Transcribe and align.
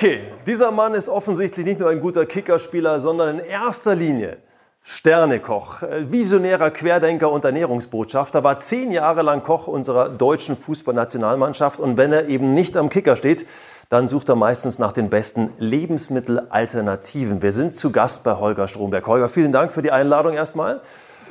Okay, 0.00 0.20
dieser 0.46 0.70
Mann 0.70 0.94
ist 0.94 1.10
offensichtlich 1.10 1.66
nicht 1.66 1.78
nur 1.78 1.90
ein 1.90 2.00
guter 2.00 2.24
Kickerspieler, 2.24 3.00
sondern 3.00 3.38
in 3.38 3.44
erster 3.44 3.94
Linie 3.94 4.38
Sternekoch, 4.82 5.82
äh, 5.82 6.10
visionärer 6.10 6.70
Querdenker 6.70 7.30
und 7.30 7.44
Ernährungsbotschafter, 7.44 8.42
war 8.42 8.56
zehn 8.56 8.92
Jahre 8.92 9.20
lang 9.20 9.42
Koch 9.42 9.66
unserer 9.66 10.08
deutschen 10.08 10.56
Fußballnationalmannschaft 10.56 11.80
und 11.80 11.98
wenn 11.98 12.14
er 12.14 12.28
eben 12.28 12.54
nicht 12.54 12.78
am 12.78 12.88
Kicker 12.88 13.14
steht, 13.14 13.44
dann 13.90 14.08
sucht 14.08 14.30
er 14.30 14.36
meistens 14.36 14.78
nach 14.78 14.92
den 14.92 15.10
besten 15.10 15.52
Lebensmittelalternativen. 15.58 17.42
Wir 17.42 17.52
sind 17.52 17.74
zu 17.74 17.92
Gast 17.92 18.24
bei 18.24 18.36
Holger 18.36 18.68
Stromberg. 18.68 19.06
Holger, 19.06 19.28
vielen 19.28 19.52
Dank 19.52 19.70
für 19.70 19.82
die 19.82 19.90
Einladung 19.90 20.32
erstmal. 20.32 20.80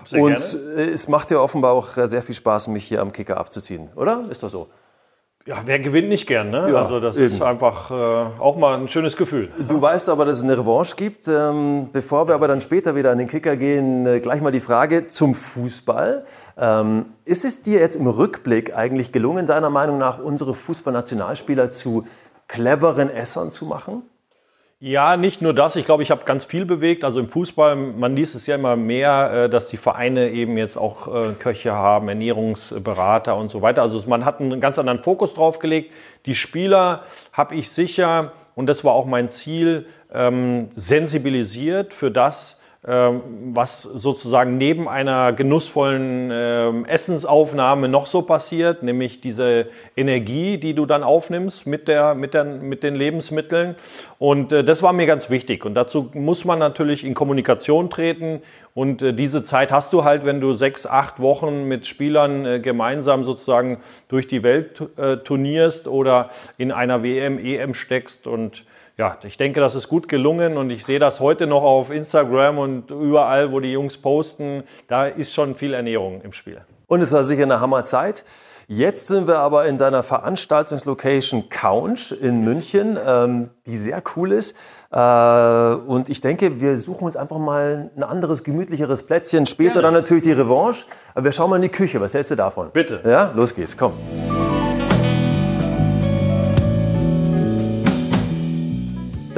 Sehr 0.03 0.21
und 0.21 0.35
gerne. 0.35 0.83
Äh, 0.83 0.91
es 0.91 1.07
macht 1.07 1.31
dir 1.31 1.41
offenbar 1.41 1.71
auch 1.71 1.87
sehr 1.95 2.21
viel 2.21 2.35
Spaß, 2.35 2.67
mich 2.67 2.85
hier 2.85 3.01
am 3.01 3.13
Kicker 3.13 3.37
abzuziehen, 3.37 3.89
oder? 3.95 4.25
Ist 4.29 4.43
das 4.43 4.51
so? 4.51 4.67
Ja, 5.45 5.55
wer 5.65 5.79
gewinnt 5.79 6.09
nicht 6.09 6.27
gern, 6.27 6.49
ne? 6.49 6.69
Ja, 6.69 6.81
also 6.81 6.99
das 6.99 7.15
eben. 7.15 7.25
ist 7.25 7.41
einfach 7.41 7.89
äh, 7.91 7.93
auch 8.39 8.57
mal 8.57 8.77
ein 8.77 8.87
schönes 8.87 9.15
Gefühl. 9.15 9.49
Du 9.67 9.81
weißt 9.81 10.09
aber, 10.09 10.25
dass 10.25 10.37
es 10.37 10.43
eine 10.43 10.57
Revanche 10.57 10.95
gibt. 10.95 11.27
Ähm, 11.27 11.89
bevor 11.91 12.27
wir 12.27 12.35
aber 12.35 12.47
dann 12.47 12.61
später 12.61 12.95
wieder 12.95 13.11
an 13.11 13.17
den 13.17 13.27
Kicker 13.27 13.55
gehen, 13.55 14.05
äh, 14.05 14.19
gleich 14.19 14.41
mal 14.41 14.51
die 14.51 14.59
Frage 14.59 15.07
zum 15.07 15.33
Fußball. 15.33 16.25
Ähm, 16.57 17.05
ist 17.23 17.45
es 17.45 17.63
dir 17.63 17.79
jetzt 17.79 17.95
im 17.95 18.05
Rückblick 18.07 18.75
eigentlich 18.75 19.11
gelungen, 19.11 19.45
deiner 19.45 19.69
Meinung 19.69 19.97
nach, 19.97 20.19
unsere 20.19 20.53
Fußballnationalspieler 20.53 21.69
zu 21.71 22.05
cleveren 22.47 23.09
Essern 23.09 23.49
zu 23.49 23.65
machen? 23.65 24.03
Ja, 24.81 25.17
nicht 25.17 25.41
nur 25.41 25.53
das. 25.53 25.75
Ich 25.75 25.83
glaube, 25.83 26.03
ich 26.03 26.11
habe 26.11 26.23
ganz 26.23 26.45
viel 26.45 26.63
bewegt. 26.63 27.03
Also 27.03 27.19
im 27.19 27.27
Fußball, 27.27 27.75
man 27.75 28.15
liest 28.15 28.33
es 28.35 28.47
ja 28.47 28.55
immer 28.55 28.77
mehr, 28.77 29.31
äh, 29.33 29.49
dass 29.49 29.67
die 29.67 29.75
Vereine 29.75 30.29
eben 30.29 30.57
jetzt 30.57 30.77
auch 30.77 31.13
äh, 31.13 31.33
Köche 31.33 31.73
haben, 31.73 32.07
Ernährungsberater 32.07 33.35
und 33.35 33.51
so 33.51 33.61
weiter. 33.61 33.81
Also 33.81 34.01
man 34.07 34.23
hat 34.23 34.39
einen 34.39 34.61
ganz 34.61 34.79
anderen 34.79 35.03
Fokus 35.03 35.33
drauf 35.33 35.59
gelegt. 35.59 35.93
Die 36.25 36.33
Spieler 36.33 37.03
habe 37.33 37.55
ich 37.55 37.69
sicher, 37.69 38.31
und 38.55 38.67
das 38.67 38.85
war 38.85 38.93
auch 38.93 39.05
mein 39.05 39.27
Ziel, 39.27 39.85
ähm, 40.13 40.69
sensibilisiert 40.75 41.93
für 41.93 42.09
das, 42.09 42.57
was 42.81 43.81
sozusagen 43.81 44.57
neben 44.57 44.87
einer 44.87 45.33
genussvollen 45.33 46.29
ähm, 46.31 46.85
Essensaufnahme 46.85 47.89
noch 47.89 48.07
so 48.07 48.21
passiert, 48.21 48.83
nämlich 48.83 49.19
diese 49.19 49.67
Energie, 49.97 50.57
die 50.57 50.73
du 50.73 50.85
dann 50.85 51.03
aufnimmst 51.03 51.67
mit, 51.67 51.89
der, 51.89 52.15
mit, 52.15 52.33
der, 52.33 52.45
mit 52.45 52.81
den 52.81 52.95
Lebensmitteln. 52.95 53.75
Und 54.17 54.53
äh, 54.53 54.63
das 54.63 54.81
war 54.81 54.93
mir 54.93 55.07
ganz 55.07 55.29
wichtig. 55.29 55.65
Und 55.65 55.73
dazu 55.73 56.09
muss 56.13 56.45
man 56.45 56.57
natürlich 56.57 57.03
in 57.03 57.15
Kommunikation 57.15 57.89
treten. 57.89 58.41
Und 58.73 59.01
äh, 59.01 59.13
diese 59.13 59.43
Zeit 59.43 59.73
hast 59.73 59.91
du 59.91 60.05
halt, 60.05 60.23
wenn 60.23 60.39
du 60.39 60.53
sechs, 60.53 60.87
acht 60.87 61.19
Wochen 61.19 61.65
mit 61.65 61.85
Spielern 61.85 62.45
äh, 62.45 62.59
gemeinsam 62.61 63.25
sozusagen 63.25 63.79
durch 64.07 64.27
die 64.27 64.41
Welt 64.41 64.81
turnierst 65.25 65.87
oder 65.87 66.29
in 66.57 66.71
einer 66.71 67.03
WM, 67.03 67.39
EM 67.39 67.73
steckst. 67.73 68.25
Und 68.25 68.63
ja, 68.99 69.17
ich 69.23 69.37
denke, 69.37 69.61
das 69.61 69.75
ist 69.75 69.87
gut 69.87 70.09
gelungen 70.09 70.57
und 70.57 70.69
ich 70.71 70.83
sehe 70.83 70.99
das 70.99 71.21
heute 71.21 71.47
noch 71.47 71.63
auf 71.63 71.89
Instagram 71.89 72.57
und 72.57 72.91
überall, 72.91 73.49
wo 73.53 73.61
die 73.61 73.71
Jungs 73.71 73.95
posten. 73.95 74.63
Da 74.89 75.05
ist 75.05 75.33
schon 75.33 75.55
viel 75.55 75.73
Ernährung 75.73 76.21
im 76.21 76.33
Spiel. 76.33 76.59
Und 76.85 76.99
es 76.99 77.13
war 77.13 77.23
sicher 77.23 77.43
eine 77.43 77.61
Hammerzeit. 77.61 78.25
Jetzt 78.67 79.07
sind 79.07 79.25
wir 79.25 79.39
aber 79.39 79.67
in 79.67 79.77
deiner 79.77 80.03
Veranstaltungslocation 80.03 81.47
Couch 81.47 82.11
in 82.11 82.43
München, 82.43 82.99
ähm, 83.03 83.51
die 83.65 83.77
sehr 83.77 84.03
cool 84.17 84.33
ist. 84.33 84.57
Äh, 84.91 84.97
und 84.99 86.09
ich 86.09 86.19
denke, 86.19 86.59
wir 86.59 86.77
suchen 86.77 87.05
uns 87.05 87.15
einfach 87.15 87.37
mal 87.37 87.91
ein 87.95 88.03
anderes, 88.03 88.43
gemütlicheres 88.43 89.03
Plätzchen. 89.03 89.45
Später 89.45 89.75
Gerne. 89.75 89.83
dann 89.83 89.93
natürlich 89.93 90.23
die 90.23 90.33
Revanche. 90.33 90.85
Aber 91.15 91.23
wir 91.23 91.31
schauen 91.31 91.49
mal 91.49 91.55
in 91.55 91.61
die 91.61 91.69
Küche. 91.69 92.01
Was 92.01 92.13
hältst 92.13 92.31
du 92.31 92.35
davon? 92.35 92.69
Bitte. 92.73 92.99
Ja, 93.05 93.31
los 93.33 93.55
geht's. 93.55 93.77
Komm. 93.77 93.93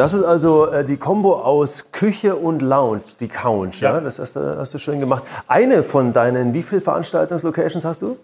Das 0.02 0.16
ist 0.16 0.24
also 0.24 0.66
äh, 0.66 0.84
die 0.84 0.98
Kombo 0.98 1.36
aus 1.36 1.92
Küche 1.92 2.36
und 2.36 2.64
Lounge, 2.64 3.04
die 3.20 3.28
Couch. 3.28 3.84
Ja. 3.84 3.94
ja? 3.94 4.02
Das 4.02 4.18
hast 4.18 4.36
du, 4.36 4.58
hast 4.58 4.74
du 4.74 4.80
schön 4.80 5.00
gemacht. 5.00 5.24
Eine 5.48 5.84
von 5.84 6.12
deinen, 6.12 6.56
wie 6.56 6.64
viele 6.64 6.82
Veranstaltungslocations 6.82 7.86
hast 7.86 8.02
du? 8.02 8.18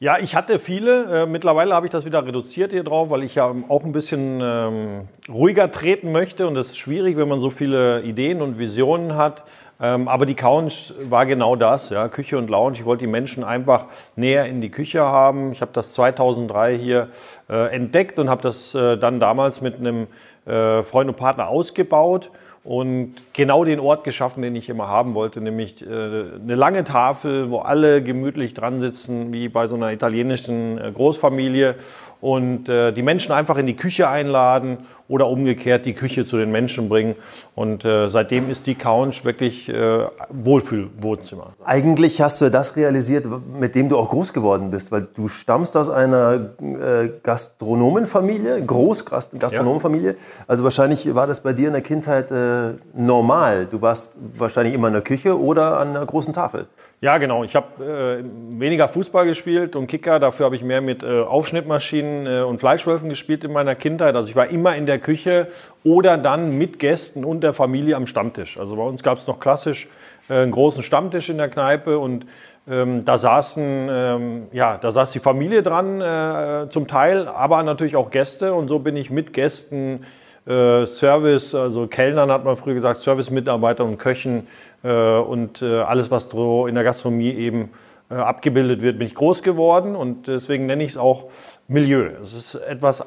Ja, 0.00 0.16
ich 0.18 0.34
hatte 0.34 0.58
viele. 0.58 1.24
Äh, 1.24 1.26
mittlerweile 1.26 1.74
habe 1.74 1.84
ich 1.84 1.92
das 1.92 2.06
wieder 2.06 2.24
reduziert 2.24 2.70
hier 2.70 2.82
drauf, 2.82 3.10
weil 3.10 3.24
ich 3.24 3.34
ja 3.34 3.54
auch 3.68 3.84
ein 3.84 3.92
bisschen 3.92 4.40
ähm, 4.42 5.08
ruhiger 5.28 5.70
treten 5.70 6.12
möchte. 6.12 6.48
Und 6.48 6.54
das 6.54 6.68
ist 6.68 6.78
schwierig, 6.78 7.18
wenn 7.18 7.28
man 7.28 7.42
so 7.42 7.50
viele 7.50 8.00
Ideen 8.04 8.40
und 8.40 8.58
Visionen 8.58 9.16
hat. 9.16 9.42
Ähm, 9.80 10.08
aber 10.08 10.26
die 10.26 10.34
Couch 10.34 10.92
war 11.08 11.24
genau 11.26 11.54
das, 11.54 11.90
ja, 11.90 12.08
Küche 12.08 12.36
und 12.36 12.50
Lounge. 12.50 12.78
Ich 12.78 12.84
wollte 12.84 13.04
die 13.04 13.10
Menschen 13.10 13.44
einfach 13.44 13.86
näher 14.16 14.46
in 14.46 14.60
die 14.60 14.70
Küche 14.70 15.02
haben. 15.02 15.52
Ich 15.52 15.60
habe 15.60 15.70
das 15.72 15.92
2003 15.92 16.76
hier 16.76 17.08
äh, 17.48 17.72
entdeckt 17.72 18.18
und 18.18 18.28
habe 18.28 18.42
das 18.42 18.74
äh, 18.74 18.96
dann 18.96 19.20
damals 19.20 19.60
mit 19.60 19.76
einem 19.76 20.08
äh, 20.48 20.82
Freund 20.82 21.08
und 21.08 21.16
Partner 21.16 21.48
ausgebaut 21.48 22.30
und 22.64 23.14
genau 23.32 23.64
den 23.64 23.80
Ort 23.80 24.04
geschaffen, 24.04 24.42
den 24.42 24.56
ich 24.56 24.68
immer 24.68 24.88
haben 24.88 25.14
wollte, 25.14 25.40
nämlich 25.40 25.82
äh, 25.82 25.86
eine 25.86 26.54
lange 26.54 26.84
Tafel, 26.84 27.50
wo 27.50 27.58
alle 27.58 28.02
gemütlich 28.02 28.54
dran 28.54 28.80
sitzen, 28.80 29.32
wie 29.32 29.48
bei 29.48 29.66
so 29.66 29.76
einer 29.76 29.92
italienischen 29.92 30.78
äh, 30.78 30.90
Großfamilie 30.92 31.76
und 32.20 32.64
die 32.64 33.02
Menschen 33.02 33.30
einfach 33.30 33.58
in 33.58 33.66
die 33.66 33.76
Küche 33.76 34.08
einladen 34.08 34.78
oder 35.08 35.28
umgekehrt 35.28 35.86
die 35.86 35.94
Küche 35.94 36.26
zu 36.26 36.36
den 36.36 36.52
Menschen 36.52 36.88
bringen. 36.88 37.16
Und 37.54 37.84
äh, 37.84 38.08
seitdem 38.08 38.50
ist 38.50 38.66
die 38.66 38.74
Couch 38.74 39.24
wirklich 39.24 39.68
äh, 39.68 40.06
Wohlfühlwohnzimmer. 40.28 41.54
Eigentlich 41.64 42.20
hast 42.20 42.40
du 42.40 42.50
das 42.50 42.76
realisiert, 42.76 43.26
mit 43.58 43.74
dem 43.74 43.88
du 43.88 43.96
auch 43.96 44.10
groß 44.10 44.32
geworden 44.32 44.70
bist, 44.70 44.92
weil 44.92 45.08
du 45.14 45.28
stammst 45.28 45.76
aus 45.76 45.88
einer 45.88 46.50
äh, 46.60 47.08
Gastronomenfamilie, 47.22 48.64
Großgastronomenfamilie. 48.64 50.10
Ja. 50.12 50.16
Also 50.46 50.62
wahrscheinlich 50.62 51.14
war 51.14 51.26
das 51.26 51.42
bei 51.42 51.52
dir 51.52 51.68
in 51.68 51.72
der 51.72 51.82
Kindheit 51.82 52.30
äh, 52.30 52.74
normal. 52.94 53.66
Du 53.70 53.80
warst 53.80 54.12
wahrscheinlich 54.36 54.74
immer 54.74 54.88
in 54.88 54.94
der 54.94 55.02
Küche 55.02 55.38
oder 55.38 55.78
an 55.78 55.88
einer 55.88 56.06
großen 56.06 56.34
Tafel. 56.34 56.66
Ja, 57.00 57.18
genau. 57.18 57.44
Ich 57.44 57.54
habe 57.54 57.84
äh, 57.84 58.58
weniger 58.58 58.88
Fußball 58.88 59.24
gespielt 59.24 59.76
und 59.76 59.86
Kicker. 59.86 60.18
Dafür 60.18 60.46
habe 60.46 60.56
ich 60.56 60.62
mehr 60.62 60.80
mit 60.80 61.02
äh, 61.02 61.22
Aufschnittmaschinen 61.22 62.26
äh, 62.26 62.42
und 62.42 62.58
Fleischwölfen 62.58 63.08
gespielt 63.08 63.44
in 63.44 63.52
meiner 63.52 63.74
Kindheit. 63.74 64.16
Also 64.16 64.28
ich 64.28 64.36
war 64.36 64.48
immer 64.48 64.74
in 64.74 64.86
der 64.86 64.97
Küche 65.00 65.48
oder 65.84 66.18
dann 66.18 66.56
mit 66.56 66.78
Gästen 66.78 67.24
und 67.24 67.42
der 67.42 67.54
Familie 67.54 67.96
am 67.96 68.06
Stammtisch. 68.06 68.58
Also 68.58 68.76
bei 68.76 68.82
uns 68.82 69.02
gab 69.02 69.18
es 69.18 69.26
noch 69.26 69.40
klassisch 69.40 69.88
äh, 70.28 70.34
einen 70.34 70.52
großen 70.52 70.82
Stammtisch 70.82 71.28
in 71.28 71.38
der 71.38 71.48
Kneipe 71.48 71.98
und 71.98 72.26
ähm, 72.68 73.04
da 73.04 73.16
saßen, 73.16 73.88
ähm, 73.90 74.46
ja, 74.52 74.76
da 74.76 74.92
saß 74.92 75.12
die 75.12 75.20
Familie 75.20 75.62
dran 75.62 76.00
äh, 76.00 76.68
zum 76.68 76.86
Teil, 76.86 77.26
aber 77.26 77.62
natürlich 77.62 77.96
auch 77.96 78.10
Gäste 78.10 78.52
und 78.54 78.68
so 78.68 78.78
bin 78.78 78.96
ich 78.96 79.10
mit 79.10 79.32
Gästen 79.32 80.04
äh, 80.46 80.86
Service, 80.86 81.54
also 81.54 81.86
Kellnern 81.86 82.30
hat 82.30 82.44
man 82.44 82.56
früher 82.56 82.74
gesagt, 82.74 83.00
Service-Mitarbeitern 83.00 83.88
und 83.88 83.98
Köchen 83.98 84.46
äh, 84.82 85.18
und 85.18 85.62
äh, 85.62 85.80
alles, 85.80 86.10
was 86.10 86.28
so 86.30 86.66
in 86.66 86.74
der 86.74 86.84
Gastronomie 86.84 87.32
eben 87.32 87.70
äh, 88.10 88.14
abgebildet 88.14 88.80
wird, 88.80 88.98
bin 88.98 89.06
ich 89.06 89.14
groß 89.14 89.42
geworden 89.42 89.94
und 89.94 90.26
deswegen 90.26 90.66
nenne 90.66 90.84
ich 90.84 90.90
es 90.90 90.96
auch 90.96 91.26
Milieu. 91.70 92.08
Es 92.22 92.32
ist 92.32 92.54
etwas, 92.54 93.04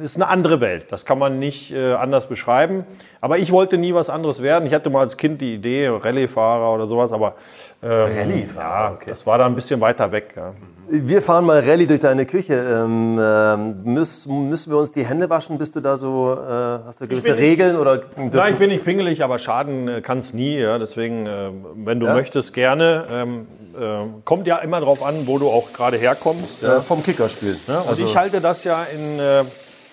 ist 0.00 0.16
eine 0.16 0.26
andere 0.26 0.60
Welt. 0.60 0.86
Das 0.90 1.04
kann 1.04 1.16
man 1.20 1.38
nicht 1.38 1.72
äh, 1.72 1.92
anders 1.92 2.26
beschreiben. 2.26 2.84
Aber 3.20 3.38
ich 3.38 3.52
wollte 3.52 3.78
nie 3.78 3.94
was 3.94 4.10
anderes 4.10 4.42
werden. 4.42 4.66
Ich 4.66 4.74
hatte 4.74 4.90
mal 4.90 5.02
als 5.02 5.16
Kind 5.16 5.40
die 5.40 5.54
Idee, 5.54 5.86
Rallye-Fahrer 5.86 6.74
oder 6.74 6.88
sowas, 6.88 7.12
aber 7.12 7.36
ähm, 7.80 7.90
Rallye-Fahrer, 7.90 8.90
ja, 8.90 8.92
okay. 8.94 9.10
das 9.10 9.24
war 9.26 9.38
da 9.38 9.46
ein 9.46 9.54
bisschen 9.54 9.80
weiter 9.80 10.10
weg. 10.10 10.34
Ja. 10.36 10.54
Wir 10.88 11.22
fahren 11.22 11.46
mal 11.46 11.60
Rallye 11.60 11.86
durch 11.86 12.00
deine 12.00 12.26
Küche. 12.26 12.54
Ähm, 12.54 13.16
äh, 13.16 13.56
müssen, 13.88 14.48
müssen 14.48 14.72
wir 14.72 14.78
uns 14.78 14.90
die 14.90 15.06
Hände 15.06 15.30
waschen? 15.30 15.56
Bist 15.56 15.76
du 15.76 15.80
da 15.80 15.96
so, 15.96 16.32
äh, 16.32 16.80
hast 16.84 17.00
du 17.00 17.06
gewisse 17.06 17.36
Regeln? 17.36 17.74
Nicht, 17.74 17.80
oder 17.80 18.02
Nein, 18.16 18.54
ich 18.54 18.58
bin 18.58 18.70
nicht 18.70 18.84
pingelig, 18.84 19.22
aber 19.22 19.38
schaden 19.38 19.86
äh, 19.86 20.00
kann 20.00 20.18
es 20.18 20.34
nie. 20.34 20.58
Ja? 20.58 20.80
Deswegen, 20.80 21.28
äh, 21.28 21.50
wenn 21.76 22.00
du 22.00 22.06
möchtest, 22.06 22.54
gerne. 22.54 23.04
Ähm, 23.08 23.46
äh, 23.78 24.06
kommt 24.24 24.46
ja 24.46 24.58
immer 24.58 24.80
darauf 24.80 25.02
an, 25.02 25.26
wo 25.26 25.38
du 25.38 25.48
auch 25.48 25.72
gerade 25.72 25.96
herkommst. 25.96 26.62
Ja, 26.62 26.80
vom 26.80 27.02
Kickerspiel. 27.02 27.58
Ja, 27.66 27.80
und 27.80 27.88
also 27.88 28.04
ich 28.04 28.16
halte 28.16 28.40
das 28.40 28.64
ja 28.64 28.84
in 28.84 29.20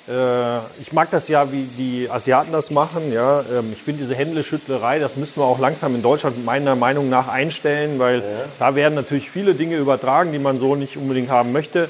äh, 0.07 0.59
ich 0.81 0.93
mag 0.93 1.11
das 1.11 1.27
ja, 1.27 1.51
wie 1.51 1.63
die 1.63 2.09
Asiaten 2.09 2.51
das 2.53 2.71
machen. 2.71 3.11
Ja. 3.11 3.41
Ähm, 3.41 3.73
ich 3.73 3.81
finde 3.81 4.03
diese 4.03 4.15
Händeschüttlerei, 4.15 4.99
das 4.99 5.17
müssen 5.17 5.41
wir 5.41 5.45
auch 5.45 5.59
langsam 5.59 5.95
in 5.95 6.01
Deutschland 6.01 6.45
meiner 6.45 6.75
Meinung 6.75 7.09
nach 7.09 7.27
einstellen, 7.27 7.99
weil 7.99 8.19
ja. 8.19 8.25
da 8.57 8.75
werden 8.75 8.95
natürlich 8.95 9.29
viele 9.29 9.53
Dinge 9.53 9.75
übertragen, 9.75 10.31
die 10.31 10.39
man 10.39 10.59
so 10.59 10.75
nicht 10.75 10.95
unbedingt 10.95 11.29
haben 11.29 11.51
möchte. 11.51 11.89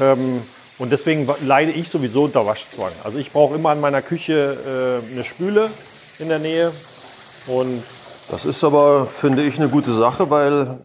Ähm, 0.00 0.42
und 0.78 0.90
deswegen 0.90 1.28
leide 1.46 1.70
ich 1.70 1.88
sowieso 1.88 2.24
unter 2.24 2.44
Waschzwang. 2.44 2.92
Also 3.02 3.18
ich 3.18 3.32
brauche 3.32 3.54
immer 3.54 3.70
an 3.70 3.80
meiner 3.80 4.02
Küche 4.02 5.00
äh, 5.08 5.12
eine 5.12 5.24
Spüle 5.24 5.70
in 6.18 6.28
der 6.28 6.40
Nähe. 6.40 6.70
Und 7.46 7.82
das 8.30 8.44
ist 8.44 8.62
aber, 8.64 9.06
finde 9.06 9.42
ich, 9.42 9.58
eine 9.58 9.68
gute 9.68 9.92
Sache, 9.92 10.28
weil 10.30 10.78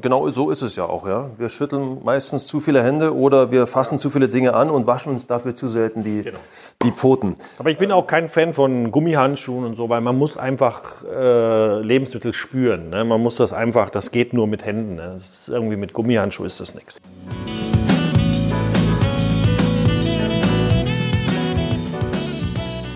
Genau 0.00 0.30
so 0.30 0.50
ist 0.50 0.62
es 0.62 0.76
ja 0.76 0.84
auch. 0.86 1.06
Ja? 1.06 1.28
Wir 1.36 1.50
schütteln 1.50 1.98
meistens 2.02 2.46
zu 2.46 2.60
viele 2.60 2.82
Hände 2.82 3.14
oder 3.14 3.50
wir 3.50 3.66
fassen 3.66 3.98
zu 3.98 4.08
viele 4.08 4.28
Dinge 4.28 4.54
an 4.54 4.70
und 4.70 4.86
waschen 4.86 5.12
uns 5.12 5.26
dafür 5.26 5.54
zu 5.54 5.68
selten 5.68 6.02
die, 6.02 6.22
genau. 6.22 6.38
die 6.82 6.90
Pfoten. 6.90 7.36
Aber 7.58 7.70
ich 7.70 7.76
bin 7.76 7.92
auch 7.92 8.06
kein 8.06 8.28
Fan 8.28 8.54
von 8.54 8.90
Gummihandschuhen 8.90 9.66
und 9.66 9.76
so, 9.76 9.90
weil 9.90 10.00
man 10.00 10.16
muss 10.16 10.38
einfach 10.38 11.04
äh, 11.04 11.80
Lebensmittel 11.82 12.32
spüren. 12.32 12.88
Ne? 12.88 13.04
Man 13.04 13.20
muss 13.20 13.36
das 13.36 13.52
einfach, 13.52 13.90
das 13.90 14.10
geht 14.10 14.32
nur 14.32 14.46
mit 14.46 14.64
Händen. 14.64 14.94
Ne? 14.94 15.18
irgendwie 15.48 15.76
mit 15.76 15.92
Gummihandschuh 15.92 16.44
ist 16.44 16.60
das 16.60 16.74
nichts. 16.74 16.98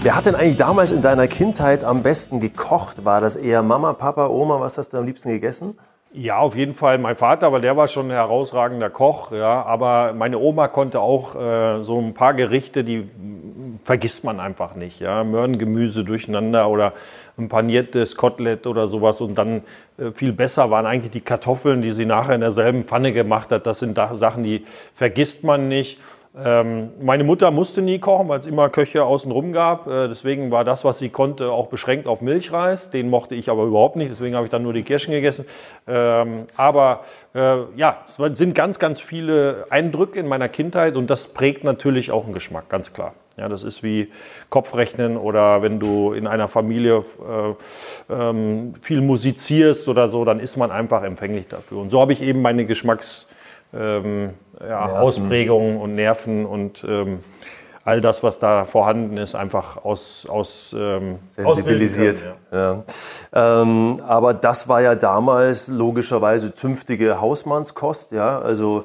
Wer 0.01 0.17
hat 0.17 0.25
denn 0.25 0.37
eigentlich 0.37 0.57
damals 0.57 0.91
in 0.91 1.03
deiner 1.03 1.29
Kindheit 1.29 1.85
am 1.85 2.03
besten 2.03 2.41
gekocht? 2.41 3.05
War 3.05 3.21
das 3.21 3.37
eher 3.37 3.63
Mama, 3.63 3.93
Papa, 3.93 4.29
Oma? 4.29 4.59
Was 4.59 4.79
hast 4.79 4.95
du 4.95 4.97
am 4.97 5.05
liebsten 5.05 5.29
gegessen? 5.29 5.77
Ja, 6.11 6.39
auf 6.39 6.57
jeden 6.57 6.73
Fall 6.73 6.97
mein 6.97 7.17
Vater, 7.17 7.53
weil 7.53 7.61
der 7.61 7.77
war 7.77 7.87
schon 7.87 8.07
ein 8.07 8.13
herausragender 8.13 8.89
Koch. 8.89 9.31
Ja, 9.31 9.63
aber 9.65 10.15
meine 10.15 10.39
Oma 10.39 10.69
konnte 10.69 11.01
auch 11.01 11.35
äh, 11.35 11.83
so 11.83 12.01
ein 12.01 12.15
paar 12.15 12.33
Gerichte, 12.33 12.83
die 12.83 13.11
vergisst 13.85 14.25
man 14.25 14.41
einfach 14.41 14.75
nicht. 14.75 15.01
Ja, 15.01 15.23
Möhrengemüse 15.23 16.05
durcheinander 16.05 16.71
oder 16.71 16.95
ein 17.37 17.49
paniertes 17.49 18.17
Kotelett 18.17 18.67
oder 18.67 18.89
sowas. 18.89 19.21
Und 19.21 19.35
dann 19.35 19.63
äh, 19.99 20.11
viel 20.13 20.33
besser 20.33 20.71
waren 20.71 20.87
eigentlich 20.87 21.11
die 21.11 21.21
Kartoffeln, 21.21 21.83
die 21.83 21.93
sie 21.93 22.07
nachher 22.07 22.37
in 22.37 22.41
derselben 22.41 22.85
Pfanne 22.85 23.13
gemacht 23.13 23.51
hat. 23.51 23.67
Das 23.67 23.79
sind 23.79 23.99
da 23.99 24.17
Sachen, 24.17 24.45
die 24.45 24.65
vergisst 24.95 25.45
man 25.45 25.69
nicht. 25.69 26.01
Ähm, 26.37 26.91
meine 27.01 27.25
Mutter 27.25 27.51
musste 27.51 27.83
nie 27.83 27.99
kochen, 27.99 28.29
weil 28.29 28.39
es 28.39 28.47
immer 28.47 28.69
Köche 28.69 29.05
außenrum 29.05 29.53
gab. 29.53 29.87
Äh, 29.87 30.09
deswegen 30.09 30.51
war 30.51 30.65
das, 30.65 30.85
was 30.85 30.99
sie 30.99 31.09
konnte, 31.09 31.51
auch 31.51 31.69
beschränkt 31.69 32.07
auf 32.07 32.21
Milchreis. 32.21 32.91
Den 32.91 33.11
mochte 33.11 33.35
ich 33.35 33.51
aber 33.51 33.65
überhaupt 33.65 33.97
nicht, 33.97 34.11
deswegen 34.11 34.37
habe 34.37 34.47
ich 34.47 34.51
dann 34.51 34.63
nur 34.63 34.73
die 34.73 34.83
Kirschen 34.83 35.13
gegessen. 35.13 35.47
Ähm, 35.87 36.47
aber 36.57 37.01
äh, 37.35 37.57
ja, 37.77 37.99
es 38.07 38.17
sind 38.17 38.55
ganz, 38.55 38.79
ganz 38.79 39.01
viele 39.01 39.67
Eindrücke 39.71 40.21
in 40.21 40.29
meiner 40.29 40.49
Kindheit 40.49 40.97
und 40.97 41.09
das 41.09 41.29
prägt 41.29 41.65
natürlich 41.65 42.11
auch 42.11 42.25
einen 42.25 42.35
Geschmack, 42.35 42.69
ganz 42.69 42.93
klar. 42.93 43.15
Ja, 43.39 43.49
das 43.49 43.63
ist 43.63 43.85
wie 43.85 44.11
Kopfrechnen 44.51 45.17
oder 45.17 45.63
wenn 45.63 45.79
du 45.79 46.13
in 46.13 46.27
einer 46.27 46.49
Familie 46.49 47.05
äh, 48.09 48.13
ähm, 48.13 48.75
viel 48.83 49.01
musizierst 49.01 49.87
oder 49.89 50.11
so, 50.11 50.25
dann 50.25 50.41
ist 50.41 50.57
man 50.57 50.73
einfach 50.73 51.05
empfänglich 51.05 51.47
dafür. 51.47 51.79
Und 51.79 51.91
so 51.91 52.01
habe 52.01 52.13
ich 52.13 52.21
eben 52.21 52.43
meine 52.43 52.65
Geschmacks 52.65 53.27
ähm, 53.73 54.31
ja, 54.67 55.01
Ausprägungen 55.01 55.79
und 55.79 55.95
Nerven 55.95 56.47
und 56.47 56.85
ähm, 56.89 57.21
all 57.89 58.03
das, 58.03 58.23
was 58.23 58.39
da 58.39 58.67
vorhanden 58.67 59.17
ist, 59.17 59.35
einfach 59.35 59.83
aus, 59.83 60.27
aus 60.29 60.77
ähm, 60.79 61.21
sensibilisiert. 61.27 62.23
ja. 62.53 62.85
Ja. 63.33 63.63
Ähm, 63.63 63.97
aber 64.07 64.35
das 64.35 64.69
war 64.69 64.83
ja 64.83 64.95
damals 64.95 65.69
logischerweise 65.69 66.53
zünftige 66.53 67.21
Hausmannskost. 67.21 68.13
Ja? 68.13 68.41
Also 68.41 68.85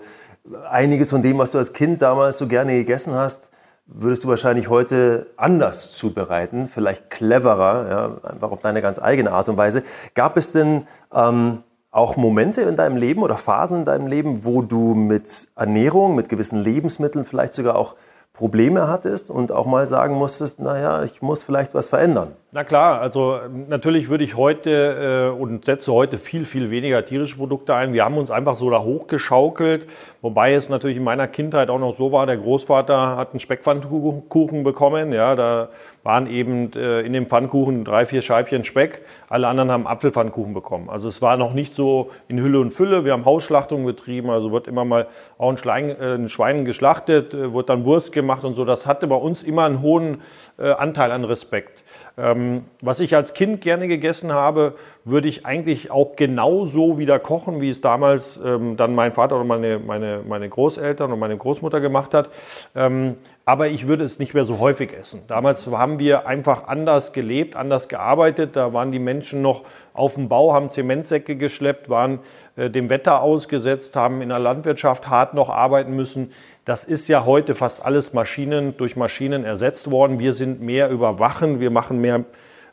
einiges 0.70 1.10
von 1.10 1.22
dem, 1.22 1.38
was 1.38 1.52
du 1.52 1.58
als 1.58 1.74
Kind 1.74 2.02
damals 2.02 2.38
so 2.38 2.48
gerne 2.48 2.78
gegessen 2.78 3.14
hast, 3.14 3.52
würdest 3.88 4.24
du 4.24 4.30
wahrscheinlich 4.30 4.70
heute 4.70 5.28
anders 5.36 5.92
zubereiten, 5.92 6.70
vielleicht 6.74 7.10
cleverer, 7.10 7.90
ja? 7.90 8.32
einfach 8.32 8.52
auf 8.52 8.62
deine 8.62 8.82
ganz 8.82 9.00
eigene 9.00 9.34
Art 9.34 9.50
und 9.50 9.58
Weise. 9.58 9.84
Gab 10.16 10.38
es 10.38 10.54
denn 10.54 10.88
ähm, 11.14 11.64
auch 11.94 12.18
Momente 12.18 12.64
in 12.64 12.76
deinem 12.76 12.98
Leben 12.98 13.22
oder 13.22 13.38
Phasen 13.38 13.80
in 13.80 13.86
deinem 13.86 14.08
Leben, 14.08 14.44
wo 14.44 14.64
du 14.64 14.96
mit 14.96 15.48
Ernährung, 15.56 16.16
mit 16.16 16.28
gewissen 16.28 16.62
Lebensmitteln 16.62 17.24
vielleicht 17.24 17.54
sogar 17.54 17.76
auch 17.76 17.96
Probleme 18.34 18.88
hattest 18.88 19.30
und 19.30 19.52
auch 19.52 19.68
mal 19.68 19.86
sagen 19.86 20.16
musstest, 20.16 20.60
naja, 20.60 21.04
ich 21.04 21.22
muss 21.22 21.44
vielleicht 21.44 21.76
was 21.76 21.90
verändern? 21.90 22.32
Na 22.56 22.64
klar, 22.64 23.02
also 23.02 23.40
natürlich 23.68 24.10
würde 24.10 24.24
ich 24.24 24.38
heute 24.38 25.32
äh, 25.36 25.42
und 25.42 25.66
setze 25.66 25.92
heute 25.92 26.20
viel, 26.20 26.46
viel 26.46 26.70
weniger 26.70 27.04
tierische 27.04 27.36
Produkte 27.36 27.74
ein. 27.74 27.94
Wir 27.94 28.06
haben 28.06 28.16
uns 28.16 28.30
einfach 28.30 28.54
so 28.54 28.70
da 28.70 28.84
hochgeschaukelt, 28.84 29.88
wobei 30.22 30.54
es 30.54 30.70
natürlich 30.70 30.98
in 30.98 31.04
meiner 31.04 31.28
Kindheit 31.28 31.72
auch 31.72 31.80
noch 31.80 31.98
so 31.98 32.12
war, 32.12 32.28
der 32.28 32.38
Großvater 32.38 33.18
hat 33.18 33.32
einen 33.32 33.40
Speckpfannkuchen 33.40 34.64
bekommen. 34.64 35.14
Ja, 35.14 35.34
da 35.34 35.70
waren 36.04 36.28
eben 36.28 36.72
äh, 36.74 37.02
in 37.02 37.14
dem 37.14 37.26
Pfannkuchen 37.26 37.86
drei, 37.86 38.06
vier 38.06 38.22
Scheibchen 38.22 38.64
Speck. 38.66 39.02
Alle 39.30 39.48
anderen 39.48 39.72
haben 39.72 39.88
Apfelpfannkuchen 39.88 40.54
bekommen. 40.54 40.92
Also 40.92 41.10
es 41.10 41.24
war 41.24 41.38
noch 41.38 41.56
nicht 41.56 41.74
so 41.74 42.12
in 42.28 42.40
Hülle 42.40 42.60
und 42.60 42.70
Fülle. 42.70 43.04
Wir 43.04 43.14
haben 43.14 43.26
Hausschlachtungen 43.26 43.84
betrieben, 43.84 44.30
also 44.30 44.52
wird 44.52 44.68
immer 44.68 44.86
mal 44.86 45.08
auch 45.40 45.50
ein, 45.50 45.58
Schlein, 45.58 45.90
äh, 45.90 46.14
ein 46.14 46.28
Schwein 46.28 46.66
geschlachtet, 46.66 47.34
äh, 47.34 47.52
wird 47.52 47.70
dann 47.70 47.84
Wurst 47.84 48.12
gemacht 48.12 48.44
und 48.44 48.54
so. 48.54 48.64
Das 48.64 48.86
hatte 48.86 49.08
bei 49.08 49.16
uns 49.16 49.42
immer 49.42 49.66
einen 49.66 49.82
hohen 49.82 50.22
äh, 50.60 50.70
Anteil 50.70 51.12
an 51.12 51.24
Respekt. 51.24 51.84
Ähm, 52.16 52.66
was 52.82 53.00
ich 53.00 53.16
als 53.16 53.34
Kind 53.34 53.62
gerne 53.62 53.88
gegessen 53.88 54.32
habe, 54.32 54.76
würde 55.04 55.28
ich 55.28 55.46
eigentlich 55.46 55.90
auch 55.90 56.16
genauso 56.16 57.00
wieder 57.00 57.18
kochen, 57.18 57.60
wie 57.60 57.72
es 57.72 57.82
damals 57.82 58.40
ähm, 58.44 58.78
dann 58.78 58.94
mein 58.94 59.14
Vater 59.14 59.36
oder 59.36 59.46
meine, 59.46 59.80
meine, 59.80 60.22
meine 60.28 60.48
Großeltern 60.48 61.12
und 61.12 61.20
meine 61.20 61.38
Großmutter 61.38 61.82
gemacht 61.82 62.14
hat. 62.14 62.30
Ähm, 62.76 63.16
aber 63.46 63.68
ich 63.68 63.88
würde 63.88 64.06
es 64.06 64.20
nicht 64.20 64.34
mehr 64.34 64.46
so 64.46 64.60
häufig 64.60 64.94
essen. 64.94 65.24
Damals 65.28 65.68
haben 65.68 66.00
wir 66.00 66.28
einfach 66.28 66.68
anders 66.68 67.12
gelebt, 67.12 67.58
anders 67.58 67.90
gearbeitet. 67.90 68.56
Da 68.56 68.72
waren 68.72 68.94
die 68.94 69.00
Menschen 69.00 69.42
noch 69.42 69.64
auf 69.94 70.16
dem 70.16 70.30
Bau, 70.30 70.54
haben 70.54 70.72
Zementsäcke 70.72 71.36
geschleppt, 71.36 71.90
waren 71.90 72.20
äh, 72.56 72.70
dem 72.70 72.90
Wetter 72.90 73.22
ausgesetzt, 73.22 73.98
haben 73.98 74.22
in 74.22 74.30
der 74.30 74.40
Landwirtschaft 74.40 75.10
hart 75.10 75.34
noch 75.34 75.50
arbeiten 75.50 75.94
müssen. 75.94 76.32
Das 76.64 76.86
ist 76.86 77.10
ja 77.10 77.26
heute 77.26 77.54
fast 77.54 77.84
alles 77.84 78.14
Maschinen 78.14 78.78
durch 78.78 78.96
Maschinen 78.96 79.44
ersetzt 79.44 79.92
worden. 79.92 80.20
Wir 80.20 80.34
sind 80.34 80.62
mehr 80.62 80.90
überwachen, 80.90 81.60
wir 81.60 81.70
machen 81.70 82.00
mehr 82.00 82.24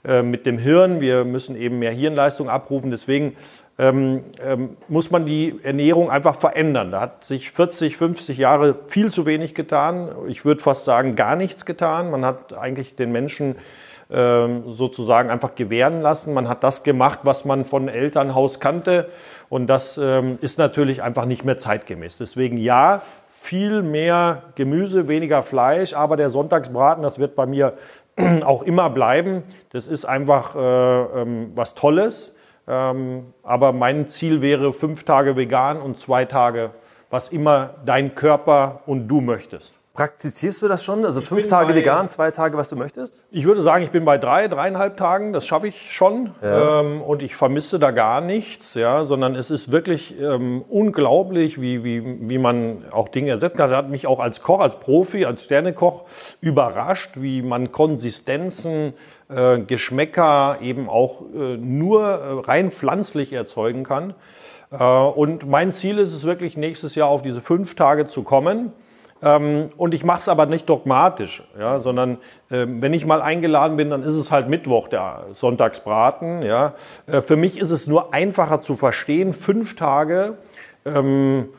äh, 0.04 0.22
mit 0.22 0.46
dem 0.46 0.56
Hirn, 0.56 1.00
wir 1.00 1.24
müssen 1.24 1.56
eben 1.56 1.80
mehr 1.80 1.92
Hirnleistung 1.92 2.48
abrufen. 2.48 2.92
Deswegen 2.92 3.36
ähm, 3.80 4.24
ähm, 4.44 4.76
muss 4.88 5.10
man 5.10 5.24
die 5.24 5.58
Ernährung 5.62 6.10
einfach 6.10 6.38
verändern. 6.38 6.90
Da 6.90 7.00
hat 7.00 7.24
sich 7.24 7.50
40, 7.50 7.96
50 7.96 8.36
Jahre 8.36 8.76
viel 8.86 9.10
zu 9.10 9.24
wenig 9.24 9.54
getan. 9.54 10.10
Ich 10.28 10.44
würde 10.44 10.62
fast 10.62 10.84
sagen, 10.84 11.16
gar 11.16 11.34
nichts 11.34 11.64
getan. 11.64 12.10
Man 12.10 12.26
hat 12.26 12.52
eigentlich 12.52 12.94
den 12.94 13.10
Menschen 13.10 13.56
ähm, 14.10 14.74
sozusagen 14.74 15.30
einfach 15.30 15.54
gewähren 15.54 16.02
lassen. 16.02 16.34
Man 16.34 16.46
hat 16.46 16.62
das 16.62 16.82
gemacht, 16.82 17.20
was 17.22 17.46
man 17.46 17.64
von 17.64 17.88
Elternhaus 17.88 18.60
kannte. 18.60 19.08
Und 19.48 19.66
das 19.66 19.96
ähm, 19.96 20.34
ist 20.42 20.58
natürlich 20.58 21.02
einfach 21.02 21.24
nicht 21.24 21.46
mehr 21.46 21.56
zeitgemäß. 21.56 22.18
Deswegen 22.18 22.58
ja, 22.58 23.00
viel 23.30 23.80
mehr 23.80 24.42
Gemüse, 24.56 25.08
weniger 25.08 25.42
Fleisch, 25.42 25.94
aber 25.94 26.18
der 26.18 26.28
Sonntagsbraten, 26.28 27.02
das 27.02 27.18
wird 27.18 27.34
bei 27.34 27.46
mir 27.46 27.74
auch 28.44 28.62
immer 28.62 28.90
bleiben. 28.90 29.42
Das 29.70 29.88
ist 29.88 30.04
einfach 30.04 30.54
äh, 30.54 31.22
ähm, 31.22 31.52
was 31.54 31.74
Tolles. 31.74 32.32
Ähm, 32.70 33.34
aber 33.42 33.72
mein 33.72 34.06
Ziel 34.06 34.42
wäre 34.42 34.72
fünf 34.72 35.02
Tage 35.02 35.34
vegan 35.34 35.82
und 35.82 35.98
zwei 35.98 36.24
Tage, 36.24 36.70
was 37.10 37.30
immer 37.30 37.74
dein 37.84 38.14
Körper 38.14 38.82
und 38.86 39.08
du 39.08 39.20
möchtest. 39.20 39.74
Praktizierst 40.00 40.62
du 40.62 40.68
das 40.68 40.82
schon? 40.82 41.04
Also 41.04 41.20
fünf 41.20 41.46
Tage 41.46 41.74
bei, 41.74 41.74
vegan, 41.74 42.08
zwei 42.08 42.30
Tage, 42.30 42.56
was 42.56 42.70
du 42.70 42.76
möchtest? 42.76 43.22
Ich 43.30 43.44
würde 43.44 43.60
sagen, 43.60 43.84
ich 43.84 43.90
bin 43.90 44.06
bei 44.06 44.16
drei, 44.16 44.48
dreieinhalb 44.48 44.96
Tagen. 44.96 45.34
Das 45.34 45.46
schaffe 45.46 45.68
ich 45.68 45.92
schon. 45.92 46.32
Ja. 46.40 46.80
Ähm, 46.80 47.02
und 47.02 47.22
ich 47.22 47.36
vermisse 47.36 47.78
da 47.78 47.90
gar 47.90 48.22
nichts, 48.22 48.72
ja, 48.72 49.04
sondern 49.04 49.34
es 49.34 49.50
ist 49.50 49.72
wirklich 49.72 50.18
ähm, 50.18 50.64
unglaublich, 50.70 51.60
wie, 51.60 51.84
wie, 51.84 52.30
wie 52.30 52.38
man 52.38 52.86
auch 52.92 53.08
Dinge 53.08 53.32
ersetzen 53.32 53.58
kann. 53.58 53.68
Das 53.68 53.76
hat 53.76 53.90
mich 53.90 54.06
auch 54.06 54.20
als 54.20 54.40
Koch, 54.40 54.60
als 54.60 54.80
Profi, 54.80 55.26
als 55.26 55.44
Sternekoch 55.44 56.06
überrascht, 56.40 57.16
wie 57.16 57.42
man 57.42 57.70
Konsistenzen, 57.70 58.94
äh, 59.28 59.58
Geschmäcker 59.58 60.60
eben 60.62 60.88
auch 60.88 61.20
äh, 61.34 61.58
nur 61.58 62.04
äh, 62.04 62.40
rein 62.46 62.70
pflanzlich 62.70 63.34
erzeugen 63.34 63.84
kann. 63.84 64.14
Äh, 64.70 64.82
und 64.82 65.46
mein 65.46 65.70
Ziel 65.70 65.98
ist 65.98 66.14
es 66.14 66.24
wirklich, 66.24 66.56
nächstes 66.56 66.94
Jahr 66.94 67.08
auf 67.08 67.20
diese 67.20 67.42
fünf 67.42 67.74
Tage 67.74 68.06
zu 68.06 68.22
kommen. 68.22 68.72
Ähm, 69.22 69.68
und 69.76 69.94
ich 69.94 70.04
mache 70.04 70.20
es 70.20 70.28
aber 70.28 70.46
nicht 70.46 70.68
dogmatisch, 70.68 71.42
ja, 71.58 71.80
sondern 71.80 72.18
äh, 72.50 72.66
wenn 72.66 72.94
ich 72.94 73.04
mal 73.04 73.20
eingeladen 73.20 73.76
bin, 73.76 73.90
dann 73.90 74.02
ist 74.02 74.14
es 74.14 74.30
halt 74.30 74.48
Mittwoch, 74.48 74.88
der 74.88 75.26
Sonntagsbraten. 75.32 76.42
Ja. 76.42 76.74
Äh, 77.06 77.20
für 77.20 77.36
mich 77.36 77.58
ist 77.58 77.70
es 77.70 77.86
nur 77.86 78.14
einfacher 78.14 78.62
zu 78.62 78.76
verstehen, 78.76 79.32
fünf 79.32 79.76
Tage, 79.76 80.38
ähm, 80.86 81.50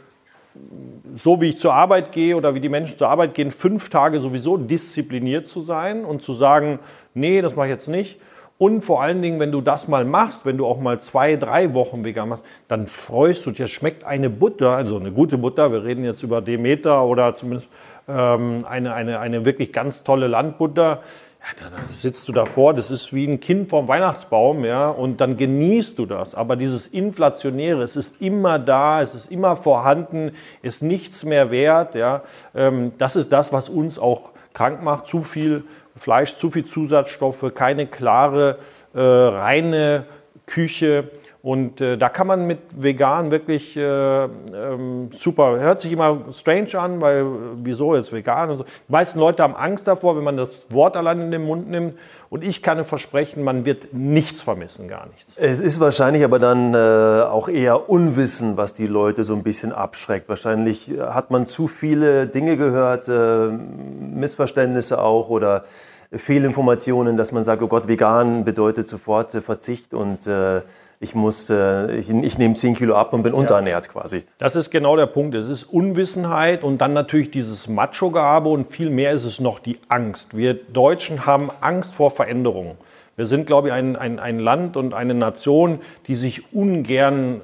so 1.16 1.40
wie 1.40 1.50
ich 1.50 1.60
zur 1.60 1.74
Arbeit 1.74 2.12
gehe 2.12 2.36
oder 2.36 2.56
wie 2.56 2.60
die 2.60 2.70
Menschen 2.70 2.98
zur 2.98 3.10
Arbeit 3.10 3.34
gehen, 3.36 3.52
fünf 3.52 3.90
Tage 3.90 4.20
sowieso 4.20 4.58
diszipliniert 4.58 5.48
zu 5.48 5.62
sein 5.62 6.04
und 6.04 6.22
zu 6.22 6.34
sagen, 6.34 6.80
nee, 7.14 7.42
das 7.42 7.56
mache 7.56 7.68
ich 7.68 7.74
jetzt 7.74 7.88
nicht 7.88 8.20
und 8.62 8.82
vor 8.82 9.02
allen 9.02 9.24
Dingen, 9.24 9.40
wenn 9.40 9.52
du 9.52 9.60
das 9.60 9.88
mal 9.88 10.06
machst, 10.06 10.46
wenn 10.46 10.56
du 10.60 10.68
auch 10.68 10.80
mal 10.80 11.00
zwei, 11.00 11.36
drei 11.36 11.74
Wochen 11.74 12.06
vegan 12.06 12.30
machst, 12.30 12.46
dann 12.68 12.86
freust 12.86 13.44
du 13.48 13.50
dich. 13.50 13.62
Es 13.62 13.72
schmeckt 13.72 14.04
eine 14.04 14.30
Butter, 14.30 14.76
also 14.76 15.00
eine 15.00 15.12
gute 15.12 15.40
Butter, 15.40 15.72
wir 15.72 15.84
reden 15.84 16.06
jetzt 16.06 16.22
über 16.22 16.42
Demeter 16.42 17.04
oder 17.06 17.36
zumindest 17.36 17.68
ähm, 18.08 18.60
eine, 18.70 18.94
eine, 18.94 19.20
eine 19.20 19.46
wirklich 19.46 19.74
ganz 19.74 20.04
tolle 20.04 20.28
Landbutter. 20.28 21.02
Ja, 21.40 21.70
da, 21.72 21.92
sitzt 21.92 22.28
du 22.28 22.34
davor, 22.34 22.76
das 22.76 22.92
ist 22.92 23.16
wie 23.16 23.26
ein 23.26 23.40
Kind 23.40 23.72
vom 23.72 23.88
Weihnachtsbaum, 23.88 24.64
ja, 24.64 24.90
und 24.90 25.22
dann 25.22 25.38
genießt 25.38 25.98
du 25.98 26.06
das. 26.06 26.36
Aber 26.36 26.56
dieses 26.56 26.86
Inflationäre, 26.86 27.82
es 27.82 27.96
ist 27.96 28.22
immer 28.22 28.60
da, 28.60 29.02
es 29.02 29.16
ist 29.16 29.32
immer 29.32 29.56
vorhanden, 29.56 30.34
ist 30.62 30.84
nichts 30.84 31.26
mehr 31.26 31.50
wert, 31.50 31.96
ja. 31.96 32.22
Ähm, 32.54 32.92
das 33.00 33.16
ist 33.16 33.34
das, 33.34 33.52
was 33.52 33.70
uns 33.70 33.98
auch 33.98 34.34
krank 34.54 34.84
macht. 34.84 35.08
Zu 35.08 35.24
viel 35.24 35.64
Fleisch, 36.02 36.36
zu 36.36 36.50
viel 36.50 36.66
Zusatzstoffe, 36.66 37.54
keine 37.54 37.86
klare, 37.86 38.58
äh, 38.96 39.00
reine 39.00 40.06
Küche. 40.48 41.12
Und 41.44 41.82
äh, 41.82 41.98
da 41.98 42.10
kann 42.10 42.28
man 42.28 42.46
mit 42.46 42.60
vegan 42.76 43.32
wirklich 43.32 43.76
äh, 43.76 43.82
ähm, 43.84 45.10
super. 45.12 45.60
Hört 45.60 45.82
sich 45.82 45.92
immer 45.92 46.26
strange 46.32 46.80
an, 46.80 47.02
weil 47.02 47.22
äh, 47.22 47.26
wieso 47.64 47.94
ist 47.94 48.12
vegan 48.12 48.50
und 48.50 48.58
so. 48.60 48.64
Die 48.64 48.92
meisten 48.92 49.20
Leute 49.20 49.42
haben 49.42 49.56
Angst 49.56 49.88
davor, 49.88 50.16
wenn 50.18 50.24
man 50.24 50.38
das 50.38 50.50
Wort 50.70 50.98
allein 50.98 51.20
in 51.20 51.32
den 51.32 51.44
Mund 51.44 51.68
nimmt. 51.70 52.00
Und 52.30 52.44
ich 52.44 52.62
kann 52.62 52.84
versprechen, 52.86 53.44
man 53.44 53.66
wird 53.66 53.92
nichts 53.92 54.44
vermissen, 54.44 54.88
gar 54.88 55.08
nichts. 55.08 55.34
Es 55.36 55.62
ist 55.62 55.80
wahrscheinlich 55.80 56.24
aber 56.24 56.38
dann 56.38 56.76
äh, 56.76 56.78
auch 57.24 57.48
eher 57.48 57.90
Unwissen, 57.90 58.58
was 58.58 58.74
die 58.74 58.88
Leute 58.88 59.24
so 59.24 59.34
ein 59.34 59.42
bisschen 59.42 59.72
abschreckt. 59.72 60.30
Wahrscheinlich 60.30 60.92
hat 61.00 61.32
man 61.32 61.48
zu 61.48 61.68
viele 61.68 62.28
Dinge 62.28 62.58
gehört, 62.58 63.08
äh, 63.08 63.48
Missverständnisse 63.48 65.00
auch 65.00 65.30
oder 65.30 65.64
Fehlinformationen, 66.12 67.18
dass 67.18 67.32
man 67.32 67.44
sagt, 67.44 67.62
oh 67.62 67.68
Gott, 67.68 67.88
vegan 67.88 68.44
bedeutet 68.44 68.88
sofort 68.88 69.34
äh, 69.34 69.42
Verzicht 69.42 69.94
und 69.94 70.28
äh, 70.28 70.62
ich 71.00 71.16
muss, 71.16 71.50
äh, 71.50 71.96
ich, 71.96 72.10
ich 72.10 72.38
nehme 72.38 72.54
10 72.54 72.76
Kilo 72.76 72.96
ab 72.96 73.14
und 73.14 73.24
bin 73.24 73.34
ja. 73.34 73.40
unterernährt 73.40 73.90
quasi. 73.90 74.24
Das 74.38 74.56
ist 74.56 74.70
genau 74.70 74.96
der 74.96 75.08
Punkt. 75.08 75.34
Es 75.34 75.48
ist 75.48 75.64
Unwissenheit 75.64 76.64
und 76.64 76.80
dann 76.80 76.94
natürlich 76.94 77.32
dieses 77.32 77.68
Macho-Gabe 77.68 78.50
und 78.50 78.72
viel 78.72 78.90
mehr 78.90 79.14
ist 79.14 79.26
es 79.26 79.40
noch 79.40 79.60
die 79.60 79.80
Angst. 79.88 80.38
Wir 80.38 80.54
Deutschen 80.54 81.26
haben 81.26 81.50
Angst 81.62 81.96
vor 81.96 82.12
Veränderungen. 82.12 82.78
Wir 83.16 83.26
sind, 83.28 83.48
glaube 83.48 83.70
ich, 83.70 83.74
ein, 83.74 83.96
ein, 83.96 84.20
ein 84.20 84.40
Land 84.40 84.78
und 84.78 84.94
eine 84.94 85.14
Nation, 85.14 85.80
die 86.08 86.16
sich 86.16 86.54
ungern 86.54 87.42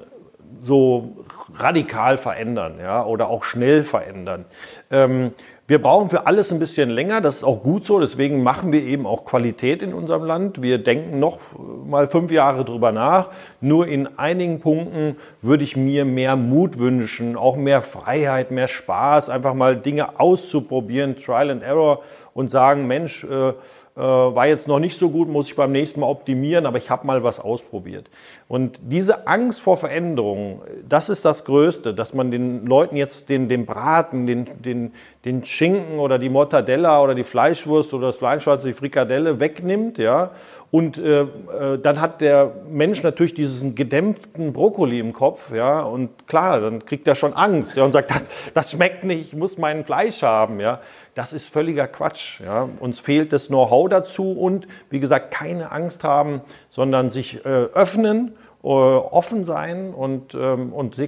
so 0.60 1.16
radikal 1.54 2.18
verändern 2.18 2.74
ja, 2.80 3.04
oder 3.04 3.28
auch 3.28 3.44
schnell 3.44 3.82
verändern. 3.82 4.44
Ähm, 4.90 5.30
wir 5.68 5.82
brauchen 5.82 6.08
für 6.08 6.26
alles 6.26 6.50
ein 6.50 6.58
bisschen 6.58 6.88
länger, 6.88 7.20
das 7.20 7.36
ist 7.36 7.44
auch 7.44 7.62
gut 7.62 7.84
so, 7.84 8.00
deswegen 8.00 8.42
machen 8.42 8.72
wir 8.72 8.82
eben 8.82 9.06
auch 9.06 9.26
Qualität 9.26 9.82
in 9.82 9.92
unserem 9.92 10.24
Land. 10.24 10.62
Wir 10.62 10.78
denken 10.78 11.20
noch 11.20 11.38
mal 11.84 12.06
fünf 12.06 12.32
Jahre 12.32 12.64
drüber 12.64 12.90
nach. 12.90 13.28
Nur 13.60 13.86
in 13.86 14.18
einigen 14.18 14.60
Punkten 14.60 15.16
würde 15.42 15.64
ich 15.64 15.76
mir 15.76 16.06
mehr 16.06 16.36
Mut 16.36 16.78
wünschen, 16.78 17.36
auch 17.36 17.56
mehr 17.56 17.82
Freiheit, 17.82 18.50
mehr 18.50 18.66
Spaß, 18.66 19.28
einfach 19.28 19.52
mal 19.52 19.76
Dinge 19.76 20.18
auszuprobieren, 20.18 21.16
Trial 21.16 21.50
and 21.50 21.62
Error 21.62 22.00
und 22.32 22.50
sagen, 22.50 22.86
Mensch, 22.86 23.24
äh, 23.24 23.52
war 24.02 24.46
jetzt 24.46 24.68
noch 24.68 24.78
nicht 24.78 24.96
so 24.96 25.10
gut, 25.10 25.28
muss 25.28 25.48
ich 25.48 25.56
beim 25.56 25.72
nächsten 25.72 26.00
Mal 26.00 26.06
optimieren, 26.06 26.66
aber 26.66 26.78
ich 26.78 26.88
habe 26.88 27.06
mal 27.06 27.24
was 27.24 27.40
ausprobiert. 27.40 28.08
Und 28.46 28.78
diese 28.82 29.26
Angst 29.26 29.60
vor 29.60 29.76
Veränderungen, 29.76 30.60
das 30.88 31.08
ist 31.08 31.24
das 31.24 31.44
Größte, 31.44 31.94
dass 31.94 32.14
man 32.14 32.30
den 32.30 32.64
Leuten 32.64 32.96
jetzt 32.96 33.28
den, 33.28 33.48
den 33.48 33.66
Braten, 33.66 34.26
den, 34.26 34.46
den, 34.62 34.92
den 35.24 35.42
Schinken 35.42 35.98
oder 35.98 36.18
die 36.18 36.28
Mortadella 36.28 37.02
oder 37.02 37.14
die 37.14 37.24
Fleischwurst 37.24 37.92
oder 37.92 38.08
das 38.08 38.16
Fleischwurst, 38.16 38.64
die 38.64 38.72
Frikadelle 38.72 39.40
wegnimmt, 39.40 39.98
ja, 39.98 40.30
und 40.70 40.98
äh, 40.98 41.22
äh, 41.22 41.78
dann 41.82 42.00
hat 42.00 42.20
der 42.20 42.52
Mensch 42.68 43.02
natürlich 43.02 43.32
diesen 43.32 43.74
gedämpften 43.74 44.52
Brokkoli 44.52 44.98
im 45.00 45.14
Kopf, 45.14 45.52
ja, 45.52 45.80
und 45.80 46.26
klar, 46.26 46.60
dann 46.60 46.84
kriegt 46.84 47.08
er 47.08 47.14
schon 47.14 47.32
Angst, 47.32 47.74
ja, 47.74 47.84
und 47.84 47.92
sagt, 47.92 48.10
das, 48.10 48.24
das 48.52 48.70
schmeckt 48.72 49.04
nicht, 49.04 49.32
ich 49.32 49.36
muss 49.36 49.56
mein 49.56 49.84
Fleisch 49.84 50.22
haben, 50.22 50.60
ja. 50.60 50.80
Das 51.14 51.32
ist 51.32 51.50
völliger 51.50 51.88
Quatsch, 51.88 52.40
ja. 52.40 52.68
Uns 52.80 53.00
fehlt 53.00 53.32
das 53.32 53.48
Know-how 53.48 53.88
dazu 53.88 54.32
und, 54.32 54.68
wie 54.90 55.00
gesagt, 55.00 55.32
keine 55.32 55.72
Angst 55.72 56.04
haben, 56.04 56.42
sondern 56.68 57.08
sich 57.08 57.44
äh, 57.46 57.48
öffnen, 57.48 58.36
äh, 58.62 58.66
offen 58.66 59.46
sein 59.46 59.94
und, 59.94 60.34
ähm, 60.34 60.74
und 60.74 61.00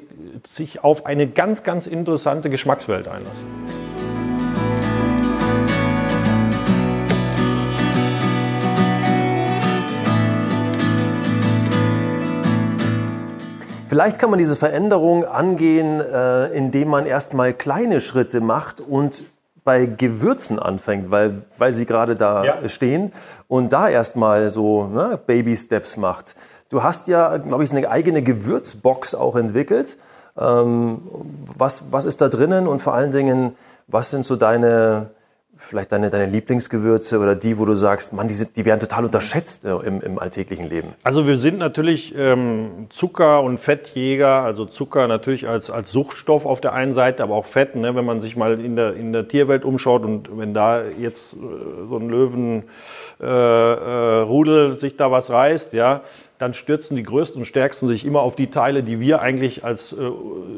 sich 0.51 0.83
auf 0.83 1.05
eine 1.05 1.27
ganz, 1.27 1.65
ganz 1.65 1.87
interessante 1.87 2.49
Geschmackswelt 2.49 3.09
einlassen. 3.09 3.47
Vielleicht 13.91 14.21
kann 14.21 14.31
man 14.31 14.39
diese 14.39 14.55
Veränderung 14.55 15.25
angehen, 15.25 16.01
äh, 16.01 16.47
indem 16.57 16.91
man 16.91 17.07
erstmal 17.07 17.53
kleine 17.53 18.01
Schritte 18.01 18.41
macht 18.41 18.79
und 18.79 19.25
bei 19.65 19.85
Gewürzen 19.87 20.61
anfängt, 20.61 21.11
weil, 21.11 21.43
weil 21.59 21.73
sie 21.73 21.87
gerade 21.87 22.15
da 22.15 22.45
ja. 22.45 22.69
stehen 22.69 23.13
und 23.49 23.73
da 23.73 23.89
erstmal 23.89 24.49
so 24.51 24.85
ne, 24.85 25.19
Baby-Steps 25.27 25.97
macht. 25.97 26.37
Du 26.69 26.85
hast 26.85 27.09
ja, 27.09 27.37
glaube 27.39 27.65
ich, 27.65 27.73
eine 27.73 27.91
eigene 27.91 28.23
Gewürzbox 28.23 29.17
auch 29.17 29.35
entwickelt. 29.35 29.99
Ähm, 30.39 31.01
was, 31.59 31.87
was 31.91 32.05
ist 32.05 32.21
da 32.21 32.29
drinnen 32.29 32.69
und 32.69 32.81
vor 32.81 32.95
allen 32.95 33.11
Dingen, 33.11 33.57
was 33.89 34.13
sind 34.13 34.25
so 34.25 34.37
deine, 34.37 35.11
vielleicht 35.61 35.93
deine, 35.93 36.11
deine 36.11 36.27
Lieblingsgewürze 36.27 37.19
oder 37.19 37.37
die, 37.37 37.59
wo 37.59 37.65
du 37.65 37.75
sagst, 37.75 38.13
Mann, 38.13 38.29
die, 38.29 38.35
sind, 38.35 38.57
die 38.57 38.65
werden 38.65 38.81
total 38.81 39.05
unterschätzt 39.05 39.65
äh, 39.65 39.71
im, 39.71 40.01
im 40.01 40.19
alltäglichen 40.19 40.69
Leben? 40.69 40.89
Also 41.05 41.27
wir 41.27 41.37
sind 41.37 41.59
natürlich 41.59 42.15
ähm, 42.17 42.87
Zucker- 42.89 43.43
und 43.43 43.59
Fettjäger, 43.59 44.43
also 44.43 44.65
Zucker 44.65 45.07
natürlich 45.07 45.49
als, 45.49 45.71
als 45.71 45.93
Suchtstoff 45.93 46.47
auf 46.47 46.61
der 46.61 46.73
einen 46.73 46.95
Seite, 46.95 47.23
aber 47.23 47.35
auch 47.35 47.45
Fett, 47.45 47.77
ne, 47.77 47.95
wenn 47.95 48.05
man 48.05 48.21
sich 48.21 48.37
mal 48.37 48.59
in 48.59 48.75
der, 48.75 48.95
in 48.95 49.13
der 49.13 49.29
Tierwelt 49.29 49.65
umschaut 49.65 50.05
und 50.05 50.37
wenn 50.37 50.55
da 50.55 50.83
jetzt 50.85 51.35
äh, 51.35 51.37
so 51.89 51.97
ein 51.97 52.09
Löwenrudel 52.09 54.71
äh, 54.71 54.73
äh, 54.73 54.77
sich 54.77 54.97
da 54.97 55.11
was 55.11 55.31
reißt, 55.31 55.75
ja, 55.75 56.03
dann 56.41 56.55
stürzen 56.55 56.97
die 56.97 57.03
Größten 57.03 57.43
und 57.43 57.45
Stärksten 57.45 57.87
sich 57.87 58.07
immer 58.07 58.23
auf 58.23 58.35
die 58.35 58.49
Teile, 58.49 58.83
die 58.83 58.99
wir 58.99 59.21
eigentlich 59.21 59.63
als 59.63 59.93
äh, 59.93 60.11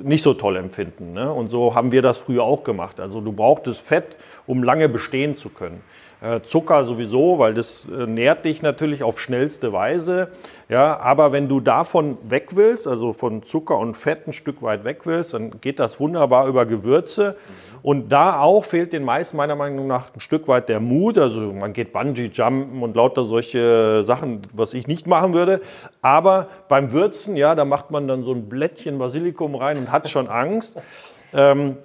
nicht 0.05 0.23
so 0.23 0.33
toll 0.33 0.57
empfinden. 0.57 1.13
Ne? 1.13 1.33
Und 1.33 1.51
so 1.51 1.75
haben 1.75 1.91
wir 1.91 2.03
das 2.03 2.19
früher 2.19 2.45
auch 2.45 2.63
gemacht. 2.63 3.01
Also 3.01 3.21
du 3.21 3.33
brauchtest 3.33 3.85
Fett, 3.85 4.17
um 4.47 4.63
lange 4.63 4.89
bestehen 4.89 5.37
zu 5.37 5.49
können. 5.49 5.83
Äh, 6.21 6.43
Zucker 6.43 6.85
sowieso, 6.85 7.41
weil 7.41 7.53
das 7.53 7.85
äh, 7.87 8.07
nährt 8.07 8.45
dich 8.45 8.63
natürlich 8.63 9.03
auf 9.03 9.21
schnellste 9.21 9.73
Weise. 9.73 10.29
Ja, 10.69 11.01
aber 11.01 11.33
wenn 11.33 11.49
du 11.49 11.59
davon 11.59 12.17
weg 12.23 12.51
willst, 12.55 12.87
also 12.87 13.13
von 13.13 13.43
Zucker 13.43 13.77
und 13.77 13.97
Fett 13.97 14.29
ein 14.29 14.33
Stück 14.33 14.63
weit 14.63 14.85
weg 14.85 15.01
willst, 15.05 15.35
dann 15.35 15.61
geht 15.61 15.81
das 15.81 15.99
wunderbar 15.99 16.47
über 16.47 16.65
Gewürze. 16.65 17.35
Mhm. 17.37 17.72
Und 17.83 18.11
da 18.11 18.41
auch 18.41 18.65
fehlt 18.65 18.93
den 18.93 19.03
meisten 19.03 19.37
meiner 19.37 19.57
Meinung 19.57 19.87
nach 19.87 20.15
ein 20.15 20.21
Stück 20.21 20.47
weit 20.47 20.69
der 20.69 20.79
Mut. 20.79 21.19
Also 21.19 21.53
man 21.53 21.73
geht 21.73 21.93
Bungee-Jumpen 21.93 22.83
und 22.83 22.95
lauter 22.95 23.25
solche 23.25 24.05
Sachen, 24.05 24.43
was 24.55 24.73
ich 24.73 24.87
nicht 24.87 25.07
machen 25.07 25.35
würde. 25.35 25.61
Aber 26.01 26.49
beim 26.69 26.93
Würzen, 26.93 27.37
ja, 27.37 27.55
da 27.55 27.65
macht 27.65 27.91
man 27.91 28.07
dann 28.07 28.23
so 28.23 28.33
ein 28.33 28.49
Blättchen 28.49 28.99
Basilikum 28.99 29.57
rein 29.57 29.79
und 29.79 29.91
hat 29.91 30.09
schon 30.09 30.29
Angst. 30.29 30.81
Ähm, 31.35 31.79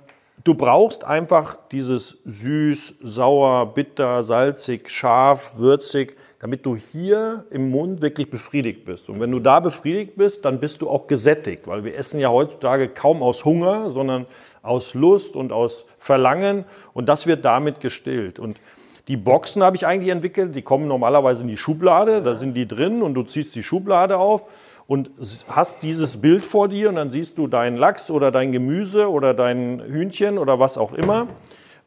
du 0.43 0.55
brauchst 0.55 1.05
einfach 1.05 1.57
dieses 1.71 2.17
süß, 2.25 2.95
sauer, 3.01 3.73
bitter, 3.73 4.23
salzig, 4.23 4.89
scharf, 4.89 5.53
würzig, 5.55 6.17
damit 6.39 6.65
du 6.65 6.75
hier 6.75 7.45
im 7.49 7.71
Mund 7.71 8.01
wirklich 8.01 8.29
befriedigt 8.29 8.85
bist. 8.85 9.09
Und 9.09 9.19
wenn 9.19 9.31
du 9.31 9.39
da 9.39 9.59
befriedigt 9.59 10.17
bist, 10.17 10.45
dann 10.45 10.59
bist 10.59 10.81
du 10.81 10.89
auch 10.89 11.07
gesättigt, 11.07 11.65
weil 11.65 11.83
wir 11.83 11.95
essen 11.95 12.19
ja 12.19 12.29
heutzutage 12.29 12.89
kaum 12.89 13.23
aus 13.23 13.43
Hunger, 13.45 13.89
sondern 13.91 14.27
aus 14.67 14.93
Lust 14.93 15.36
und 15.36 15.51
aus 15.51 15.86
Verlangen 15.97 16.65
und 16.93 17.09
das 17.09 17.27
wird 17.27 17.45
damit 17.45 17.79
gestillt. 17.79 18.39
Und 18.39 18.59
die 19.07 19.17
Boxen 19.17 19.63
habe 19.63 19.77
ich 19.77 19.88
eigentlich 19.88 20.12
entwickelt, 20.12 20.53
die 20.53 20.62
kommen 20.62 20.88
normalerweise 20.88 21.43
in 21.43 21.47
die 21.47 21.57
Schublade, 21.57 22.21
da 22.21 22.36
sind 22.36 22.55
die 22.55 22.67
drin 22.67 23.01
und 23.01 23.13
du 23.13 23.24
ziehst 23.24 23.55
die 23.55 23.63
Schublade 23.63 24.17
auf 24.17 24.45
und 24.86 25.12
hast 25.47 25.83
dieses 25.83 26.17
Bild 26.17 26.45
vor 26.45 26.67
dir 26.67 26.89
und 26.89 26.95
dann 26.95 27.12
siehst 27.12 27.38
du 27.38 27.47
deinen 27.47 27.77
Lachs 27.77 28.12
oder 28.12 28.31
dein 28.31 28.51
Gemüse 28.51 29.09
oder 29.09 29.33
dein 29.33 29.81
Hühnchen 29.81 30.38
oder 30.38 30.59
was 30.59 30.77
auch 30.77 30.93
immer. 30.93 31.27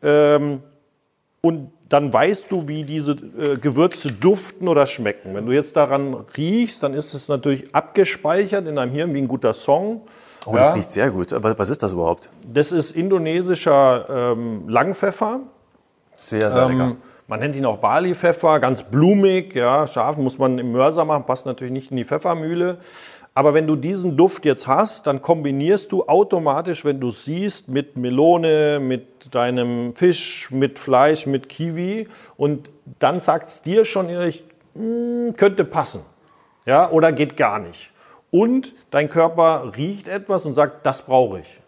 Ähm, 0.02 0.60
und 1.42 1.72
dann 1.88 2.12
weißt 2.12 2.46
du, 2.50 2.68
wie 2.68 2.84
diese 2.84 3.12
äh, 3.12 3.56
Gewürze 3.56 4.12
duften 4.12 4.68
oder 4.68 4.86
schmecken. 4.86 5.34
Wenn 5.34 5.46
du 5.46 5.52
jetzt 5.52 5.76
daran 5.76 6.14
riechst, 6.36 6.82
dann 6.82 6.94
ist 6.94 7.14
es 7.14 7.28
natürlich 7.28 7.74
abgespeichert 7.74 8.66
in 8.68 8.76
deinem 8.76 8.92
Hirn 8.92 9.12
wie 9.12 9.18
ein 9.18 9.28
guter 9.28 9.54
Song. 9.54 10.02
Oh, 10.46 10.52
ja. 10.52 10.58
das 10.58 10.74
riecht 10.74 10.90
sehr 10.90 11.10
gut. 11.10 11.32
Aber 11.32 11.58
was 11.58 11.70
ist 11.70 11.82
das 11.82 11.92
überhaupt? 11.92 12.30
Das 12.52 12.72
ist 12.72 12.92
indonesischer 12.92 14.32
ähm, 14.32 14.68
Langpfeffer. 14.68 15.40
Sehr, 16.16 16.50
sehr 16.50 16.62
ähm, 16.62 16.70
lecker. 16.70 16.96
Man 17.30 17.38
nennt 17.38 17.54
ihn 17.54 17.64
auch 17.64 17.78
Bali-Pfeffer, 17.78 18.58
ganz 18.58 18.82
blumig, 18.82 19.54
ja, 19.54 19.86
scharf 19.86 20.16
muss 20.16 20.38
man 20.38 20.58
im 20.58 20.72
Mörser 20.72 21.04
machen, 21.04 21.26
passt 21.26 21.46
natürlich 21.46 21.72
nicht 21.72 21.92
in 21.92 21.96
die 21.96 22.04
Pfeffermühle. 22.04 22.78
Aber 23.34 23.54
wenn 23.54 23.68
du 23.68 23.76
diesen 23.76 24.16
Duft 24.16 24.44
jetzt 24.44 24.66
hast, 24.66 25.06
dann 25.06 25.22
kombinierst 25.22 25.92
du 25.92 26.06
automatisch, 26.06 26.84
wenn 26.84 26.98
du 26.98 27.12
siehst, 27.12 27.68
mit 27.68 27.96
Melone, 27.96 28.80
mit 28.80 29.32
deinem 29.32 29.94
Fisch, 29.94 30.50
mit 30.50 30.80
Fleisch, 30.80 31.26
mit 31.26 31.48
Kiwi 31.48 32.08
und 32.36 32.68
dann 32.98 33.20
sagt 33.20 33.46
es 33.46 33.62
dir 33.62 33.84
schon 33.84 34.08
hm, 34.08 35.34
könnte 35.36 35.64
passen. 35.64 36.00
Ja, 36.66 36.90
oder 36.90 37.12
geht 37.12 37.36
gar 37.36 37.60
nicht. 37.60 37.92
Und 38.30 38.74
dein 38.90 39.08
Körper 39.08 39.72
riecht 39.76 40.08
etwas 40.08 40.46
und 40.46 40.54
sagt, 40.54 40.86
das 40.86 41.02
brauche 41.02 41.40
ich. 41.40 41.60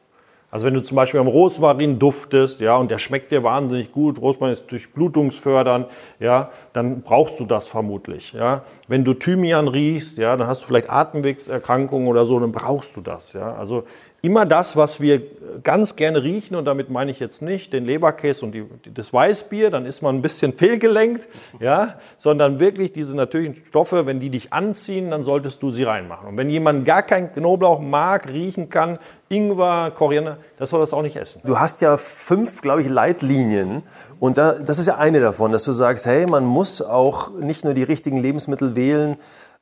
Also 0.52 0.66
wenn 0.66 0.74
du 0.74 0.82
zum 0.82 0.96
Beispiel 0.96 1.18
am 1.18 1.28
Rosmarin 1.28 1.98
duftest, 1.98 2.60
ja, 2.60 2.76
und 2.76 2.90
der 2.90 2.98
schmeckt 2.98 3.32
dir 3.32 3.42
wahnsinnig 3.42 3.90
gut, 3.90 4.20
Rosmarin 4.20 4.52
ist 4.52 4.70
durchblutungsfördernd, 4.70 5.86
ja, 6.20 6.50
dann 6.74 7.00
brauchst 7.00 7.40
du 7.40 7.46
das 7.46 7.66
vermutlich, 7.66 8.34
ja. 8.34 8.62
Wenn 8.86 9.02
du 9.02 9.14
Thymian 9.14 9.66
riechst, 9.66 10.18
ja, 10.18 10.36
dann 10.36 10.46
hast 10.46 10.60
du 10.62 10.66
vielleicht 10.66 10.90
Atemwegserkrankungen 10.90 12.06
oder 12.06 12.26
so, 12.26 12.38
dann 12.38 12.52
brauchst 12.52 12.94
du 12.96 13.00
das, 13.00 13.32
ja. 13.32 13.54
Also 13.54 13.84
immer 14.22 14.46
das, 14.46 14.76
was 14.76 15.00
wir 15.00 15.20
ganz 15.64 15.96
gerne 15.96 16.22
riechen, 16.22 16.54
und 16.54 16.64
damit 16.64 16.90
meine 16.90 17.10
ich 17.10 17.18
jetzt 17.18 17.42
nicht 17.42 17.72
den 17.72 17.84
Leberkäse 17.84 18.44
und 18.44 18.52
die, 18.52 18.64
das 18.94 19.12
Weißbier, 19.12 19.70
dann 19.70 19.84
ist 19.84 20.00
man 20.00 20.16
ein 20.16 20.22
bisschen 20.22 20.52
fehlgelenkt, 20.52 21.28
ja, 21.60 21.96
sondern 22.16 22.60
wirklich 22.60 22.92
diese 22.92 23.16
natürlichen 23.16 23.64
Stoffe, 23.66 24.06
wenn 24.06 24.20
die 24.20 24.30
dich 24.30 24.52
anziehen, 24.52 25.10
dann 25.10 25.24
solltest 25.24 25.60
du 25.62 25.70
sie 25.70 25.82
reinmachen. 25.82 26.28
Und 26.28 26.36
wenn 26.36 26.48
jemand 26.48 26.84
gar 26.84 27.02
kein 27.02 27.32
Knoblauch 27.32 27.80
mag, 27.80 28.28
riechen 28.28 28.68
kann, 28.68 28.98
Ingwer, 29.28 29.90
Koriander, 29.90 30.38
das 30.56 30.70
soll 30.70 30.80
das 30.80 30.92
auch 30.92 31.02
nicht 31.02 31.16
essen. 31.16 31.42
Du 31.44 31.58
hast 31.58 31.80
ja 31.80 31.96
fünf, 31.96 32.62
glaube 32.62 32.82
ich, 32.82 32.88
Leitlinien. 32.88 33.82
Und 34.20 34.38
da, 34.38 34.52
das 34.52 34.78
ist 34.78 34.86
ja 34.86 34.98
eine 34.98 35.18
davon, 35.18 35.50
dass 35.50 35.64
du 35.64 35.72
sagst, 35.72 36.06
hey, 36.06 36.26
man 36.26 36.44
muss 36.44 36.80
auch 36.80 37.32
nicht 37.32 37.64
nur 37.64 37.74
die 37.74 37.82
richtigen 37.82 38.18
Lebensmittel 38.18 38.76
wählen, 38.76 39.16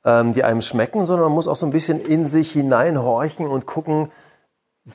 ähm, 0.05 0.35
die 0.35 0.45
einem 0.45 0.61
schmecken, 0.61 1.07
sondern 1.07 1.27
man 1.27 1.35
muss 1.35 1.49
auch 1.49 1.57
so 1.57 1.67
ein 1.67 1.73
bisschen 1.73 1.99
in 1.99 2.27
sich 2.27 2.53
hineinhorchen 2.53 3.47
und 3.47 3.67
gucken, 3.67 4.11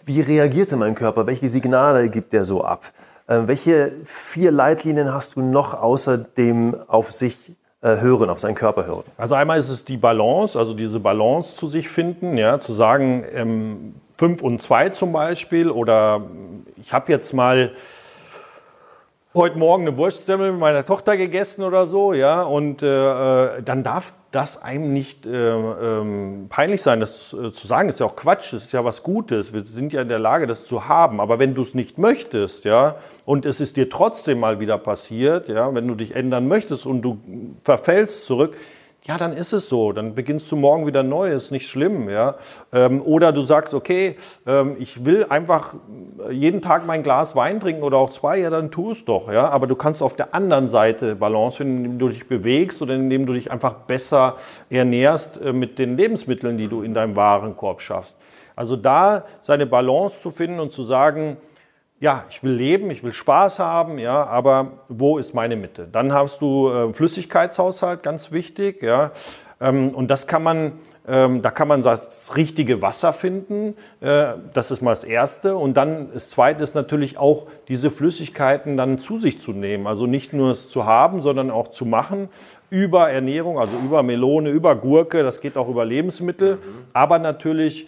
wie 0.06 0.22
reagierte 0.22 0.76
mein 0.76 0.96
Körper? 0.96 1.28
Welche 1.28 1.50
Signale 1.50 2.10
gibt 2.10 2.34
der 2.34 2.44
so 2.44 2.64
ab? 2.64 2.92
Äh, 3.28 3.42
welche 3.46 3.94
vier 4.04 4.52
Leitlinien 4.52 5.14
hast 5.14 5.36
du 5.36 5.42
noch 5.42 5.74
außer 5.74 6.18
dem 6.18 6.76
auf 6.88 7.12
sich 7.12 7.54
äh, 7.82 7.98
hören, 7.98 8.30
auf 8.30 8.40
seinen 8.40 8.56
Körper 8.56 8.86
hören? 8.86 9.04
Also 9.18 9.36
einmal 9.36 9.58
ist 9.60 9.70
es 9.70 9.86
die 9.86 9.98
Balance, 9.98 10.58
also 10.58 10.74
diese 10.74 11.00
Balance 11.00 11.56
zu 11.56 11.68
sich 11.68 11.90
finden, 11.90 12.38
ja, 12.38 12.60
zu 12.60 12.74
sagen, 12.74 13.26
ähm, 13.34 13.96
5 14.18 14.42
und 14.42 14.62
2 14.62 14.90
zum 14.90 15.12
Beispiel 15.12 15.70
oder 15.70 16.22
ich 16.78 16.94
habe 16.94 17.12
jetzt 17.12 17.34
mal 17.34 17.72
heute 19.34 19.58
Morgen 19.58 19.88
eine 19.88 19.98
Wurstsemmel 19.98 20.52
mit 20.52 20.62
meiner 20.62 20.86
Tochter 20.86 21.18
gegessen 21.18 21.64
oder 21.64 21.88
so, 21.88 22.14
ja, 22.14 22.42
und 22.44 22.82
äh, 22.82 23.62
dann 23.62 23.84
darf 23.84 24.14
das 24.36 24.62
einem 24.62 24.92
nicht 24.92 25.26
äh, 25.26 25.30
ähm, 25.32 26.48
peinlich 26.50 26.82
sein, 26.82 27.00
das 27.00 27.34
äh, 27.34 27.54
zu 27.54 27.68
sagen. 27.68 27.88
Ist 27.88 28.02
ja 28.02 28.06
auch 28.06 28.18
Quatsch, 28.18 28.52
das 28.52 28.66
ist 28.66 28.74
ja 28.74 28.84
was 28.84 29.02
Gutes. 29.02 29.54
Wir 29.54 29.64
sind 29.64 29.94
ja 29.94 30.02
in 30.02 30.10
der 30.10 30.20
Lage, 30.20 30.46
das 30.46 30.66
zu 30.66 30.90
haben. 30.90 31.22
Aber 31.22 31.40
wenn 31.40 31.56
du 31.56 31.62
es 31.62 31.74
nicht 31.74 31.98
möchtest, 31.98 32.66
ja, 32.66 32.98
und 33.24 33.46
es 33.46 33.62
ist 33.62 33.78
dir 33.78 33.90
trotzdem 33.90 34.42
mal 34.42 34.60
wieder 34.60 34.78
passiert, 34.78 35.48
ja, 35.48 35.74
wenn 35.74 35.88
du 35.88 35.96
dich 35.96 36.16
ändern 36.16 36.50
möchtest 36.50 36.86
und 36.86 37.02
du 37.02 37.20
verfällst 37.62 38.26
zurück, 38.26 38.58
ja, 39.08 39.18
dann 39.18 39.34
ist 39.34 39.54
es 39.54 39.70
so. 39.70 39.92
Dann 39.92 40.16
beginnst 40.16 40.52
du 40.52 40.56
morgen 40.56 40.88
wieder 40.88 41.04
neu, 41.04 41.32
ist 41.32 41.52
nicht 41.52 41.68
schlimm. 41.68 42.10
Ja? 42.10 42.36
Ähm, 42.74 43.04
oder 43.04 43.32
du 43.32 43.42
sagst, 43.42 43.76
okay, 43.76 44.16
ähm, 44.48 44.76
ich 44.80 45.06
will 45.06 45.26
einfach 45.30 45.76
jeden 46.32 46.62
Tag 46.62 46.88
mein 46.88 47.04
Glas 47.04 47.36
Wein 47.36 47.60
trinken 47.60 47.84
oder 47.84 47.98
auch 47.98 48.10
zwei, 48.10 48.40
ja, 48.40 48.50
dann 48.50 48.72
tu 48.72 48.92
es 48.92 49.06
doch. 49.06 49.32
Ja? 49.32 49.50
Aber 49.50 49.68
du 49.68 49.76
kannst 49.76 50.02
auf 50.02 50.16
der 50.16 50.34
anderen 50.34 50.70
Seite 50.70 51.16
Balance 51.16 51.58
finden, 51.58 51.86
indem 51.86 52.00
du 52.00 52.10
dich 52.10 52.28
bewegst 52.28 52.82
oder 52.82 52.96
indem 52.96 53.28
du 53.28 53.34
dich 53.34 53.52
einfach 53.52 53.74
besser 53.74 54.38
ernährst 54.72 55.40
äh, 55.40 55.54
mit 55.54 55.78
den 55.78 55.98
Lebensmitteln, 55.98 56.58
die 56.58 56.68
du 56.68 56.82
in 56.82 56.96
deinem 56.96 57.16
Warenkorb 57.16 57.82
schaffst. 57.82 58.16
Also 58.56 58.76
da 58.76 59.26
seine 59.42 59.68
Balance 59.68 60.20
zu 60.20 60.32
finden 60.32 60.60
und 60.60 60.72
zu 60.72 60.84
sagen, 60.84 61.38
ja, 62.00 62.26
ich 62.30 62.44
will 62.44 62.52
leben, 62.52 62.92
ich 62.92 63.04
will 63.04 63.14
Spaß 63.14 63.60
haben, 63.60 63.98
ja, 63.98 64.26
aber 64.26 64.84
wo 64.90 65.18
ist 65.18 65.34
meine 65.34 65.56
Mitte? 65.56 65.88
Dann 65.92 66.14
hast 66.14 66.42
du 66.42 66.70
äh, 66.70 66.94
Flüssigkeitshaushalt, 66.94 68.04
ganz 68.04 68.32
wichtig, 68.32 68.82
ja, 68.82 69.12
ähm, 69.62 69.90
und 69.90 70.10
das 70.10 70.28
kann 70.28 70.44
man, 70.44 70.74
ähm, 71.08 71.42
da 71.42 71.52
kann 71.52 71.68
man 71.68 71.82
das 71.82 72.36
richtige 72.36 72.82
Wasser 72.82 73.14
finden, 73.14 73.76
äh, 74.02 74.34
das 74.54 74.72
ist 74.72 74.82
mal 74.82 74.92
das 74.92 75.04
Erste. 75.04 75.56
Und 75.56 75.76
dann 75.76 76.10
das 76.14 76.30
Zweite 76.30 76.64
ist 76.64 76.76
natürlich 76.76 77.18
auch, 77.18 77.48
diese 77.68 77.90
Flüssigkeiten 77.90 78.78
dann 78.78 79.00
zu 79.00 79.18
sich 79.18 79.40
zu 79.40 79.52
nehmen. 79.52 79.88
Also 79.88 80.08
nicht 80.08 80.34
nur 80.34 80.52
es 80.52 80.68
zu 80.68 80.86
haben, 80.86 81.22
sondern 81.22 81.52
auch 81.52 81.70
zu 81.70 81.86
machen 81.86 82.30
über 82.70 83.10
Ernährung, 83.10 83.60
also 83.60 83.74
über 83.78 84.04
Melone, 84.04 84.50
über 84.50 84.76
Gurke, 84.76 85.24
das 85.24 85.40
geht 85.40 85.56
auch 85.56 85.70
über 85.70 85.86
Lebensmittel, 85.86 86.56
mhm. 86.56 86.60
aber 86.94 87.20
natürlich 87.20 87.88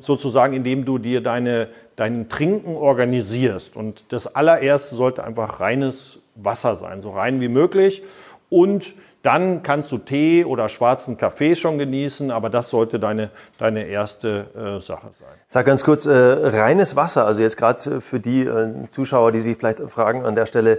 sozusagen, 0.00 0.54
indem 0.54 0.86
du 0.86 0.96
dir 0.96 1.20
deine 1.20 1.68
dein 1.96 2.28
Trinken 2.28 2.76
organisierst. 2.76 3.76
Und 3.76 4.12
das 4.12 4.34
allererste 4.34 4.94
sollte 4.94 5.24
einfach 5.24 5.60
reines 5.60 6.18
Wasser 6.34 6.76
sein, 6.76 7.02
so 7.02 7.10
rein 7.10 7.40
wie 7.40 7.48
möglich. 7.48 8.02
Und 8.50 8.94
dann 9.22 9.62
kannst 9.62 9.90
du 9.90 9.98
Tee 9.98 10.44
oder 10.44 10.68
schwarzen 10.68 11.16
Kaffee 11.16 11.56
schon 11.56 11.78
genießen, 11.78 12.30
aber 12.30 12.50
das 12.50 12.68
sollte 12.68 12.98
deine, 12.98 13.30
deine 13.58 13.84
erste 13.86 14.46
äh, 14.54 14.80
Sache 14.80 15.08
sein. 15.12 15.28
Sag 15.46 15.64
ganz 15.64 15.82
kurz, 15.82 16.04
äh, 16.04 16.12
reines 16.12 16.94
Wasser, 16.94 17.24
also 17.24 17.40
jetzt 17.40 17.56
gerade 17.56 18.00
für 18.02 18.20
die 18.20 18.42
äh, 18.42 18.86
Zuschauer, 18.88 19.32
die 19.32 19.40
sich 19.40 19.56
vielleicht 19.56 19.80
fragen 19.80 20.26
an 20.26 20.34
der 20.34 20.44
Stelle, 20.44 20.78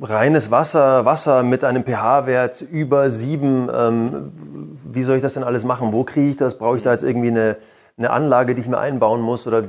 reines 0.00 0.50
Wasser, 0.50 1.04
Wasser 1.04 1.42
mit 1.42 1.64
einem 1.64 1.84
pH-Wert 1.84 2.62
über 2.62 3.10
sieben, 3.10 3.68
ähm, 3.72 4.32
wie 4.84 5.02
soll 5.02 5.16
ich 5.16 5.22
das 5.22 5.34
denn 5.34 5.44
alles 5.44 5.64
machen? 5.64 5.92
Wo 5.92 6.04
kriege 6.04 6.30
ich 6.30 6.36
das? 6.36 6.58
Brauche 6.58 6.76
ich 6.76 6.82
da 6.82 6.92
jetzt 6.92 7.04
irgendwie 7.04 7.28
eine, 7.28 7.56
eine 7.96 8.10
Anlage, 8.10 8.54
die 8.54 8.60
ich 8.60 8.68
mir 8.68 8.78
einbauen 8.78 9.20
muss? 9.20 9.46
Oder 9.46 9.64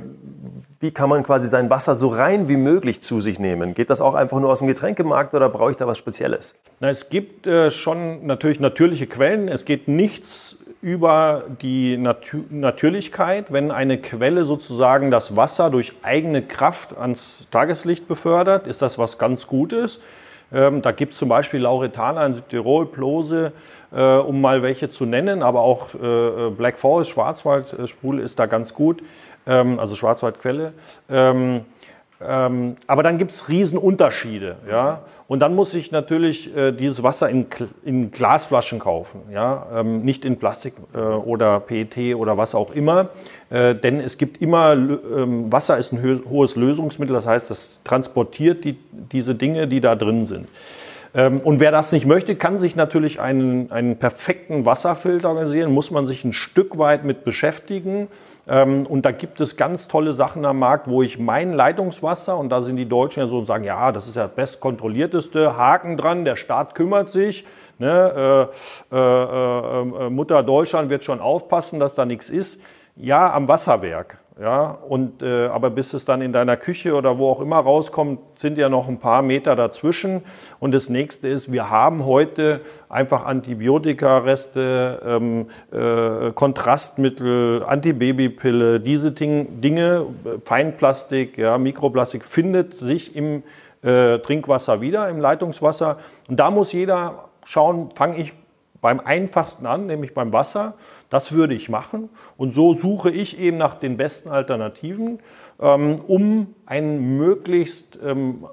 wie 0.85 0.91
kann 0.91 1.09
man 1.09 1.23
quasi 1.23 1.47
sein 1.47 1.71
Wasser 1.71 1.95
so 1.95 2.09
rein 2.09 2.47
wie 2.47 2.57
möglich 2.57 3.01
zu 3.01 3.19
sich 3.19 3.39
nehmen? 3.39 3.73
Geht 3.73 3.89
das 3.89 4.01
auch 4.01 4.13
einfach 4.13 4.39
nur 4.39 4.51
aus 4.51 4.59
dem 4.59 4.67
Getränkemarkt 4.67 5.33
oder 5.33 5.49
brauche 5.49 5.71
ich 5.71 5.77
da 5.77 5.87
was 5.87 5.97
Spezielles? 5.97 6.53
Na, 6.79 6.91
es 6.91 7.09
gibt 7.09 7.47
äh, 7.47 7.71
schon 7.71 8.27
natürlich 8.27 8.59
natürliche 8.59 9.07
Quellen. 9.07 9.47
Es 9.47 9.65
geht 9.65 9.87
nichts 9.87 10.57
über 10.83 11.45
die 11.63 11.97
Natu 11.97 12.43
Natürlichkeit. 12.51 13.51
Wenn 13.51 13.71
eine 13.71 13.97
Quelle 13.97 14.45
sozusagen 14.45 15.09
das 15.09 15.35
Wasser 15.35 15.71
durch 15.71 15.93
eigene 16.03 16.43
Kraft 16.43 16.95
ans 16.95 17.47
Tageslicht 17.49 18.07
befördert, 18.07 18.67
ist 18.67 18.83
das 18.83 18.99
was 18.99 19.17
ganz 19.17 19.47
Gutes. 19.47 19.99
Ähm, 20.53 20.81
da 20.81 20.91
gibt 20.91 21.13
es 21.13 21.19
zum 21.19 21.29
Beispiel 21.29 21.61
Lauretaner 21.61 22.25
in 22.25 22.35
Südtirol, 22.35 22.85
Plose, 22.85 23.51
äh, 23.91 24.01
um 24.01 24.41
mal 24.41 24.61
welche 24.61 24.89
zu 24.89 25.05
nennen, 25.05 25.41
aber 25.41 25.61
auch 25.61 25.93
äh, 25.95 26.49
Black 26.51 26.79
Forest, 26.79 27.11
Schwarzwaldspul 27.11 28.19
ist 28.19 28.39
da 28.39 28.45
ganz 28.45 28.73
gut 28.73 29.01
ähm, 29.47 29.79
also 29.79 29.95
Schwarzwaldquelle. 29.95 30.73
Ähm, 31.09 31.61
ähm, 32.21 32.77
aber 32.87 33.03
dann 33.03 33.17
gibt 33.17 33.31
es 33.31 33.49
Riesenunterschiede. 33.49 34.55
Ja? 34.69 35.01
Und 35.27 35.39
dann 35.39 35.53
muss 35.53 35.73
ich 35.73 35.91
natürlich 35.91 36.55
äh, 36.55 36.71
dieses 36.71 37.03
Wasser 37.03 37.29
in, 37.29 37.47
in, 37.83 38.11
Glasflaschen 38.11 38.79
kaufen, 38.79 39.23
ja? 39.31 39.67
Ähm, 39.73 40.05
nicht 40.05 40.23
in 40.23 40.37
Plastik 40.37 40.75
äh, 40.93 40.99
oder 40.99 41.59
PET 41.59 42.15
oder 42.15 42.37
was 42.37 42.55
auch 42.55 42.71
immer. 42.71 43.09
Äh, 43.49 43.75
denn 43.75 43.99
es 43.99 44.17
gibt 44.17 44.41
immer, 44.41 44.73
ähm, 44.73 45.51
Wasser 45.51 45.77
ist 45.77 45.91
ein 45.91 46.23
hohes 46.29 46.55
Lösungsmittel, 46.55 47.13
das 47.13 47.25
heißt, 47.25 47.51
es 47.51 47.79
transportiert 47.83 48.63
die, 48.63 48.77
diese 48.91 49.35
Dinge, 49.35 49.67
die 49.67 49.81
da 49.81 49.95
drin 49.95 50.25
sind. 50.25 50.47
Ähm, 51.15 51.39
und 51.39 51.59
wer 51.61 51.71
das 51.71 51.91
nicht 51.91 52.05
möchte, 52.05 52.35
kann 52.35 52.59
sich 52.59 52.75
natürlich 52.75 53.21
einen, 53.21 53.71
einen 53.71 53.97
perfekten 53.97 54.65
Wasserfilter 54.65 55.29
organisieren, 55.29 55.71
muss 55.71 55.89
man 55.89 56.07
sich 56.07 56.25
ein 56.25 56.33
Stück 56.33 56.77
weit 56.77 57.05
mit 57.05 57.23
beschäftigen. 57.23 58.07
Ähm, 58.47 58.85
und 58.85 59.03
da 59.03 59.11
gibt 59.11 59.41
es 59.41 59.57
ganz 59.57 59.87
tolle 59.87 60.13
Sachen 60.13 60.45
am 60.45 60.59
Markt, 60.59 60.87
wo 60.87 61.01
ich 61.01 61.17
mein 61.17 61.53
Leitungswasser, 61.53 62.37
und 62.37 62.49
da 62.49 62.61
sind 62.61 62.75
die 62.77 62.87
Deutschen 62.87 63.21
ja 63.21 63.27
so 63.27 63.39
und 63.39 63.45
sagen, 63.45 63.63
ja, 63.63 63.91
das 63.91 64.07
ist 64.07 64.15
ja 64.15 64.27
das 64.27 64.35
bestkontrollierteste, 64.35 65.57
Haken 65.57 65.97
dran, 65.97 66.25
der 66.25 66.35
Staat 66.35 66.75
kümmert 66.75 67.09
sich. 67.09 67.45
Ne, 67.77 68.49
äh, 68.91 68.95
äh, 68.95 70.05
äh, 70.05 70.09
Mutter 70.09 70.43
Deutschland 70.43 70.89
wird 70.89 71.03
schon 71.03 71.19
aufpassen, 71.19 71.79
dass 71.79 71.93
da 71.93 72.05
nichts 72.05 72.29
ist. 72.29 72.59
Ja, 72.95 73.33
am 73.33 73.49
Wasserwerk. 73.49 74.19
Ja, 74.37 74.71
und, 74.71 75.21
äh, 75.21 75.45
aber 75.45 75.69
bis 75.69 75.93
es 75.93 76.03
dann 76.03 76.21
in 76.21 76.33
deiner 76.33 76.57
Küche 76.57 76.95
oder 76.95 77.17
wo 77.17 77.29
auch 77.29 77.39
immer 77.39 77.55
rauskommt, 77.55 78.19
sind 78.35 78.57
ja 78.57 78.67
noch 78.67 78.89
ein 78.89 78.99
paar 78.99 79.21
Meter 79.21 79.55
dazwischen. 79.55 80.23
Und 80.59 80.73
das 80.73 80.89
nächste 80.89 81.29
ist, 81.29 81.53
wir 81.53 81.69
haben 81.69 82.05
heute 82.05 82.59
einfach 82.89 83.25
Antibiotikareste, 83.25 85.01
ähm, 85.05 85.45
äh, 85.71 86.33
Kontrastmittel, 86.33 87.63
Antibabypille, 87.63 88.81
diese 88.81 89.13
Ding, 89.13 89.61
Dinge, 89.61 90.05
Feinplastik, 90.43 91.37
ja, 91.37 91.57
Mikroplastik 91.57 92.25
findet 92.25 92.73
sich 92.73 93.15
im 93.15 93.41
äh, 93.83 94.19
Trinkwasser 94.19 94.81
wieder, 94.81 95.07
im 95.07 95.21
Leitungswasser. 95.21 95.97
Und 96.27 96.41
da 96.41 96.51
muss 96.51 96.73
jeder 96.73 97.29
schauen, 97.45 97.89
fange 97.95 98.17
ich 98.17 98.33
beim 98.85 98.99
einfachsten 98.99 99.65
an, 99.65 99.87
nämlich 99.87 100.13
beim 100.13 100.31
Wasser. 100.31 100.75
Das 101.09 101.31
würde 101.31 101.55
ich 101.55 101.69
machen. 101.69 102.07
Und 102.37 102.53
so 102.53 102.75
suche 102.75 103.09
ich 103.09 103.39
eben 103.39 103.57
nach 103.57 103.79
den 103.79 103.97
besten 103.97 104.29
Alternativen, 104.29 105.17
ähm, 105.59 105.95
um 106.05 106.53
ein 106.67 107.17
möglichst, 107.17 107.97
ähm, 108.05 108.45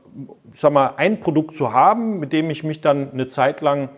sag 0.55 0.73
mal, 0.73 0.95
ein 0.97 1.21
Produkt 1.21 1.55
zu 1.55 1.75
haben, 1.75 2.19
mit 2.19 2.33
dem 2.33 2.49
ich 2.49 2.65
mich 2.65 2.81
dann 2.81 3.13
eine 3.13 3.29
Zeit 3.29 3.61
lang 3.61 3.91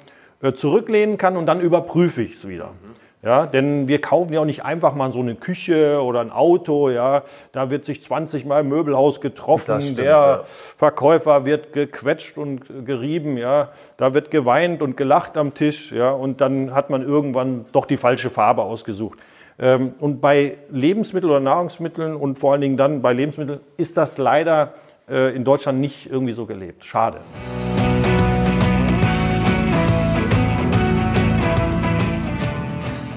äh, 0.43 0.55
zurücklehnen 0.55 1.19
kann 1.19 1.37
und 1.37 1.47
dann 1.47 1.61
überprüfe 1.61 2.23
ich 2.23 2.35
es 2.35 2.49
wieder. 2.49 2.71
Mhm. 2.71 2.94
Ja, 3.25 3.47
denn 3.47 3.89
wir 3.89 4.03
kaufen 4.03 4.35
ja 4.35 4.41
auch 4.41 4.45
nicht 4.45 4.65
einfach 4.65 4.95
mal 4.95 5.11
so 5.11 5.21
eine 5.21 5.35
Küche 5.35 6.03
oder 6.03 6.21
ein 6.21 6.31
Auto. 6.31 6.91
Ja, 6.91 7.23
da 7.53 7.71
wird 7.71 7.87
sich 7.87 8.03
20 8.03 8.45
Mal 8.45 8.61
im 8.61 8.69
Möbelhaus 8.69 9.21
getroffen. 9.23 9.81
Stimmt, 9.81 9.99
der 9.99 10.05
ja. 10.05 10.43
Verkäufer 10.45 11.47
wird 11.47 11.73
gequetscht 11.73 12.37
und 12.37 12.85
gerieben. 12.85 13.39
Ja, 13.39 13.71
da 13.97 14.13
wird 14.13 14.31
geweint 14.31 14.83
und 14.83 14.99
gelacht 14.99 15.39
am 15.39 15.55
Tisch. 15.55 15.91
Ja, 15.91 16.11
und 16.11 16.43
dann 16.43 16.75
hat 16.75 16.91
man 16.91 17.03
irgendwann 17.03 17.65
doch 17.73 17.87
die 17.87 17.97
falsche 17.97 18.29
Farbe 18.29 18.63
ausgesucht. 18.63 19.19
Ähm, 19.59 19.95
und 20.01 20.21
bei 20.21 20.59
Lebensmitteln 20.71 21.31
oder 21.31 21.41
Nahrungsmitteln 21.41 22.17
und 22.17 22.39
vor 22.39 22.53
allen 22.53 22.61
Dingen 22.61 22.77
dann 22.77 23.01
bei 23.01 23.15
Lebensmitteln 23.15 23.61
ist 23.79 23.97
das 23.97 24.19
leider 24.19 24.75
äh, 25.09 25.35
in 25.35 25.45
Deutschland 25.45 25.81
nicht 25.81 26.11
irgendwie 26.11 26.33
so 26.35 26.45
gelebt. 26.45 26.85
Schade. 26.85 27.21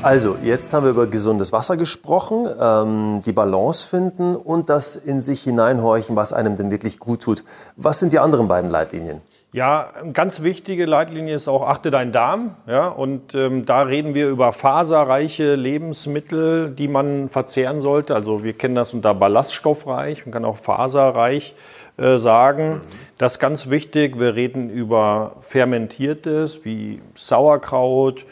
Also, 0.03 0.38
jetzt 0.43 0.73
haben 0.73 0.83
wir 0.83 0.91
über 0.91 1.07
gesundes 1.07 1.51
Wasser 1.51 1.75
gesprochen, 1.75 2.47
ähm, 2.60 3.21
die 3.25 3.31
Balance 3.31 3.88
finden 3.88 4.36
und 4.36 4.69
das 4.69 4.95
in 4.95 5.21
sich 5.21 5.41
hineinhorchen, 5.41 6.15
was 6.15 6.33
einem 6.33 6.55
denn 6.55 6.69
wirklich 6.69 6.99
gut 6.99 7.23
tut. 7.23 7.43
Was 7.75 7.99
sind 7.99 8.13
die 8.13 8.19
anderen 8.19 8.47
beiden 8.47 8.69
Leitlinien? 8.69 9.21
Ja, 9.53 9.91
ganz 10.13 10.43
wichtige 10.43 10.86
Leitlinie 10.86 11.33
ist 11.33 11.47
auch 11.47 11.67
achte 11.67 11.89
deinen 11.89 12.12
Darm. 12.12 12.55
Ja, 12.67 12.89
und 12.89 13.33
ähm, 13.33 13.65
da 13.65 13.81
reden 13.81 14.13
wir 14.13 14.29
über 14.29 14.53
faserreiche 14.53 15.55
Lebensmittel, 15.55 16.69
die 16.69 16.88
man 16.88 17.27
verzehren 17.27 17.81
sollte. 17.81 18.13
Also 18.13 18.43
wir 18.43 18.53
kennen 18.53 18.75
das 18.75 18.93
unter 18.93 19.15
ballaststoffreich, 19.15 20.25
man 20.27 20.33
kann 20.33 20.45
auch 20.45 20.57
faserreich 20.57 21.55
äh, 21.97 22.17
sagen. 22.19 22.69
Mhm. 22.69 22.81
Das 23.17 23.33
ist 23.33 23.39
ganz 23.39 23.69
wichtig. 23.71 24.19
Wir 24.19 24.36
reden 24.36 24.69
über 24.69 25.38
fermentiertes 25.39 26.63
wie 26.65 27.01
Sauerkraut, 27.15 28.25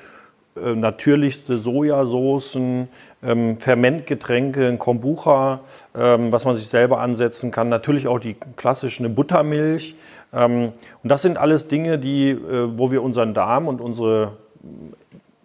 natürlichste 0.55 1.57
Sojasoßen, 1.57 2.87
ähm, 3.23 3.59
Fermentgetränke, 3.59 4.77
Kombucha, 4.77 5.59
ähm, 5.95 6.31
was 6.31 6.45
man 6.45 6.55
sich 6.55 6.67
selber 6.67 6.99
ansetzen 6.99 7.51
kann. 7.51 7.69
Natürlich 7.69 8.07
auch 8.07 8.19
die 8.19 8.35
klassische 8.55 9.07
Buttermilch. 9.09 9.95
Ähm, 10.33 10.71
und 11.03 11.09
das 11.09 11.21
sind 11.21 11.37
alles 11.37 11.67
Dinge, 11.67 11.97
die, 11.97 12.31
äh, 12.31 12.77
wo 12.77 12.91
wir 12.91 13.03
unseren 13.03 13.33
Darm 13.33 13.67
und 13.67 13.81
unsere 13.81 14.33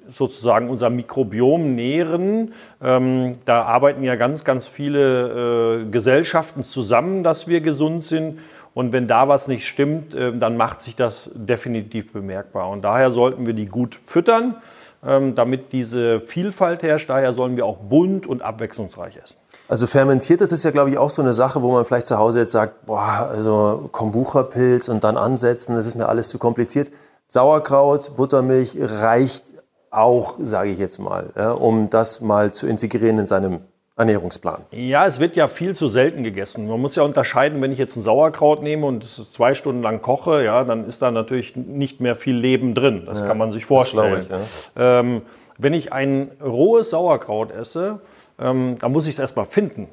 sozusagen 0.06 0.68
unser 0.68 0.90
Mikrobiom 0.90 1.74
nähren. 1.74 2.52
Ähm, 2.82 3.32
da 3.44 3.62
arbeiten 3.62 4.02
ja 4.02 4.16
ganz, 4.16 4.44
ganz 4.44 4.66
viele 4.66 5.82
äh, 5.82 5.90
Gesellschaften 5.90 6.62
zusammen, 6.62 7.22
dass 7.22 7.46
wir 7.46 7.60
gesund 7.60 8.04
sind. 8.04 8.40
Und 8.74 8.92
wenn 8.92 9.08
da 9.08 9.28
was 9.28 9.48
nicht 9.48 9.66
stimmt, 9.66 10.14
äh, 10.14 10.36
dann 10.36 10.56
macht 10.56 10.82
sich 10.82 10.96
das 10.96 11.30
definitiv 11.34 12.12
bemerkbar. 12.12 12.68
Und 12.70 12.82
daher 12.82 13.10
sollten 13.10 13.46
wir 13.46 13.54
die 13.54 13.66
gut 13.66 14.00
füttern, 14.04 14.56
damit 15.02 15.72
diese 15.72 16.20
Vielfalt 16.20 16.82
herrscht. 16.82 17.08
Daher 17.08 17.32
sollen 17.32 17.56
wir 17.56 17.64
auch 17.64 17.78
bunt 17.78 18.26
und 18.26 18.42
abwechslungsreich 18.42 19.16
essen. 19.16 19.36
Also 19.68 19.86
fermentiert, 19.86 20.40
das 20.40 20.52
ist 20.52 20.64
ja, 20.64 20.72
glaube 20.72 20.90
ich, 20.90 20.98
auch 20.98 21.10
so 21.10 21.22
eine 21.22 21.32
Sache, 21.32 21.62
wo 21.62 21.72
man 21.72 21.84
vielleicht 21.84 22.06
zu 22.08 22.18
Hause 22.18 22.40
jetzt 22.40 22.52
sagt, 22.52 22.86
boah, 22.86 23.30
also 23.30 23.88
Kombucha-Pilz 23.92 24.88
und 24.88 25.04
dann 25.04 25.16
ansetzen, 25.16 25.76
das 25.76 25.86
ist 25.86 25.94
mir 25.94 26.08
alles 26.08 26.28
zu 26.28 26.38
kompliziert. 26.38 26.90
Sauerkraut, 27.26 28.16
Buttermilch 28.16 28.76
reicht 28.78 29.44
auch, 29.90 30.34
sage 30.40 30.70
ich 30.70 30.78
jetzt 30.78 30.98
mal, 30.98 31.30
ja, 31.36 31.52
um 31.52 31.88
das 31.88 32.20
mal 32.20 32.52
zu 32.52 32.66
integrieren 32.66 33.20
in 33.20 33.26
seinem 33.26 33.60
Ernährungsplan. 34.00 34.62
Ja, 34.70 35.06
es 35.06 35.20
wird 35.20 35.36
ja 35.36 35.46
viel 35.46 35.76
zu 35.76 35.88
selten 35.88 36.22
gegessen. 36.22 36.66
Man 36.66 36.80
muss 36.80 36.96
ja 36.96 37.02
unterscheiden, 37.02 37.60
wenn 37.60 37.70
ich 37.70 37.78
jetzt 37.78 37.96
ein 37.96 38.02
Sauerkraut 38.02 38.62
nehme 38.62 38.86
und 38.86 39.04
es 39.04 39.30
zwei 39.30 39.52
Stunden 39.54 39.82
lang 39.82 40.00
koche, 40.00 40.42
ja, 40.42 40.64
dann 40.64 40.86
ist 40.86 41.02
da 41.02 41.10
natürlich 41.10 41.54
nicht 41.54 42.00
mehr 42.00 42.16
viel 42.16 42.34
Leben 42.34 42.74
drin. 42.74 43.02
Das 43.04 43.20
ja, 43.20 43.26
kann 43.26 43.36
man 43.36 43.52
sich 43.52 43.66
vorstellen. 43.66 44.18
Ich, 44.18 44.28
ja. 44.28 45.00
ähm, 45.00 45.22
wenn 45.58 45.74
ich 45.74 45.92
ein 45.92 46.30
rohes 46.42 46.90
Sauerkraut 46.90 47.52
esse, 47.52 48.00
ähm, 48.40 48.76
dann 48.80 48.90
muss 48.90 49.06
ich 49.06 49.12
es 49.12 49.18
erstmal 49.18 49.44
finden. 49.44 49.88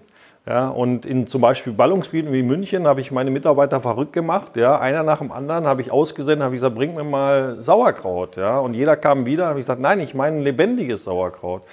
Ja, 0.47 0.69
und 0.69 1.05
in 1.05 1.27
zum 1.27 1.41
Beispiel 1.41 1.73
Ballungsgebieten 1.73 2.31
wie 2.31 2.41
München 2.41 2.87
habe 2.87 3.01
ich 3.01 3.11
meine 3.11 3.29
Mitarbeiter 3.29 3.81
verrückt 3.81 4.13
gemacht. 4.13 4.55
Ja, 4.55 4.79
einer 4.79 5.03
nach 5.03 5.17
dem 5.17 5.33
anderen 5.33 5.67
habe 5.67 5.81
ich 5.81 5.91
ausgesendet, 5.91 6.45
habe 6.45 6.55
ich 6.55 6.61
gesagt, 6.61 6.75
bring 6.75 6.95
mir 6.95 7.03
mal 7.03 7.57
Sauerkraut. 7.59 8.37
Ja, 8.37 8.57
und 8.59 8.73
jeder 8.73 8.95
kam 8.95 9.25
wieder, 9.25 9.47
habe 9.47 9.59
ich 9.59 9.65
gesagt, 9.65 9.81
nein, 9.81 9.99
ich 9.99 10.13
meine 10.13 10.37
ein 10.37 10.43
lebendiges 10.43 11.03
Sauerkraut. 11.03 11.63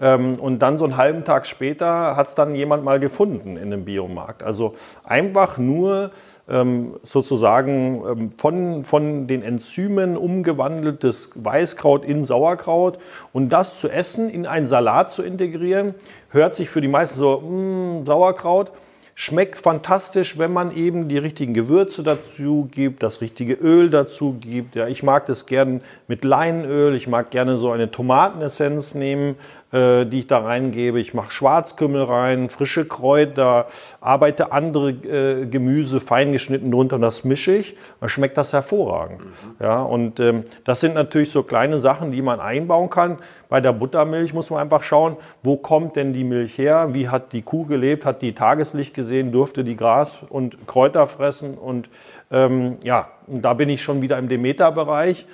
Ähm, 0.00 0.34
und 0.38 0.60
dann 0.60 0.78
so 0.78 0.84
einen 0.84 0.96
halben 0.96 1.24
Tag 1.24 1.46
später 1.46 2.16
hat 2.16 2.28
es 2.28 2.34
dann 2.34 2.54
jemand 2.54 2.84
mal 2.84 3.00
gefunden 3.00 3.56
in 3.56 3.70
dem 3.70 3.84
Biomarkt. 3.84 4.42
Also 4.42 4.74
einfach 5.04 5.58
nur 5.58 6.10
ähm, 6.48 6.94
sozusagen 7.02 8.02
ähm, 8.06 8.30
von, 8.32 8.84
von 8.84 9.26
den 9.26 9.42
Enzymen 9.42 10.16
umgewandeltes 10.16 11.30
Weißkraut 11.34 12.04
in 12.04 12.24
Sauerkraut 12.24 12.98
und 13.32 13.50
das 13.50 13.78
zu 13.78 13.88
essen, 13.88 14.30
in 14.30 14.46
einen 14.46 14.66
Salat 14.66 15.12
zu 15.12 15.22
integrieren, 15.22 15.94
hört 16.30 16.54
sich 16.54 16.70
für 16.70 16.80
die 16.80 16.88
meisten 16.88 17.18
so, 17.18 17.40
mh, 17.40 18.00
mm, 18.00 18.06
Sauerkraut. 18.06 18.72
Schmeckt 19.20 19.58
fantastisch, 19.58 20.38
wenn 20.38 20.52
man 20.52 20.70
eben 20.70 21.08
die 21.08 21.18
richtigen 21.18 21.52
Gewürze 21.52 22.04
dazu 22.04 22.68
gibt, 22.70 23.02
das 23.02 23.20
richtige 23.20 23.54
Öl 23.54 23.90
dazu 23.90 24.36
gibt. 24.38 24.76
Ja, 24.76 24.86
ich 24.86 25.02
mag 25.02 25.26
das 25.26 25.46
gern 25.46 25.80
mit 26.06 26.22
Leinöl, 26.22 26.94
ich 26.94 27.08
mag 27.08 27.32
gerne 27.32 27.58
so 27.58 27.72
eine 27.72 27.90
Tomatenessenz 27.90 28.94
nehmen, 28.94 29.34
äh, 29.72 30.06
die 30.06 30.20
ich 30.20 30.26
da 30.26 30.38
reingebe. 30.38 30.98
Ich 31.00 31.14
mache 31.14 31.30
Schwarzkümmel 31.30 32.04
rein, 32.04 32.48
frische 32.48 32.86
Kräuter, 32.86 33.66
arbeite 34.00 34.52
andere 34.52 34.90
äh, 34.90 35.46
Gemüse 35.46 36.00
fein 36.00 36.32
geschnitten 36.32 36.70
drunter 36.70 36.96
und 36.96 37.02
das 37.02 37.24
mische 37.24 37.54
ich. 37.54 37.76
Dann 38.00 38.08
schmeckt 38.08 38.38
das 38.38 38.52
hervorragend. 38.52 39.20
Mhm. 39.20 39.24
Ja, 39.60 39.82
und 39.82 40.20
ähm, 40.20 40.44
das 40.64 40.80
sind 40.80 40.94
natürlich 40.94 41.30
so 41.30 41.42
kleine 41.42 41.80
Sachen, 41.80 42.12
die 42.12 42.22
man 42.22 42.40
einbauen 42.40 42.90
kann. 42.90 43.18
Bei 43.48 43.60
der 43.60 43.72
Buttermilch 43.72 44.32
muss 44.32 44.50
man 44.50 44.60
einfach 44.60 44.82
schauen, 44.82 45.16
wo 45.42 45.56
kommt 45.56 45.96
denn 45.96 46.12
die 46.12 46.24
Milch 46.24 46.56
her? 46.56 46.88
Wie 46.92 47.08
hat 47.08 47.32
die 47.32 47.42
Kuh 47.42 47.66
gelebt? 47.66 48.04
Hat 48.04 48.22
die 48.22 48.34
Tageslicht 48.34 48.94
gesehen? 48.94 49.32
Durfte 49.32 49.64
die 49.64 49.76
Gras 49.76 50.18
und 50.28 50.66
Kräuter 50.66 51.06
fressen? 51.06 51.58
Und 51.58 51.88
ähm, 52.30 52.76
ja, 52.84 53.08
und 53.26 53.42
da 53.42 53.54
bin 53.54 53.68
ich 53.68 53.82
schon 53.82 54.02
wieder 54.02 54.18
im 54.18 54.28
Demeter-Bereich. 54.28 55.26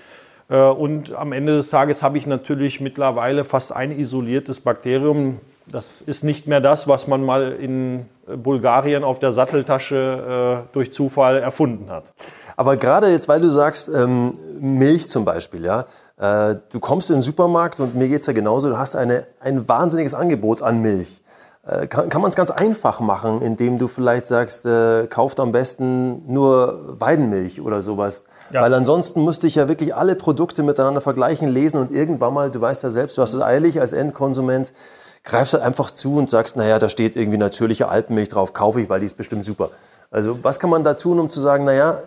Äh, 0.49 0.61
und 0.61 1.15
am 1.15 1.33
Ende 1.33 1.57
des 1.57 1.71
Tages 1.71 2.03
habe 2.03 2.19
ich 2.19 2.27
natürlich 2.27 2.81
mittlerweile 2.81 3.45
fast 3.45 3.75
ein 3.75 3.91
isoliertes 3.91 4.61
Bakterium. 4.61 5.41
Das 5.67 6.03
ist 6.03 6.25
nicht 6.25 6.47
mehr 6.47 6.61
das, 6.61 6.89
was 6.89 7.07
man 7.07 7.25
mal 7.25 7.53
in 7.53 8.07
Bulgarien 8.27 9.05
auf 9.05 9.19
der 9.19 9.33
Satteltasche 9.33 10.65
äh, 10.67 10.73
durch 10.75 10.93
Zufall 10.93 11.39
erfunden 11.39 11.91
hat. 11.91 12.05
Aber 12.57 12.77
gerade 12.77 13.11
jetzt, 13.11 13.29
weil 13.29 13.41
du 13.41 13.49
sagst, 13.49 13.89
ähm, 13.89 14.33
Milch 14.61 15.09
zum 15.09 15.25
Beispiel, 15.25 15.65
ja, 15.65 15.87
äh, 16.19 16.57
du 16.71 16.81
kommst 16.81 17.11
in 17.11 17.17
den 17.17 17.23
Supermarkt 17.23 17.81
und 17.81 17.95
mir 17.95 18.09
geht 18.09 18.21
es 18.21 18.27
ja 18.27 18.33
genauso, 18.33 18.69
du 18.69 18.79
hast 18.79 18.95
eine, 18.95 19.27
ein 19.41 19.69
wahnsinniges 19.69 20.15
Angebot 20.15 20.63
an 20.63 20.81
Milch. 20.81 21.21
Äh, 21.67 21.87
kann, 21.87 22.11
kann 22.11 22.21
man 22.21 22.29
es 22.29 22.37
ganz 22.37 22.51
einfach 22.51 23.01
machen, 23.01 23.41
indem 23.41 23.79
du 23.79 23.89
vielleicht 23.89 24.27
sagst, 24.27 24.67
äh, 24.67 25.07
kauft 25.07 25.41
am 25.41 25.53
besten 25.53 26.23
nur 26.31 26.97
Weidenmilch 27.01 27.61
oder 27.61 27.81
sowas. 27.81 28.25
Ja. 28.51 28.63
Weil 28.63 28.75
ansonsten 28.75 29.25
müsste 29.25 29.47
ich 29.47 29.55
ja 29.55 29.67
wirklich 29.69 29.95
alle 29.95 30.15
Produkte 30.15 30.63
miteinander 30.63 31.01
vergleichen, 31.01 31.49
lesen 31.49 31.81
und 31.81 31.91
irgendwann 31.91 32.35
mal, 32.35 32.51
du 32.51 32.61
weißt 32.61 32.83
ja 32.83 32.91
selbst, 32.91 33.17
du 33.17 33.23
hast 33.23 33.33
es 33.33 33.41
eilig 33.41 33.81
als 33.81 33.95
Endkonsument, 33.95 34.73
greifst 35.25 35.55
halt 35.55 35.63
einfach 35.63 35.91
zu 35.91 36.17
und 36.17 36.29
sagst, 36.29 36.57
naja, 36.57 36.79
da 36.79 36.91
steht 36.91 37.17
irgendwie 37.17 37.39
natürliche 37.39 37.89
Alpenmilch 37.89 38.29
drauf, 38.29 38.53
kaufe 38.53 38.83
ich, 38.83 38.91
weil 38.91 39.01
die 39.01 39.07
ist 39.07 39.17
bestimmt 39.17 39.47
super. 39.47 39.71
Also 40.11 40.39
was 40.43 40.61
kann 40.61 40.69
man 40.69 40.85
da 40.85 40.95
tun, 40.95 41.19
um 41.19 41.31
zu 41.31 41.41
sagen, 41.41 41.65
naja, 41.65 42.03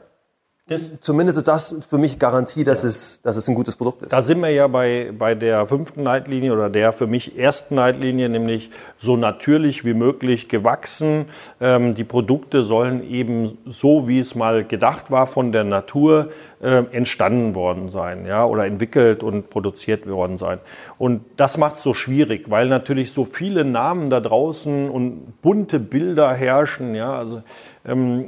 das, 0.67 0.99
Zumindest 0.99 1.37
ist 1.37 1.47
das 1.47 1.79
für 1.89 1.97
mich 1.97 2.19
Garantie, 2.19 2.65
dass, 2.65 2.83
ja. 2.83 2.89
es, 2.89 3.21
dass 3.21 3.37
es 3.37 3.47
ein 3.47 3.55
gutes 3.55 3.77
Produkt 3.77 4.03
ist. 4.03 4.11
Da 4.11 4.21
sind 4.21 4.41
wir 4.41 4.49
ja 4.49 4.67
bei, 4.67 5.13
bei 5.17 5.33
der 5.33 5.65
fünften 5.65 6.03
Leitlinie 6.03 6.51
oder 6.51 6.69
der 6.69 6.91
für 6.91 7.07
mich 7.07 7.39
ersten 7.39 7.75
Leitlinie, 7.75 8.27
nämlich 8.27 8.69
so 8.99 9.15
natürlich 9.15 9.85
wie 9.85 9.93
möglich 9.93 10.49
gewachsen. 10.49 11.27
Ähm, 11.61 11.93
die 11.93 12.03
Produkte 12.03 12.63
sollen 12.63 13.09
eben 13.09 13.57
so, 13.65 14.09
wie 14.09 14.19
es 14.19 14.35
mal 14.35 14.65
gedacht 14.65 15.09
war, 15.09 15.25
von 15.25 15.53
der 15.53 15.63
Natur 15.63 16.29
äh, 16.61 16.83
entstanden 16.91 17.55
worden 17.55 17.89
sein 17.89 18.25
ja, 18.25 18.43
oder 18.43 18.65
entwickelt 18.65 19.23
und 19.23 19.49
produziert 19.49 20.05
worden 20.05 20.37
sein. 20.37 20.59
Und 20.97 21.21
das 21.37 21.57
macht 21.57 21.75
es 21.75 21.83
so 21.83 21.93
schwierig, 21.93 22.49
weil 22.49 22.67
natürlich 22.67 23.13
so 23.13 23.23
viele 23.23 23.63
Namen 23.63 24.09
da 24.09 24.19
draußen 24.19 24.89
und 24.89 25.41
bunte 25.41 25.79
Bilder 25.79 26.33
herrschen. 26.33 26.93
Ja, 26.93 27.17
also, 27.17 27.41
ähm, 27.87 28.27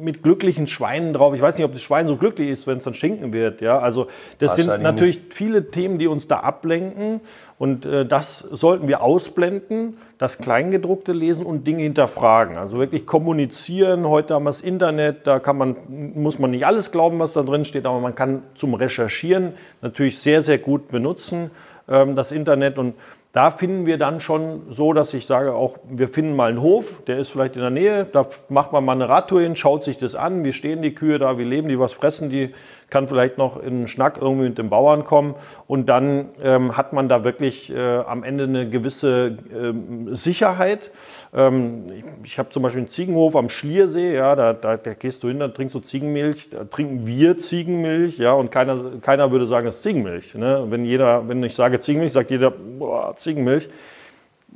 mit 0.00 0.22
glücklichen 0.22 0.66
Schweinen 0.66 1.12
drauf. 1.12 1.34
Ich 1.34 1.40
weiß 1.40 1.56
nicht, 1.56 1.64
ob 1.64 1.72
das 1.72 1.82
Schwein 1.82 2.06
so 2.06 2.16
glücklich 2.16 2.50
ist, 2.50 2.66
wenn 2.66 2.78
es 2.78 2.84
dann 2.84 2.94
stinken 2.94 3.32
wird. 3.32 3.60
Ja, 3.60 3.78
also 3.78 4.06
das 4.38 4.56
sind 4.56 4.68
natürlich 4.82 5.16
nicht. 5.16 5.34
viele 5.34 5.70
Themen, 5.70 5.98
die 5.98 6.06
uns 6.06 6.28
da 6.28 6.40
ablenken 6.40 7.20
und 7.58 7.84
äh, 7.84 8.06
das 8.06 8.38
sollten 8.38 8.88
wir 8.88 9.02
ausblenden, 9.02 9.98
das 10.18 10.38
Kleingedruckte 10.38 11.12
lesen 11.12 11.44
und 11.44 11.66
Dinge 11.66 11.82
hinterfragen. 11.82 12.56
Also 12.56 12.78
wirklich 12.78 13.06
kommunizieren. 13.06 14.08
Heute 14.08 14.34
haben 14.34 14.44
wir 14.44 14.50
das 14.50 14.60
Internet, 14.60 15.26
da 15.26 15.38
kann 15.38 15.58
man, 15.58 15.76
muss 16.14 16.38
man 16.38 16.50
nicht 16.50 16.66
alles 16.66 16.92
glauben, 16.92 17.18
was 17.18 17.32
da 17.32 17.42
drin 17.42 17.64
steht, 17.64 17.86
aber 17.86 18.00
man 18.00 18.14
kann 18.14 18.42
zum 18.54 18.74
Recherchieren 18.74 19.54
natürlich 19.82 20.18
sehr, 20.18 20.42
sehr 20.42 20.58
gut 20.58 20.88
benutzen, 20.88 21.50
ähm, 21.88 22.14
das 22.14 22.32
Internet 22.32 22.78
und 22.78 22.94
da 23.32 23.50
finden 23.50 23.84
wir 23.84 23.98
dann 23.98 24.20
schon 24.20 24.72
so, 24.72 24.92
dass 24.92 25.12
ich 25.12 25.26
sage, 25.26 25.54
auch 25.54 25.76
wir 25.88 26.08
finden 26.08 26.34
mal 26.34 26.48
einen 26.48 26.62
Hof, 26.62 27.02
der 27.06 27.18
ist 27.18 27.30
vielleicht 27.30 27.56
in 27.56 27.60
der 27.60 27.70
Nähe, 27.70 28.04
da 28.04 28.26
macht 28.48 28.72
man 28.72 28.84
mal 28.84 28.92
eine 28.92 29.08
Radtour 29.08 29.42
hin, 29.42 29.56
schaut 29.56 29.84
sich 29.84 29.98
das 29.98 30.14
an, 30.14 30.44
wie 30.44 30.52
stehen 30.52 30.80
die 30.80 30.94
Kühe 30.94 31.18
da, 31.18 31.38
wie 31.38 31.44
leben 31.44 31.68
die, 31.68 31.78
was 31.78 31.92
fressen 31.92 32.30
die, 32.30 32.54
kann 32.90 33.08
vielleicht 33.08 33.38
noch 33.38 33.60
in 33.60 33.68
einen 33.68 33.88
Schnack 33.88 34.18
irgendwie 34.20 34.48
mit 34.48 34.58
dem 34.58 34.70
Bauern 34.70 35.04
kommen 35.04 35.34
und 35.66 35.88
dann 35.88 36.28
ähm, 36.42 36.76
hat 36.76 36.92
man 36.92 37.08
da 37.08 37.24
wirklich 37.24 37.72
äh, 37.72 37.98
am 37.98 38.22
Ende 38.22 38.44
eine 38.44 38.68
gewisse 38.68 39.38
ähm, 39.52 40.14
Sicherheit. 40.14 40.90
Ähm, 41.34 41.86
ich, 41.92 42.04
ich 42.24 42.38
habe 42.38 42.50
zum 42.50 42.62
Beispiel 42.62 42.82
einen 42.82 42.90
Ziegenhof 42.90 43.34
am 43.34 43.48
Schliersee, 43.48 44.14
ja, 44.14 44.36
da, 44.36 44.52
da, 44.52 44.76
da, 44.76 44.94
gehst 44.94 45.22
du 45.22 45.28
hin, 45.28 45.40
da 45.40 45.48
trinkst 45.48 45.74
du 45.74 45.80
Ziegenmilch, 45.80 46.50
da 46.50 46.64
trinken 46.64 47.06
wir 47.06 47.36
Ziegenmilch, 47.36 48.18
ja, 48.18 48.32
und 48.32 48.50
keiner, 48.50 48.98
keiner 49.00 49.30
würde 49.32 49.46
sagen, 49.46 49.66
es 49.66 49.76
ist 49.76 49.82
Ziegenmilch. 49.82 50.34
Ne? 50.34 50.64
Wenn 50.68 50.84
jeder, 50.84 51.28
wenn 51.28 51.42
ich 51.42 51.54
sage 51.54 51.80
Ziegenmilch, 51.80 52.12
sagt 52.12 52.30
jeder, 52.30 52.50
boah, 52.50 53.14
Ziegenmilch 53.16 53.68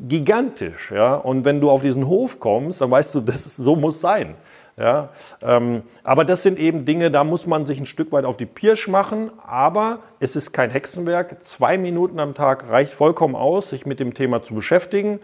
gigantisch. 0.08 0.90
Ja? 0.90 1.14
Und 1.14 1.44
wenn 1.44 1.60
du 1.60 1.70
auf 1.70 1.82
diesen 1.82 2.06
Hof 2.06 2.38
kommst, 2.40 2.80
dann 2.80 2.90
weißt 2.90 3.14
du, 3.14 3.20
das 3.20 3.56
so 3.56 3.76
muss 3.76 4.00
sein. 4.00 4.34
Ja? 4.76 5.10
Ähm, 5.42 5.82
aber 6.04 6.24
das 6.24 6.42
sind 6.42 6.58
eben 6.58 6.84
Dinge, 6.84 7.10
da 7.10 7.24
muss 7.24 7.46
man 7.46 7.66
sich 7.66 7.78
ein 7.78 7.86
Stück 7.86 8.12
weit 8.12 8.24
auf 8.24 8.36
die 8.36 8.46
Pirsch 8.46 8.88
machen. 8.88 9.30
Aber 9.46 10.00
es 10.20 10.36
ist 10.36 10.52
kein 10.52 10.70
Hexenwerk. 10.70 11.44
Zwei 11.44 11.78
Minuten 11.78 12.18
am 12.20 12.34
Tag 12.34 12.68
reicht 12.68 12.92
vollkommen 12.92 13.36
aus, 13.36 13.70
sich 13.70 13.86
mit 13.86 14.00
dem 14.00 14.14
Thema 14.14 14.42
zu 14.42 14.54
beschäftigen. 14.54 15.20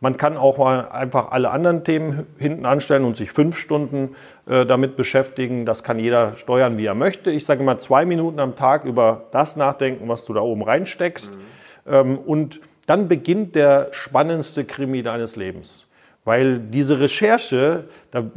Man 0.00 0.18
kann 0.18 0.36
auch 0.36 0.58
mal 0.58 0.90
einfach 0.90 1.30
alle 1.30 1.50
anderen 1.50 1.82
Themen 1.82 2.26
hinten 2.36 2.66
anstellen 2.66 3.04
und 3.04 3.16
sich 3.16 3.32
fünf 3.32 3.56
Stunden 3.58 4.14
äh, 4.46 4.66
damit 4.66 4.94
beschäftigen. 4.94 5.64
Das 5.64 5.82
kann 5.82 5.98
jeder 5.98 6.36
steuern, 6.36 6.76
wie 6.76 6.84
er 6.84 6.94
möchte. 6.94 7.30
Ich 7.30 7.46
sage 7.46 7.62
immer 7.62 7.78
zwei 7.78 8.04
Minuten 8.04 8.38
am 8.38 8.56
Tag 8.56 8.84
über 8.84 9.28
das 9.32 9.56
nachdenken, 9.56 10.06
was 10.08 10.26
du 10.26 10.34
da 10.34 10.40
oben 10.40 10.62
reinsteckst. 10.62 11.30
Mhm. 11.30 11.92
Ähm, 11.92 12.18
und 12.18 12.60
dann 12.86 13.08
beginnt 13.08 13.54
der 13.54 13.88
spannendste 13.92 14.64
Krimi 14.64 15.02
deines 15.02 15.34
Lebens. 15.36 15.85
Weil 16.26 16.58
diese 16.58 16.98
Recherche 16.98 17.84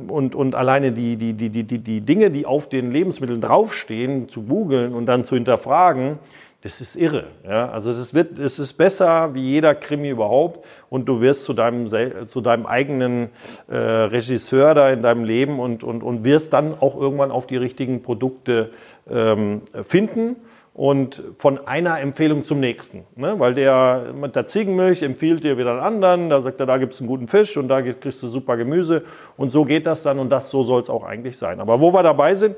und, 0.08 0.36
und 0.36 0.54
alleine 0.54 0.91
die, 0.91 1.17
die, 1.17 1.34
die, 1.34 1.49
die, 1.49 1.80
die 1.80 2.02
Dinge, 2.02 2.30
die 2.30 2.45
auf 2.45 2.69
den 2.69 2.91
Lebensmitteln 2.91 3.41
draufstehen, 3.41 4.30
zu 4.30 4.43
googeln 4.43 4.93
und 4.93 5.08
dann 5.08 5.23
zu 5.23 5.34
hinterfragen, 5.34 6.19
das 6.62 6.82
ist 6.82 6.95
irre. 6.95 7.25
Ja? 7.43 7.69
Also 7.69 7.91
das 7.91 8.13
wird, 8.13 8.38
es 8.38 8.60
ist 8.60 8.73
besser 8.73 9.34
wie 9.34 9.41
jeder 9.41 9.73
Krimi 9.73 10.10
überhaupt 10.10 10.63
und 10.91 11.10
du 11.10 11.19
wirst 11.19 11.45
zu 11.45 11.54
deinem, 11.54 11.89
zu 12.28 12.41
deinem 12.41 12.67
eigenen 12.67 13.30
äh, 13.67 13.75
Regisseur 13.75 14.75
da 14.75 14.91
in 14.91 15.02
deinem 15.02 15.23
Leben 15.23 15.60
und, 15.60 15.84
und, 15.84 16.04
und 16.04 16.23
wirst 16.23 16.54
dann 16.54 16.75
auch 16.80 16.95
irgendwann 16.95 17.32
auf 17.32 17.47
die 17.47 17.58
richtigen 17.58 18.04
Produkte 18.04 18.69
ähm, 19.10 19.63
finden 19.82 20.36
und 20.80 21.22
von 21.38 21.68
einer 21.68 22.00
Empfehlung 22.00 22.46
zum 22.46 22.62
nächsten. 22.62 23.04
Ne? 23.18 23.38
Weil 23.38 23.54
der 23.54 24.13
mit 24.18 24.34
der 24.38 24.48
Ziegenmilch 24.48 25.02
empfiehlt 25.02 25.44
dir 25.44 25.58
wieder 25.58 25.72
einen 25.72 25.82
anderen, 25.82 26.30
da 26.30 26.39
sagt 26.39 26.62
er, 26.62 26.65
da 26.65 26.78
gibt 26.78 26.94
es 26.94 27.02
einen 27.02 27.10
guten 27.10 27.28
Fisch 27.28 27.58
und 27.58 27.68
da 27.68 27.82
kriegst 27.82 28.24
du 28.24 28.30
super 28.30 28.56
Gemüse 28.56 29.04
und 29.36 29.52
so 29.52 29.65
geht 29.65 29.86
das 29.86 30.04
dann 30.04 30.20
und 30.20 30.30
das 30.30 30.50
so 30.50 30.63
soll 30.63 30.82
es 30.82 30.89
auch 30.89 31.04
eigentlich 31.04 31.38
sein. 31.38 31.60
Aber 31.60 31.82
wo 31.82 31.94
wir 31.94 32.02
dabei 32.02 32.34
sind, 32.34 32.56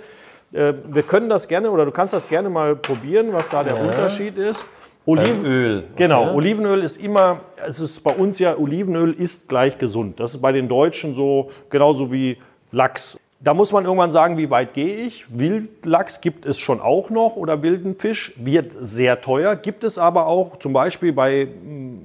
äh, 0.54 0.72
wir 0.88 1.02
können 1.02 1.30
das 1.30 1.48
gerne 1.48 1.72
oder 1.72 1.84
du 1.84 1.90
kannst 1.90 2.14
das 2.14 2.30
gerne 2.30 2.52
mal 2.52 2.76
probieren, 2.76 3.34
was 3.34 3.50
da 3.50 3.64
der 3.64 3.74
ja. 3.74 3.82
Unterschied 3.82 4.38
ist. 4.38 4.64
Olivenöl. 5.08 5.86
Genau, 5.96 6.26
okay. 6.26 6.36
Olivenöl 6.36 6.84
ist 6.84 7.04
immer, 7.04 7.40
es 7.68 7.80
ist 7.80 8.04
bei 8.04 8.12
uns 8.12 8.38
ja, 8.38 8.56
Olivenöl 8.56 9.14
ist 9.14 9.50
gleich 9.50 9.80
gesund. 9.80 10.20
Das 10.20 10.36
ist 10.36 10.42
bei 10.44 10.52
den 10.52 10.70
Deutschen 10.70 11.16
so, 11.16 11.50
genauso 11.72 12.12
wie 12.12 12.38
Lachs. 12.72 13.18
Da 13.44 13.56
muss 13.56 13.72
man 13.72 13.86
irgendwann 13.86 14.12
sagen, 14.12 14.38
wie 14.38 14.52
weit 14.52 14.76
gehe 14.76 14.98
ich? 14.98 15.26
Wildlachs 15.30 16.22
gibt 16.22 16.46
es 16.46 16.60
schon 16.60 16.80
auch 16.80 17.10
noch 17.10 17.38
oder 17.38 17.64
wilden 17.64 17.96
Fisch, 17.98 18.34
wird 18.36 18.72
sehr 18.82 19.20
teuer. 19.20 19.56
Gibt 19.56 19.84
es 19.84 19.98
aber 19.98 20.28
auch 20.28 20.58
zum 20.58 20.74
Beispiel 20.74 21.12
bei, 21.12 21.48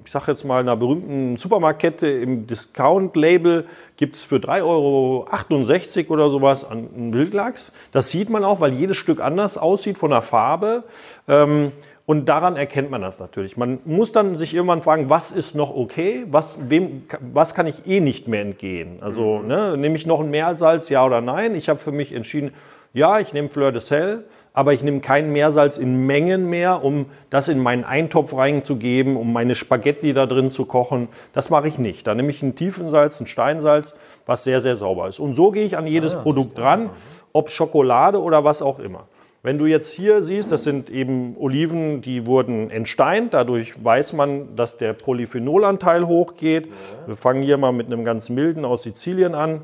ich 0.02 0.10
sage 0.10 0.32
jetzt 0.32 0.46
mal, 0.46 0.60
einer 0.60 0.76
berühmten 0.76 1.36
Supermarktkette 1.36 2.06
im 2.08 2.46
Discount-Label 2.46 3.66
gibt 3.98 4.16
es 4.16 4.22
für 4.22 4.36
3,68 4.36 4.62
Euro 4.62 6.14
oder 6.14 6.30
sowas 6.30 6.64
einen 6.64 7.12
Wildlachs. 7.12 7.70
Das 7.92 8.10
sieht 8.10 8.30
man 8.30 8.42
auch, 8.42 8.60
weil 8.60 8.72
jedes 8.72 8.96
Stück 8.96 9.20
anders 9.20 9.58
aussieht 9.58 9.98
von 9.98 10.12
der 10.12 10.22
Farbe. 10.22 10.84
Ähm, 11.28 11.72
und 12.06 12.28
daran 12.28 12.56
erkennt 12.56 12.90
man 12.90 13.02
das 13.02 13.18
natürlich. 13.18 13.56
Man 13.56 13.80
muss 13.84 14.12
dann 14.12 14.38
sich 14.38 14.54
irgendwann 14.54 14.80
fragen, 14.82 15.10
was 15.10 15.32
ist 15.32 15.56
noch 15.56 15.74
okay, 15.74 16.24
was, 16.30 16.56
wem, 16.60 17.02
was 17.32 17.52
kann 17.52 17.66
ich 17.66 17.86
eh 17.86 17.98
nicht 17.98 18.28
mehr 18.28 18.42
entgehen. 18.42 18.98
Also 19.00 19.38
mhm. 19.38 19.48
ne, 19.48 19.76
nehme 19.76 19.96
ich 19.96 20.06
noch 20.06 20.20
ein 20.20 20.30
Meersalz, 20.30 20.88
ja 20.88 21.04
oder 21.04 21.20
nein? 21.20 21.56
Ich 21.56 21.68
habe 21.68 21.80
für 21.80 21.90
mich 21.90 22.12
entschieden, 22.12 22.52
ja, 22.92 23.18
ich 23.18 23.32
nehme 23.32 23.48
Fleur 23.48 23.72
de 23.72 23.80
Sel, 23.80 24.24
aber 24.52 24.72
ich 24.72 24.84
nehme 24.84 25.00
kein 25.00 25.32
Meersalz 25.32 25.78
in 25.78 26.06
Mengen 26.06 26.48
mehr, 26.48 26.84
um 26.84 27.06
das 27.28 27.48
in 27.48 27.58
meinen 27.58 27.84
Eintopf 27.84 28.34
reinzugeben, 28.34 29.16
um 29.16 29.32
meine 29.32 29.56
Spaghetti 29.56 30.14
da 30.14 30.26
drin 30.26 30.52
zu 30.52 30.64
kochen. 30.64 31.08
Das 31.32 31.50
mache 31.50 31.66
ich 31.66 31.76
nicht. 31.76 32.06
Da 32.06 32.14
nehme 32.14 32.30
ich 32.30 32.40
ein 32.40 32.54
Tiefensalz, 32.54 33.20
ein 33.20 33.26
Steinsalz, 33.26 33.96
was 34.24 34.44
sehr, 34.44 34.62
sehr 34.62 34.76
sauber 34.76 35.08
ist. 35.08 35.18
Und 35.18 35.34
so 35.34 35.50
gehe 35.50 35.64
ich 35.64 35.76
an 35.76 35.88
jedes 35.88 36.14
ah, 36.14 36.22
Produkt 36.22 36.58
ran, 36.58 36.88
ob 37.32 37.50
Schokolade 37.50 38.22
oder 38.22 38.44
was 38.44 38.62
auch 38.62 38.78
immer. 38.78 39.08
Wenn 39.46 39.58
du 39.58 39.66
jetzt 39.66 39.92
hier 39.92 40.24
siehst, 40.24 40.50
das 40.50 40.64
sind 40.64 40.90
eben 40.90 41.36
Oliven, 41.38 42.00
die 42.00 42.26
wurden 42.26 42.68
entsteint. 42.68 43.32
Dadurch 43.32 43.74
weiß 43.80 44.12
man, 44.14 44.56
dass 44.56 44.76
der 44.76 44.92
Polyphenolanteil 44.92 46.04
hochgeht. 46.08 46.68
Wir 47.06 47.14
fangen 47.14 47.44
hier 47.44 47.56
mal 47.56 47.70
mit 47.70 47.86
einem 47.86 48.02
ganz 48.02 48.28
milden 48.28 48.64
aus 48.64 48.82
Sizilien 48.82 49.36
an. 49.36 49.60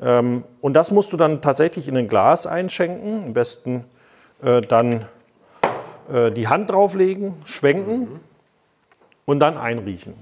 Mhm. 0.00 0.42
und 0.60 0.74
das 0.74 0.90
musst 0.90 1.12
du 1.12 1.16
dann 1.16 1.40
tatsächlich 1.40 1.86
in 1.86 1.96
ein 1.96 2.08
Glas 2.08 2.48
einschenken. 2.48 3.26
Am 3.26 3.32
besten 3.32 3.84
äh, 4.42 4.60
dann 4.60 5.06
äh, 6.12 6.32
die 6.32 6.48
Hand 6.48 6.70
drauflegen, 6.70 7.34
schwenken 7.44 8.00
mhm. 8.00 8.20
und 9.24 9.38
dann 9.38 9.56
einriechen. 9.56 10.14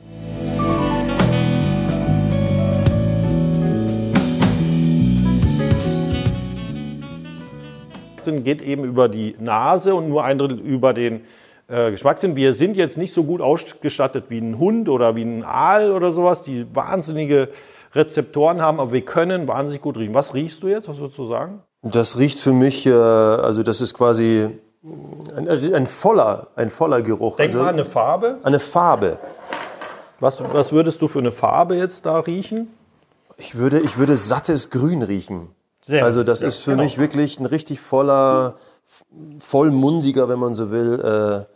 Geschmackssinn 8.30 8.44
geht 8.44 8.62
eben 8.62 8.84
über 8.84 9.08
die 9.08 9.36
Nase 9.38 9.94
und 9.94 10.08
nur 10.08 10.24
ein 10.24 10.38
Drittel 10.38 10.60
über 10.60 10.92
den 10.92 11.22
äh, 11.68 11.90
Geschmackssinn. 11.90 12.36
Wir 12.36 12.54
sind 12.54 12.76
jetzt 12.76 12.96
nicht 12.96 13.12
so 13.12 13.24
gut 13.24 13.40
ausgestattet 13.40 14.24
wie 14.28 14.38
ein 14.38 14.58
Hund 14.58 14.88
oder 14.88 15.16
wie 15.16 15.22
ein 15.22 15.44
Aal 15.44 15.92
oder 15.92 16.12
sowas, 16.12 16.42
die 16.42 16.66
wahnsinnige 16.74 17.48
Rezeptoren 17.94 18.62
haben, 18.62 18.78
aber 18.80 18.92
wir 18.92 19.04
können 19.04 19.48
wahnsinnig 19.48 19.82
gut 19.82 19.96
riechen. 19.96 20.14
Was 20.14 20.34
riechst 20.34 20.62
du 20.62 20.68
jetzt? 20.68 20.88
Was 20.88 20.98
würdest 20.98 21.18
du 21.18 21.28
sagen? 21.28 21.60
Das 21.82 22.18
riecht 22.18 22.38
für 22.38 22.52
mich, 22.52 22.86
äh, 22.86 22.92
also 22.92 23.62
das 23.62 23.80
ist 23.80 23.94
quasi 23.94 24.48
ein, 25.36 25.48
ein, 25.48 25.86
voller, 25.86 26.48
ein 26.56 26.70
voller 26.70 27.02
Geruch. 27.02 27.36
Denk 27.36 27.48
also, 27.48 27.58
mal 27.58 27.68
an 27.68 27.74
eine 27.74 27.84
Farbe. 27.84 28.38
Eine 28.42 28.60
Farbe. 28.60 29.18
Was, 30.20 30.42
was 30.52 30.72
würdest 30.72 31.00
du 31.00 31.08
für 31.08 31.18
eine 31.18 31.32
Farbe 31.32 31.76
jetzt 31.76 32.04
da 32.04 32.18
riechen? 32.18 32.68
Ich 33.38 33.56
würde, 33.56 33.80
ich 33.80 33.96
würde 33.96 34.18
sattes 34.18 34.68
Grün 34.68 35.02
riechen. 35.02 35.48
Sehr 35.82 36.04
also 36.04 36.22
das 36.24 36.42
ja, 36.42 36.48
ist 36.48 36.60
für 36.62 36.72
genau. 36.72 36.84
mich 36.84 36.98
wirklich 36.98 37.40
ein 37.40 37.46
richtig 37.46 37.80
voller, 37.80 38.56
vollmundiger, 39.38 40.28
wenn 40.28 40.38
man 40.38 40.54
so 40.54 40.70
will, 40.70 41.46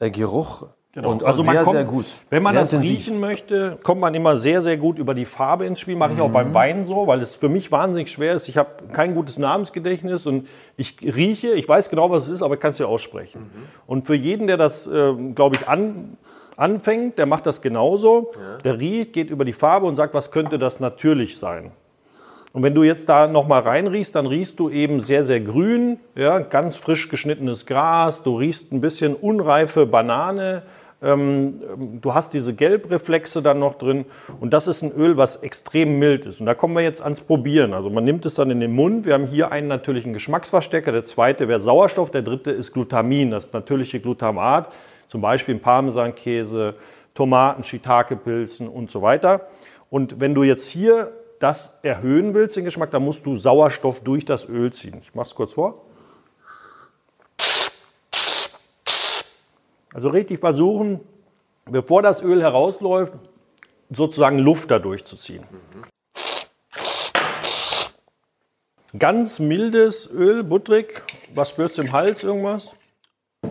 äh, 0.00 0.10
Geruch. 0.10 0.66
Genau. 0.96 1.10
Und 1.10 1.24
also 1.24 1.42
sehr, 1.42 1.62
kommt, 1.62 1.76
sehr 1.76 1.84
gut. 1.84 2.06
Wenn 2.30 2.42
man 2.42 2.54
sehr 2.54 2.62
das 2.62 2.72
intensiv. 2.72 2.98
riechen 2.98 3.20
möchte, 3.20 3.78
kommt 3.82 4.00
man 4.00 4.14
immer 4.14 4.38
sehr, 4.38 4.62
sehr 4.62 4.78
gut 4.78 4.98
über 4.98 5.12
die 5.12 5.26
Farbe 5.26 5.66
ins 5.66 5.80
Spiel. 5.80 5.94
Mache 5.94 6.14
ich 6.14 6.20
auch 6.22 6.30
beim 6.30 6.48
mhm. 6.48 6.54
Wein 6.54 6.86
so, 6.86 7.06
weil 7.06 7.20
es 7.20 7.36
für 7.36 7.50
mich 7.50 7.70
wahnsinnig 7.70 8.10
schwer 8.10 8.34
ist. 8.34 8.48
Ich 8.48 8.56
habe 8.56 8.70
kein 8.92 9.14
gutes 9.14 9.36
Namensgedächtnis 9.36 10.24
und 10.24 10.48
ich 10.78 10.96
rieche, 11.02 11.48
ich 11.52 11.68
weiß 11.68 11.90
genau, 11.90 12.10
was 12.10 12.24
es 12.24 12.36
ist, 12.36 12.42
aber 12.42 12.54
ich 12.54 12.60
kann 12.60 12.72
es 12.72 12.78
ja 12.78 12.86
aussprechen. 12.86 13.42
Mhm. 13.42 13.62
Und 13.86 14.06
für 14.06 14.14
jeden, 14.14 14.46
der 14.46 14.56
das, 14.56 14.86
äh, 14.86 15.12
glaube 15.34 15.56
ich, 15.56 15.68
an, 15.68 16.16
anfängt, 16.56 17.18
der 17.18 17.26
macht 17.26 17.44
das 17.44 17.60
genauso. 17.60 18.30
Ja. 18.32 18.58
Der 18.64 18.80
riecht, 18.80 19.12
geht 19.12 19.28
über 19.28 19.44
die 19.44 19.52
Farbe 19.52 19.84
und 19.84 19.96
sagt, 19.96 20.14
was 20.14 20.30
könnte 20.30 20.58
das 20.58 20.80
natürlich 20.80 21.36
sein. 21.36 21.72
Und 22.56 22.62
wenn 22.62 22.74
du 22.74 22.84
jetzt 22.84 23.10
da 23.10 23.26
nochmal 23.26 23.60
reinriechst, 23.60 24.14
dann 24.14 24.24
riechst 24.24 24.58
du 24.58 24.70
eben 24.70 25.00
sehr, 25.00 25.26
sehr 25.26 25.40
grün, 25.40 25.98
ja, 26.14 26.38
ganz 26.38 26.76
frisch 26.76 27.10
geschnittenes 27.10 27.66
Gras, 27.66 28.22
du 28.22 28.34
riechst 28.34 28.72
ein 28.72 28.80
bisschen 28.80 29.14
unreife 29.14 29.84
Banane, 29.84 30.62
ähm, 31.02 31.60
du 32.00 32.14
hast 32.14 32.32
diese 32.32 32.54
Gelbreflexe 32.54 33.42
dann 33.42 33.58
noch 33.58 33.74
drin 33.74 34.06
und 34.40 34.54
das 34.54 34.68
ist 34.68 34.80
ein 34.80 34.90
Öl, 34.90 35.18
was 35.18 35.36
extrem 35.36 35.98
mild 35.98 36.24
ist. 36.24 36.40
Und 36.40 36.46
da 36.46 36.54
kommen 36.54 36.74
wir 36.74 36.80
jetzt 36.80 37.02
ans 37.02 37.20
Probieren. 37.20 37.74
Also 37.74 37.90
man 37.90 38.04
nimmt 38.04 38.24
es 38.24 38.32
dann 38.32 38.50
in 38.50 38.60
den 38.60 38.72
Mund. 38.72 39.04
Wir 39.04 39.12
haben 39.12 39.26
hier 39.26 39.52
einen 39.52 39.68
natürlichen 39.68 40.14
Geschmacksverstecker, 40.14 40.92
der 40.92 41.04
zweite 41.04 41.48
wäre 41.48 41.60
Sauerstoff, 41.60 42.10
der 42.10 42.22
dritte 42.22 42.52
ist 42.52 42.72
Glutamin, 42.72 43.32
das 43.32 43.52
natürliche 43.52 44.00
Glutamat, 44.00 44.72
zum 45.08 45.20
Beispiel 45.20 45.56
im 45.56 45.60
Parmesankäse, 45.60 46.72
Tomaten, 47.12 47.64
Shiitake-Pilzen 47.64 48.66
und 48.66 48.90
so 48.90 49.02
weiter. 49.02 49.42
Und 49.90 50.20
wenn 50.20 50.34
du 50.34 50.42
jetzt 50.42 50.66
hier 50.66 51.12
das 51.38 51.78
erhöhen 51.82 52.34
willst, 52.34 52.56
den 52.56 52.64
Geschmack, 52.64 52.90
dann 52.90 53.04
musst 53.04 53.26
du 53.26 53.36
Sauerstoff 53.36 54.00
durch 54.00 54.24
das 54.24 54.48
Öl 54.48 54.72
ziehen. 54.72 54.98
Ich 55.02 55.14
mache 55.14 55.26
es 55.26 55.34
kurz 55.34 55.52
vor. 55.52 55.82
Also 59.92 60.08
richtig 60.08 60.40
versuchen, 60.40 61.00
bevor 61.64 62.02
das 62.02 62.22
Öl 62.22 62.42
herausläuft, 62.42 63.14
sozusagen 63.90 64.38
Luft 64.38 64.70
dadurch 64.70 65.04
zu 65.04 65.16
ziehen. 65.16 65.44
Ganz 68.98 69.40
mildes 69.40 70.08
Öl, 70.10 70.42
butterig. 70.42 71.02
Was 71.34 71.50
spürst 71.50 71.78
du 71.78 71.82
im 71.82 71.92
Hals? 71.92 72.24
Irgendwas? 72.24 72.72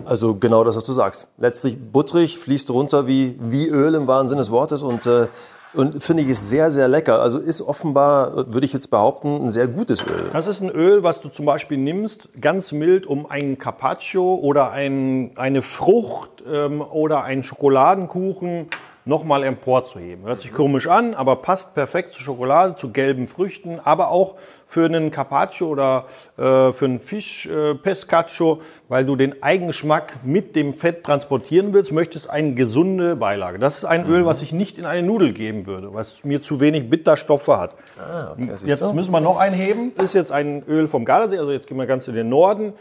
Also 0.06 0.36
genau 0.36 0.64
das, 0.64 0.76
was 0.76 0.86
du 0.86 0.94
sagst. 0.94 1.28
Letztlich 1.38 1.78
butterig, 1.78 2.38
fließt 2.38 2.70
runter 2.70 3.08
wie, 3.08 3.38
wie 3.40 3.68
Öl 3.68 3.96
im 3.96 4.08
wahren 4.08 4.28
Sinne 4.28 4.42
des 4.42 4.52
Wortes 4.52 4.84
und 4.84 5.06
äh, 5.06 5.28
und 5.76 6.04
finde 6.04 6.24
ich 6.24 6.30
es 6.30 6.50
sehr, 6.50 6.72
sehr 6.72 6.88
lecker. 6.88 7.22
Also 7.22 7.40
ist 7.40 7.62
offenbar, 7.62 8.54
würde 8.54 8.66
ich 8.66 8.74
jetzt 8.74 8.90
behaupten, 8.90 9.46
ein 9.46 9.52
sehr 9.52 9.68
gutes 9.68 10.06
Öl. 10.06 10.30
Das 10.34 10.48
ist 10.48 10.62
ein 10.62 10.70
Öl, 10.70 11.04
was 11.04 11.22
du 11.22 11.30
zum 11.30 11.46
Beispiel 11.46 11.78
nimmst, 11.78 12.30
ganz 12.40 12.72
mild, 12.72 13.06
um 13.06 13.30
einen 13.30 13.58
Carpaccio 13.58 14.36
oder 14.36 14.72
ein, 14.72 15.32
eine 15.36 15.62
Frucht 15.62 16.44
ähm, 16.52 16.82
oder 16.82 17.24
einen 17.24 17.44
Schokoladenkuchen 17.44 18.68
nochmal 19.06 19.44
emporzuheben. 19.44 20.26
Hört 20.26 20.42
sich 20.42 20.52
komisch 20.52 20.88
an, 20.88 21.14
aber 21.14 21.38
passt 21.38 21.76
perfekt 21.76 22.14
zu 22.14 22.22
Schokolade, 22.22 22.76
zu 22.76 22.92
gelben 22.92 23.28
Früchten, 23.28 23.80
aber 23.80 24.10
auch 24.10 24.36
für 24.66 24.86
einen 24.86 25.12
Carpaccio 25.12 25.68
oder 25.68 26.06
äh, 26.38 26.72
für 26.72 26.86
einen 26.86 27.00
Fisch 27.00 27.46
äh, 27.46 27.76
Pescaccio, 27.76 28.62
weil 28.90 29.06
du 29.06 29.16
den 29.16 29.44
Eigenschmack 29.44 30.18
mit 30.24 30.56
dem 30.56 30.74
Fett 30.74 31.04
transportieren 31.04 31.72
willst, 31.74 31.92
möchtest 31.92 32.30
eine 32.32 32.56
gesunde 32.56 33.16
Beilage. 33.16 33.60
Das 33.60 33.78
ist 33.78 33.86
ein 33.86 34.08
mhm. 34.08 34.14
Öl, 34.14 34.26
was 34.26 34.42
ich 34.42 34.52
nicht 34.52 34.80
in 34.80 34.86
eine 34.86 35.06
Nudel 35.06 35.34
geben 35.34 35.68
würde, 35.68 35.92
es 36.00 36.24
mir 36.24 36.42
zu 36.42 36.60
wenig 36.60 36.90
Bitterstoffe 36.90 37.48
hat. 37.48 37.76
Ah, 38.00 38.32
okay, 38.32 38.50
jetzt 38.66 38.94
müssen 38.96 39.12
wir 39.12 39.22
noch 39.22 39.40
einheben. 39.40 39.94
Das 39.96 40.06
ist 40.06 40.14
jetzt 40.16 40.32
ein 40.32 40.64
Öl 40.68 40.88
vom 40.88 41.06
Gardasee, 41.06 41.38
also 41.38 41.52
jetzt 41.52 41.68
gehen 41.68 41.78
wir 41.78 41.86
ganz 41.86 42.08
in 42.08 42.16
den 42.16 42.30
Norden. 42.30 42.74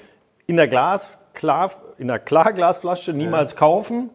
In 0.46 0.56
der 0.56 0.68
Glas, 0.68 1.18
klar, 1.34 1.70
in 1.98 2.08
der 2.08 2.18
Klarglasflasche 2.18 3.12
niemals 3.12 3.52
ja. 3.52 3.58
kaufen 3.58 4.10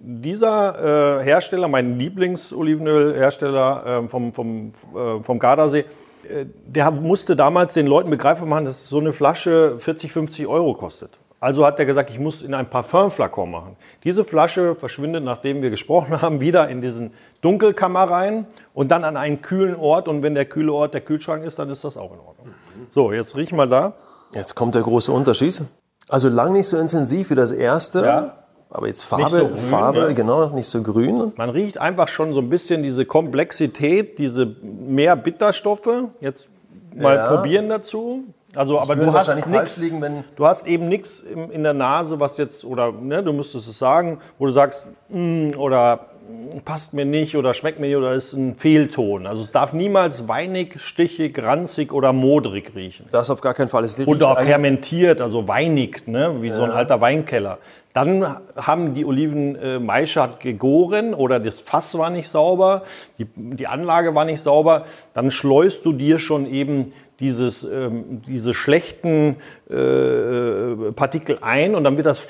dieser 0.00 1.20
äh, 1.20 1.24
Hersteller, 1.24 1.68
mein 1.68 1.98
Lieblings-Olivenöl-Hersteller 1.98 4.04
äh, 4.04 4.08
vom, 4.08 4.32
vom, 4.32 4.72
äh, 4.94 5.22
vom 5.22 5.38
Gardasee, 5.38 5.84
äh, 6.28 6.46
der 6.66 6.90
musste 6.92 7.36
damals 7.36 7.74
den 7.74 7.86
Leuten 7.86 8.08
begreifbar 8.08 8.48
machen, 8.48 8.64
dass 8.64 8.88
so 8.88 8.98
eine 8.98 9.12
Flasche 9.12 9.78
40, 9.78 10.10
50 10.10 10.46
Euro 10.46 10.74
kostet. 10.74 11.10
Also 11.38 11.64
hat 11.64 11.78
er 11.78 11.86
gesagt, 11.86 12.10
ich 12.10 12.18
muss 12.18 12.42
in 12.42 12.52
ein 12.52 12.68
Parfümflakon 12.68 13.50
machen. 13.50 13.76
Diese 14.04 14.24
Flasche 14.24 14.74
verschwindet, 14.74 15.24
nachdem 15.24 15.62
wir 15.62 15.70
gesprochen 15.70 16.20
haben, 16.22 16.40
wieder 16.40 16.68
in 16.68 16.80
diesen 16.80 17.12
Dunkelkammer 17.42 18.04
rein 18.04 18.46
und 18.74 18.90
dann 18.90 19.04
an 19.04 19.16
einen 19.16 19.42
kühlen 19.42 19.74
Ort. 19.74 20.08
Und 20.08 20.22
wenn 20.22 20.34
der 20.34 20.46
kühle 20.46 20.72
Ort 20.72 20.94
der 20.94 21.00
Kühlschrank 21.02 21.44
ist, 21.44 21.58
dann 21.58 21.70
ist 21.70 21.84
das 21.84 21.96
auch 21.96 22.12
in 22.12 22.20
Ordnung. 22.20 22.54
So, 22.90 23.12
jetzt 23.12 23.36
riech 23.36 23.52
mal 23.52 23.68
da. 23.68 23.94
Jetzt 24.34 24.54
kommt 24.54 24.74
der 24.74 24.82
große 24.82 25.12
Unterschied. 25.12 25.62
Also 26.08 26.28
lang 26.28 26.52
nicht 26.52 26.68
so 26.68 26.78
intensiv 26.78 27.30
wie 27.30 27.34
das 27.34 27.52
erste. 27.52 28.00
Ja. 28.00 28.39
Aber 28.70 28.86
jetzt 28.86 29.02
Farbe, 29.04 29.28
so 29.28 29.48
grün, 29.48 29.56
Farbe, 29.56 29.98
ja. 30.00 30.12
genau, 30.12 30.46
nicht 30.50 30.68
so 30.68 30.80
grün. 30.82 31.32
Man 31.36 31.50
riecht 31.50 31.78
einfach 31.78 32.06
schon 32.08 32.32
so 32.32 32.40
ein 32.40 32.48
bisschen 32.48 32.82
diese 32.82 33.04
Komplexität, 33.04 34.18
diese 34.18 34.46
mehr 34.62 35.16
Bitterstoffe. 35.16 35.88
Jetzt 36.20 36.46
mal 36.94 37.16
Ja. 37.16 37.26
probieren 37.26 37.68
dazu. 37.68 38.24
Also, 38.54 38.80
aber 38.80 38.96
du 38.96 39.12
hast 39.12 39.32
nichts. 39.46 39.76
liegen, 39.76 40.00
wenn 40.02 40.24
Du 40.36 40.44
hast 40.44 40.66
eben 40.66 40.88
nichts 40.88 41.20
in 41.20 41.62
der 41.62 41.72
Nase, 41.74 42.18
was 42.18 42.36
jetzt, 42.36 42.64
oder 42.64 42.90
ne, 42.92 43.22
du 43.22 43.32
müsstest 43.32 43.68
es 43.68 43.78
sagen, 43.78 44.18
wo 44.38 44.46
du 44.46 44.52
sagst, 44.52 44.86
"Mm", 45.08 45.50
oder 45.56 45.96
"Mm, 45.96 45.98
passt 46.64 46.94
mir 46.94 47.04
nicht 47.04 47.36
oder 47.36 47.54
schmeckt 47.54 47.80
mir 47.80 47.86
nicht 47.86 47.96
oder 47.96 48.14
ist 48.14 48.32
ein 48.32 48.54
Fehlton. 48.54 49.26
Also 49.26 49.42
es 49.42 49.52
darf 49.52 49.72
niemals 49.72 50.28
weinig, 50.28 50.80
stichig, 50.80 51.42
ranzig 51.42 51.92
oder 51.92 52.12
modrig 52.12 52.72
riechen. 52.74 53.06
das 53.10 53.30
auf 53.30 53.40
gar 53.40 53.54
keinen 53.54 53.68
Fall. 53.68 53.84
Es 53.84 53.94
Und 53.94 54.22
auch 54.22 54.40
fermentiert, 54.40 55.20
also 55.20 55.48
weinig, 55.48 56.06
ne? 56.06 56.42
wie 56.42 56.50
so 56.50 56.62
ein 56.62 56.70
alter 56.70 57.00
Weinkeller. 57.00 57.58
Dann 57.92 58.24
haben 58.56 58.94
die 58.94 59.04
Oliven 59.04 59.56
äh, 59.56 59.78
Maische 59.80 60.22
hat 60.22 60.40
gegoren 60.40 61.12
oder 61.12 61.40
das 61.40 61.60
Fass 61.60 61.98
war 61.98 62.10
nicht 62.10 62.28
sauber, 62.28 62.82
die, 63.18 63.26
die 63.34 63.66
Anlage 63.66 64.14
war 64.14 64.24
nicht 64.24 64.40
sauber. 64.40 64.84
Dann 65.12 65.32
schleust 65.32 65.84
du 65.84 65.92
dir 65.92 66.20
schon 66.20 66.46
eben 66.46 66.92
dieses, 67.20 67.62
ähm, 67.64 68.22
diese 68.26 68.54
schlechten 68.54 69.36
äh, 69.68 70.92
Partikel 70.92 71.38
ein 71.42 71.74
und 71.74 71.84
dann 71.84 71.96
wird 71.96 72.06
das 72.06 72.26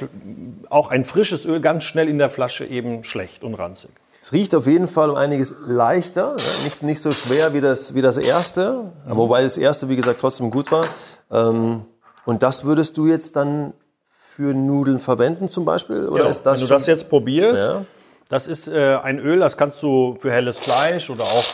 auch 0.69 0.91
ein 0.91 1.05
frisches 1.05 1.45
Öl 1.47 1.61
ganz 1.61 1.85
schnell 1.85 2.09
in 2.09 2.19
der 2.19 2.31
Flasche 2.31 2.65
eben 2.67 3.05
schlecht 3.05 3.45
und 3.45 3.55
ranzig. 3.55 3.91
Es 4.21 4.33
riecht 4.33 4.55
auf 4.55 4.67
jeden 4.67 4.89
Fall 4.89 5.09
um 5.09 5.17
einiges 5.17 5.55
leichter, 5.67 6.37
ja, 6.39 6.65
nicht, 6.65 6.83
nicht 6.83 7.01
so 7.01 7.11
schwer 7.13 7.55
wie 7.55 7.63
das, 7.63 7.95
wie 7.95 8.03
das 8.03 8.19
erste, 8.19 8.93
aber 9.07 9.17
wobei 9.17 9.43
das 9.43 9.57
erste, 9.57 9.89
wie 9.89 9.97
gesagt, 9.97 10.21
trotzdem 10.21 10.51
gut 10.51 10.71
war. 10.71 10.85
Ähm, 11.31 11.85
und 12.27 12.43
das 12.43 12.65
würdest 12.65 12.99
du 12.99 13.07
jetzt 13.07 13.37
dann 13.37 13.73
für 14.37 14.53
Nudeln 14.53 14.99
verwenden 14.99 15.49
zum 15.49 15.65
Beispiel? 15.65 16.07
Oder 16.07 16.29
ist 16.29 16.43
das 16.43 16.61
Wenn 16.61 16.67
du 16.69 16.75
das 16.75 16.87
jetzt 16.87 17.09
probierst, 17.09 17.65
Ja. 17.67 17.85
das 18.29 18.47
ist 18.47 18.69
äh, 18.69 18.97
ein 19.03 19.19
Öl, 19.19 19.39
das 19.39 19.57
kannst 19.57 19.83
du 19.83 20.17
für 20.19 20.31
helles 20.31 20.59
Fleisch 20.61 21.09
oder 21.09 21.25
auch 21.25 21.45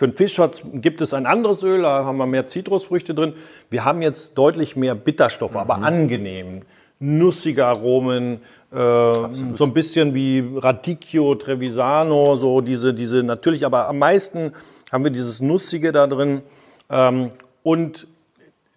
für 0.00 0.06
einen 0.06 0.16
Fisch 0.16 0.40
gibt 0.72 1.02
es 1.02 1.12
ein 1.12 1.26
anderes 1.26 1.62
Öl, 1.62 1.82
da 1.82 2.06
haben 2.06 2.16
wir 2.16 2.24
mehr 2.24 2.46
Zitrusfrüchte 2.46 3.12
drin. 3.12 3.34
Wir 3.68 3.84
haben 3.84 4.00
jetzt 4.00 4.32
deutlich 4.32 4.74
mehr 4.74 4.94
Bitterstoffe, 4.94 5.56
aber 5.56 5.76
Mhm. 5.76 5.84
angenehm. 5.84 6.62
Nussige 7.00 7.66
Aromen, 7.66 8.40
äh, 8.72 8.74
so 8.74 9.64
ein 9.64 9.74
bisschen 9.74 10.14
wie 10.14 10.42
Radicchio, 10.56 11.34
Trevisano, 11.34 12.38
so 12.38 12.62
diese, 12.62 12.94
diese 12.94 13.22
natürlich, 13.22 13.66
aber 13.66 13.88
am 13.88 13.98
meisten 13.98 14.54
haben 14.90 15.04
wir 15.04 15.10
dieses 15.10 15.42
Nussige 15.42 15.92
da 15.92 16.06
drin. 16.06 16.40
Ähm, 16.88 17.32
und 17.62 18.06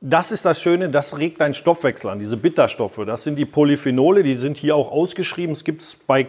das 0.01 0.33
ist 0.33 0.43
das 0.43 0.59
Schöne, 0.59 0.89
das 0.89 1.17
regt 1.17 1.39
deinen 1.39 1.53
Stoffwechsel 1.53 2.09
an, 2.09 2.19
diese 2.19 2.35
Bitterstoffe. 2.35 2.99
Das 3.05 3.23
sind 3.23 3.37
die 3.37 3.45
Polyphenole, 3.45 4.23
die 4.23 4.35
sind 4.35 4.57
hier 4.57 4.75
auch 4.75 4.91
ausgeschrieben. 4.91 5.53
Es 5.53 5.63
gibt 5.63 6.05
bei, 6.05 6.27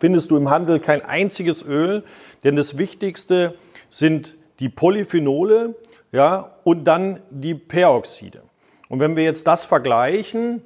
findest 0.00 0.32
du 0.32 0.36
im 0.36 0.50
Handel 0.50 0.80
kein 0.80 1.00
einziges 1.00 1.62
Öl, 1.62 2.02
denn 2.42 2.56
das 2.56 2.76
Wichtigste 2.76 3.54
sind 3.94 4.36
die 4.58 4.68
Polyphenole 4.68 5.76
ja, 6.10 6.50
und 6.64 6.84
dann 6.84 7.20
die 7.30 7.54
Peroxide. 7.54 8.42
Und 8.88 8.98
wenn 8.98 9.14
wir 9.14 9.22
jetzt 9.22 9.46
das 9.46 9.64
vergleichen, 9.64 10.62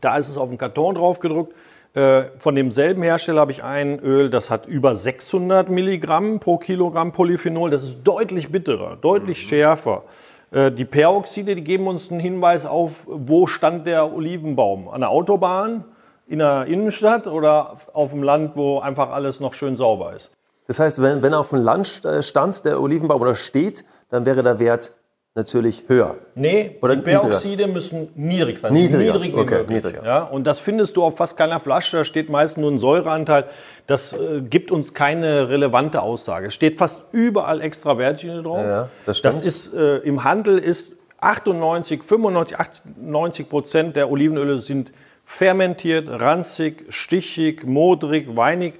da 0.00 0.16
ist 0.16 0.28
es 0.28 0.36
auf 0.36 0.48
dem 0.48 0.58
Karton 0.58 0.96
drauf 0.96 1.20
gedruckt. 1.20 1.54
Äh, 1.94 2.24
Von 2.38 2.56
demselben 2.56 3.02
Hersteller 3.02 3.42
habe 3.42 3.52
ich 3.52 3.62
ein 3.62 4.00
Öl, 4.00 4.28
das 4.28 4.50
hat 4.50 4.66
über 4.66 4.96
600 4.96 5.68
Milligramm 5.70 6.40
pro 6.40 6.58
Kilogramm 6.58 7.12
Polyphenol. 7.12 7.70
Das 7.70 7.84
ist 7.84 8.02
deutlich 8.02 8.50
bitterer, 8.50 8.96
deutlich 8.96 9.40
schärfer. 9.40 10.02
Äh, 10.50 10.72
Die 10.72 10.84
Peroxide, 10.84 11.54
die 11.54 11.62
geben 11.62 11.86
uns 11.86 12.10
einen 12.10 12.20
Hinweis 12.20 12.66
auf, 12.66 13.06
wo 13.06 13.46
stand 13.46 13.86
der 13.86 14.12
Olivenbaum? 14.12 14.88
An 14.88 15.02
der 15.02 15.10
Autobahn, 15.10 15.84
in 16.26 16.40
der 16.40 16.66
Innenstadt 16.66 17.28
oder 17.28 17.76
auf 17.92 18.10
dem 18.10 18.24
Land, 18.24 18.56
wo 18.56 18.80
einfach 18.80 19.10
alles 19.10 19.38
noch 19.38 19.54
schön 19.54 19.76
sauber 19.76 20.12
ist? 20.14 20.32
Das 20.68 20.78
heißt, 20.78 21.02
wenn, 21.02 21.22
wenn 21.22 21.34
auf 21.34 21.48
dem 21.48 21.58
Land 21.58 22.04
äh, 22.04 22.22
stand 22.22 22.64
der 22.64 22.80
Olivenbaum 22.80 23.20
oder 23.20 23.34
steht, 23.34 23.84
dann 24.10 24.24
wäre 24.24 24.42
der 24.42 24.60
Wert 24.60 24.92
natürlich 25.34 25.84
höher. 25.86 26.16
Nee, 26.34 26.76
Oder 26.82 26.96
die 26.96 27.02
Peroxide 27.02 27.68
müssen 27.68 28.08
niedrig 28.16 28.58
sein. 28.58 28.72
Niedriger, 28.72 29.18
Niedrig 29.18 29.36
okay, 29.36 29.64
niedriger. 29.68 30.04
Ja, 30.04 30.22
und 30.24 30.46
das 30.46 30.58
findest 30.58 30.96
du 30.96 31.04
auf 31.04 31.16
fast 31.16 31.36
keiner 31.36 31.60
Flasche. 31.60 31.98
Da 31.98 32.04
steht 32.04 32.28
meist 32.28 32.58
nur 32.58 32.70
ein 32.70 32.78
Säureanteil. 32.78 33.44
Das 33.86 34.12
äh, 34.12 34.42
gibt 34.42 34.70
uns 34.70 34.94
keine 34.94 35.48
relevante 35.48 36.02
Aussage. 36.02 36.48
Es 36.48 36.54
steht 36.54 36.76
fast 36.76 37.14
überall 37.14 37.60
extra 37.60 37.96
Vergine 37.96 38.42
drauf. 38.42 38.64
Ja, 38.64 38.88
das 39.06 39.22
das 39.22 39.46
ist 39.46 39.72
äh, 39.74 39.98
im 39.98 40.24
Handel 40.24 40.58
ist 40.58 40.92
98, 41.20 42.02
95, 42.02 42.58
98 42.58 43.48
Prozent 43.48 43.96
der 43.96 44.10
Olivenöle 44.10 44.60
sind 44.60 44.90
fermentiert, 45.24 46.08
ranzig, 46.08 46.86
stichig, 46.88 47.64
modrig, 47.64 48.36
weinig. 48.36 48.74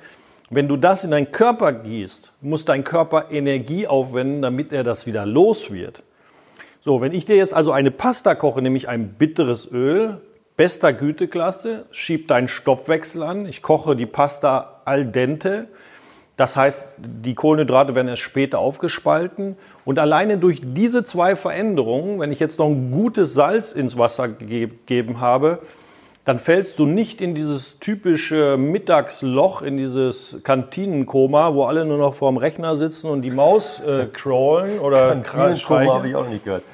Wenn 0.50 0.66
du 0.68 0.76
das 0.76 1.04
in 1.04 1.10
deinen 1.10 1.30
Körper 1.30 1.72
gießt, 1.72 2.32
muss 2.40 2.64
dein 2.64 2.82
Körper 2.84 3.30
Energie 3.30 3.86
aufwenden, 3.86 4.40
damit 4.40 4.72
er 4.72 4.82
das 4.82 5.06
wieder 5.06 5.26
los 5.26 5.70
wird. 5.70 6.02
So, 6.80 7.00
wenn 7.02 7.12
ich 7.12 7.26
dir 7.26 7.36
jetzt 7.36 7.52
also 7.52 7.70
eine 7.72 7.90
Pasta 7.90 8.34
koche, 8.34 8.62
nämlich 8.62 8.88
ein 8.88 9.10
bitteres 9.10 9.70
Öl, 9.70 10.22
bester 10.56 10.92
Güteklasse, 10.94 11.84
schieb 11.90 12.28
deinen 12.28 12.48
Stoffwechsel 12.48 13.22
an. 13.22 13.46
Ich 13.46 13.60
koche 13.60 13.94
die 13.94 14.06
Pasta 14.06 14.80
al 14.86 15.04
dente. 15.04 15.68
Das 16.38 16.56
heißt, 16.56 16.88
die 16.96 17.34
Kohlenhydrate 17.34 17.94
werden 17.94 18.08
erst 18.08 18.22
später 18.22 18.58
aufgespalten. 18.58 19.56
Und 19.84 19.98
alleine 19.98 20.38
durch 20.38 20.60
diese 20.64 21.04
zwei 21.04 21.36
Veränderungen, 21.36 22.20
wenn 22.20 22.32
ich 22.32 22.38
jetzt 22.40 22.58
noch 22.58 22.68
ein 22.68 22.90
gutes 22.90 23.34
Salz 23.34 23.72
ins 23.72 23.98
Wasser 23.98 24.28
ge- 24.28 24.68
gegeben 24.68 25.20
habe, 25.20 25.58
dann 26.28 26.40
fällst 26.40 26.78
du 26.78 26.84
nicht 26.84 27.22
in 27.22 27.34
dieses 27.34 27.78
typische 27.78 28.58
Mittagsloch, 28.58 29.62
in 29.62 29.78
dieses 29.78 30.36
Kantinenkoma, 30.44 31.54
wo 31.54 31.64
alle 31.64 31.86
nur 31.86 31.96
noch 31.96 32.12
vorm 32.12 32.36
Rechner 32.36 32.76
sitzen 32.76 33.08
und 33.08 33.22
die 33.22 33.30
Maus 33.30 33.80
äh, 33.80 34.04
crawlen 34.12 34.78
oder 34.78 35.16
Kantinenkoma 35.22 35.94
habe 35.94 36.08
ich 36.08 36.14
auch 36.14 36.28
nicht 36.28 36.44
gehört. 36.44 36.64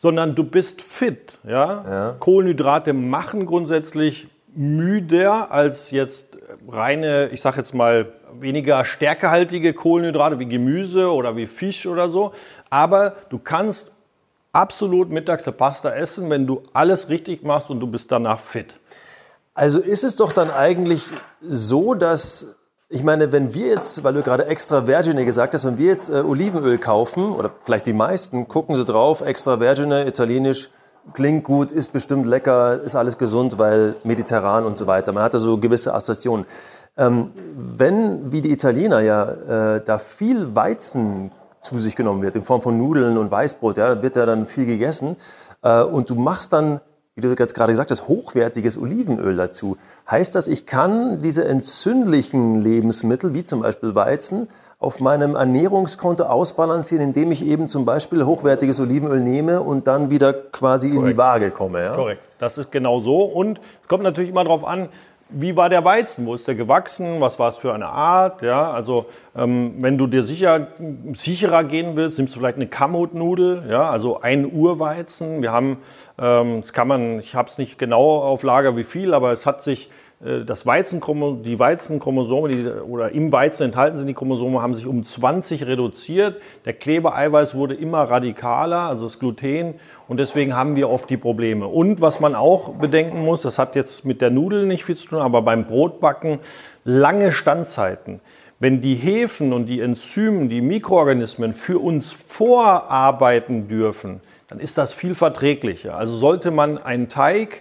sondern 0.00 0.34
du 0.34 0.42
bist 0.42 0.80
fit. 0.80 1.38
Ja? 1.46 2.16
Kohlenhydrate 2.18 2.94
machen 2.94 3.44
grundsätzlich 3.44 4.28
müder 4.54 5.50
als 5.52 5.90
jetzt 5.90 6.38
reine, 6.66 7.28
ich 7.28 7.42
sage 7.42 7.58
jetzt 7.58 7.74
mal, 7.74 8.10
weniger 8.40 8.86
stärkehaltige 8.86 9.74
Kohlenhydrate 9.74 10.38
wie 10.38 10.46
Gemüse 10.46 11.12
oder 11.12 11.36
wie 11.36 11.46
Fisch 11.46 11.84
oder 11.84 12.08
so. 12.08 12.32
Aber 12.70 13.16
du 13.28 13.38
kannst 13.38 13.92
absolut 14.54 15.10
mittags 15.10 15.46
eine 15.46 15.56
Pasta 15.56 15.90
essen, 15.90 16.30
wenn 16.30 16.46
du 16.46 16.62
alles 16.72 17.10
richtig 17.10 17.42
machst 17.42 17.68
und 17.68 17.80
du 17.80 17.86
bist 17.86 18.10
danach 18.10 18.40
fit. 18.40 18.76
Also 19.54 19.78
ist 19.78 20.02
es 20.02 20.16
doch 20.16 20.32
dann 20.32 20.50
eigentlich 20.50 21.04
so, 21.40 21.94
dass, 21.94 22.56
ich 22.88 23.04
meine, 23.04 23.30
wenn 23.30 23.54
wir 23.54 23.68
jetzt, 23.68 24.02
weil 24.02 24.14
du 24.14 24.22
gerade 24.22 24.46
extra 24.46 24.86
Vergine 24.86 25.24
gesagt 25.24 25.54
hast, 25.54 25.64
wenn 25.64 25.78
wir 25.78 25.86
jetzt 25.86 26.10
äh, 26.10 26.22
Olivenöl 26.22 26.78
kaufen, 26.78 27.32
oder 27.32 27.52
vielleicht 27.62 27.86
die 27.86 27.92
meisten, 27.92 28.48
gucken 28.48 28.74
sie 28.74 28.84
drauf, 28.84 29.20
extra 29.20 29.58
Vergine, 29.58 30.08
italienisch, 30.08 30.70
klingt 31.12 31.44
gut, 31.44 31.70
ist 31.70 31.92
bestimmt 31.92 32.26
lecker, 32.26 32.80
ist 32.82 32.96
alles 32.96 33.16
gesund, 33.16 33.56
weil 33.58 33.94
mediterran 34.02 34.64
und 34.64 34.76
so 34.76 34.88
weiter. 34.88 35.12
Man 35.12 35.22
hat 35.22 35.34
da 35.34 35.38
so 35.38 35.56
gewisse 35.58 35.94
Assoziationen. 35.94 36.46
Ähm, 36.96 37.30
wenn, 37.56 38.32
wie 38.32 38.40
die 38.40 38.50
Italiener 38.50 39.00
ja, 39.00 39.76
äh, 39.76 39.84
da 39.84 39.98
viel 39.98 40.56
Weizen 40.56 41.30
zu 41.60 41.78
sich 41.78 41.94
genommen 41.94 42.22
wird, 42.22 42.34
in 42.34 42.42
Form 42.42 42.60
von 42.60 42.76
Nudeln 42.76 43.18
und 43.18 43.30
Weißbrot, 43.30 43.76
ja, 43.76 44.02
wird 44.02 44.16
ja 44.16 44.26
dann 44.26 44.48
viel 44.48 44.66
gegessen, 44.66 45.16
äh, 45.62 45.82
und 45.82 46.10
du 46.10 46.16
machst 46.16 46.52
dann 46.52 46.80
wie 47.16 47.20
du 47.20 47.28
jetzt 47.28 47.54
gerade 47.54 47.72
gesagt 47.72 47.92
hast, 47.92 48.08
hochwertiges 48.08 48.76
Olivenöl 48.76 49.36
dazu. 49.36 49.76
Heißt 50.10 50.34
das, 50.34 50.48
ich 50.48 50.66
kann 50.66 51.20
diese 51.20 51.44
entzündlichen 51.44 52.60
Lebensmittel, 52.60 53.34
wie 53.34 53.44
zum 53.44 53.62
Beispiel 53.62 53.94
Weizen, 53.94 54.48
auf 54.80 54.98
meinem 54.98 55.36
Ernährungskonto 55.36 56.24
ausbalancieren, 56.24 57.04
indem 57.04 57.30
ich 57.30 57.46
eben 57.46 57.68
zum 57.68 57.84
Beispiel 57.84 58.26
hochwertiges 58.26 58.80
Olivenöl 58.80 59.20
nehme 59.20 59.60
und 59.60 59.86
dann 59.86 60.10
wieder 60.10 60.32
quasi 60.32 60.90
in 60.90 61.04
die 61.04 61.16
Waage 61.16 61.50
komme. 61.52 61.84
Ja? 61.84 61.94
Korrekt. 61.94 62.20
Das 62.38 62.58
ist 62.58 62.72
genau 62.72 63.00
so. 63.00 63.22
Und 63.22 63.60
es 63.82 63.88
kommt 63.88 64.02
natürlich 64.02 64.30
immer 64.30 64.42
darauf 64.42 64.66
an, 64.66 64.88
wie 65.36 65.56
war 65.56 65.68
der 65.68 65.84
Weizen? 65.84 66.26
Wo 66.26 66.34
ist 66.34 66.46
der 66.46 66.54
gewachsen? 66.54 67.20
Was 67.20 67.38
war 67.38 67.50
es 67.50 67.56
für 67.56 67.74
eine 67.74 67.86
Art? 67.86 68.42
Ja, 68.42 68.70
also 68.70 69.06
ähm, 69.36 69.74
wenn 69.80 69.98
du 69.98 70.06
dir 70.06 70.22
sicher, 70.22 70.68
sicherer 71.12 71.64
gehen 71.64 71.96
willst, 71.96 72.18
nimmst 72.18 72.34
du 72.34 72.38
vielleicht 72.38 72.56
eine 72.56 72.68
Kamutnudel, 72.68 73.64
ja, 73.68 73.90
also 73.90 74.20
ein 74.20 74.50
Urweizen. 74.50 75.42
Wir 75.42 75.52
haben, 75.52 75.78
ähm, 76.18 76.60
das 76.60 76.72
kann 76.72 76.88
man, 76.88 77.18
ich 77.18 77.34
habe 77.34 77.48
es 77.48 77.58
nicht 77.58 77.78
genau 77.78 78.22
auf 78.22 78.42
Lager 78.42 78.76
wie 78.76 78.84
viel, 78.84 79.14
aber 79.14 79.32
es 79.32 79.46
hat 79.46 79.62
sich 79.62 79.90
das 80.46 80.64
Weizenchromo, 80.64 81.32
die 81.34 81.58
Weizenchromosome, 81.58 82.48
die, 82.48 82.66
oder 82.66 83.12
im 83.12 83.30
Weizen 83.30 83.64
enthalten 83.64 83.98
sind 83.98 84.06
die 84.06 84.14
Chromosome, 84.14 84.62
haben 84.62 84.72
sich 84.72 84.86
um 84.86 85.04
20 85.04 85.66
reduziert. 85.66 86.40
Der 86.64 86.72
Klebeeiweiß 86.72 87.54
wurde 87.54 87.74
immer 87.74 88.04
radikaler, 88.04 88.80
also 88.80 89.04
das 89.04 89.18
Gluten, 89.18 89.74
und 90.08 90.16
deswegen 90.18 90.56
haben 90.56 90.76
wir 90.76 90.88
oft 90.88 91.10
die 91.10 91.18
Probleme. 91.18 91.66
Und 91.66 92.00
was 92.00 92.20
man 92.20 92.34
auch 92.34 92.70
bedenken 92.74 93.22
muss, 93.22 93.42
das 93.42 93.58
hat 93.58 93.76
jetzt 93.76 94.06
mit 94.06 94.22
der 94.22 94.30
Nudel 94.30 94.64
nicht 94.64 94.84
viel 94.84 94.96
zu 94.96 95.08
tun, 95.08 95.18
aber 95.18 95.42
beim 95.42 95.66
Brotbacken 95.66 96.38
lange 96.84 97.30
Standzeiten. 97.30 98.20
Wenn 98.58 98.80
die 98.80 98.94
Hefen 98.94 99.52
und 99.52 99.66
die 99.66 99.80
Enzymen, 99.82 100.48
die 100.48 100.62
Mikroorganismen 100.62 101.52
für 101.52 101.78
uns 101.78 102.12
vorarbeiten 102.12 103.68
dürfen, 103.68 104.22
dann 104.48 104.58
ist 104.58 104.78
das 104.78 104.94
viel 104.94 105.14
verträglicher. 105.14 105.98
Also 105.98 106.16
sollte 106.16 106.50
man 106.50 106.78
einen 106.78 107.10
Teig, 107.10 107.60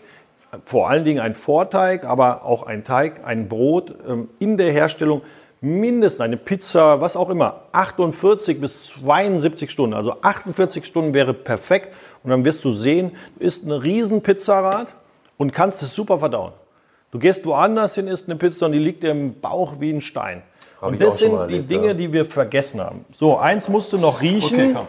vor 0.65 0.89
allen 0.89 1.05
Dingen 1.05 1.19
einen 1.19 1.35
Vorteig, 1.35 2.05
aber 2.05 2.45
auch 2.45 2.63
einen 2.63 2.83
Teig, 2.83 3.25
ein 3.25 3.47
Brot 3.49 3.93
ähm, 4.07 4.29
in 4.39 4.57
der 4.57 4.71
Herstellung 4.71 5.21
mindestens 5.61 6.19
eine 6.19 6.35
Pizza, 6.35 6.99
was 6.99 7.15
auch 7.15 7.29
immer, 7.29 7.61
48 7.71 8.59
bis 8.59 8.87
72 8.99 9.71
Stunden. 9.71 9.93
Also 9.93 10.17
48 10.21 10.85
Stunden 10.85 11.13
wäre 11.13 11.33
perfekt 11.33 11.93
und 12.21 12.31
dann 12.31 12.43
wirst 12.43 12.65
du 12.65 12.73
sehen, 12.73 13.11
du 13.37 13.45
isst 13.45 13.63
eine 13.63 13.81
riesen 13.81 14.21
Pizzarad 14.21 14.87
und 15.37 15.53
kannst 15.53 15.81
es 15.81 15.95
super 15.95 16.19
verdauen. 16.19 16.51
Du 17.11 17.19
gehst 17.19 17.45
woanders 17.45 17.95
hin, 17.95 18.07
isst 18.07 18.27
eine 18.27 18.37
Pizza 18.37 18.65
und 18.65 18.73
die 18.73 18.79
liegt 18.79 19.03
dir 19.03 19.11
im 19.11 19.39
Bauch 19.39 19.79
wie 19.79 19.91
ein 19.91 20.01
Stein. 20.01 20.41
Hab 20.81 20.89
und 20.89 21.01
das 21.01 21.19
sind 21.19 21.33
erlebt, 21.33 21.51
die 21.69 21.75
Dinge, 21.75 21.87
ja. 21.87 21.93
die 21.93 22.11
wir 22.11 22.25
vergessen 22.25 22.81
haben. 22.81 23.05
So, 23.11 23.37
eins 23.37 23.69
musst 23.69 23.93
du 23.93 23.97
noch 23.97 24.21
riechen. 24.21 24.75
Okay, 24.75 24.85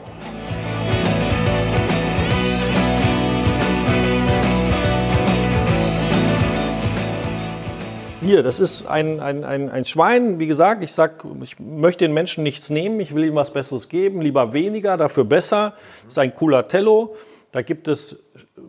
Hier, 8.25 8.43
das 8.43 8.59
ist 8.59 8.87
ein, 8.87 9.21
ein, 9.21 9.45
ein, 9.45 9.69
ein 9.69 9.85
Schwein. 9.85 10.41
Wie 10.41 10.47
gesagt, 10.47 10.83
ich 10.83 10.93
sag, 10.93 11.27
ich 11.43 11.61
möchte 11.61 12.07
den 12.07 12.15
Menschen 12.15 12.43
nichts 12.43 12.71
nehmen, 12.71 12.99
ich 13.01 13.15
will 13.15 13.25
ihm 13.25 13.35
was 13.35 13.53
Besseres 13.53 13.91
geben, 13.91 14.23
lieber 14.23 14.55
weniger, 14.55 14.97
dafür 14.97 15.25
besser. 15.25 15.75
Das 16.05 16.15
ist 16.15 16.19
ein 16.19 16.33
Culatello. 16.33 17.17
Da 17.53 17.61
gibt 17.61 17.87
es 17.87 18.17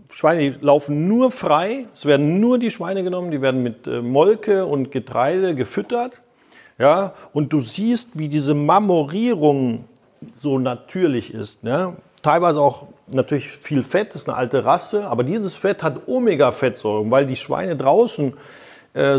Schweine, 0.10 0.42
die 0.42 0.58
laufen 0.60 1.08
nur 1.08 1.32
frei. 1.32 1.88
Es 1.94 2.06
werden 2.06 2.42
nur 2.42 2.60
die 2.60 2.70
Schweine 2.70 3.02
genommen, 3.06 3.32
die 3.32 3.42
werden 3.42 3.64
mit 3.64 3.88
äh, 3.88 4.02
Molke 4.02 4.66
und 4.66 4.92
Getreide 4.92 5.56
gefüttert. 5.56 6.12
Ja, 6.78 7.14
und 7.32 7.54
du 7.54 7.62
siehst, 7.62 8.10
wie 8.20 8.28
diese 8.28 8.56
Marmorierung 8.56 9.86
so 10.34 10.60
natürlich 10.60 11.34
ist. 11.34 11.64
Ne? 11.64 11.96
Teilweise 12.22 12.60
auch 12.60 12.88
natürlich 13.08 13.52
viel 13.52 13.84
Fett, 13.84 14.10
das 14.10 14.24
ist 14.24 14.28
eine 14.28 14.38
alte 14.38 14.66
Rasse, 14.66 15.08
aber 15.08 15.24
dieses 15.24 15.56
Fett 15.56 15.82
hat 15.82 16.10
Omega-Fettsäuren, 16.10 17.10
weil 17.10 17.26
die 17.26 17.38
Schweine 17.38 17.78
draußen 17.78 18.34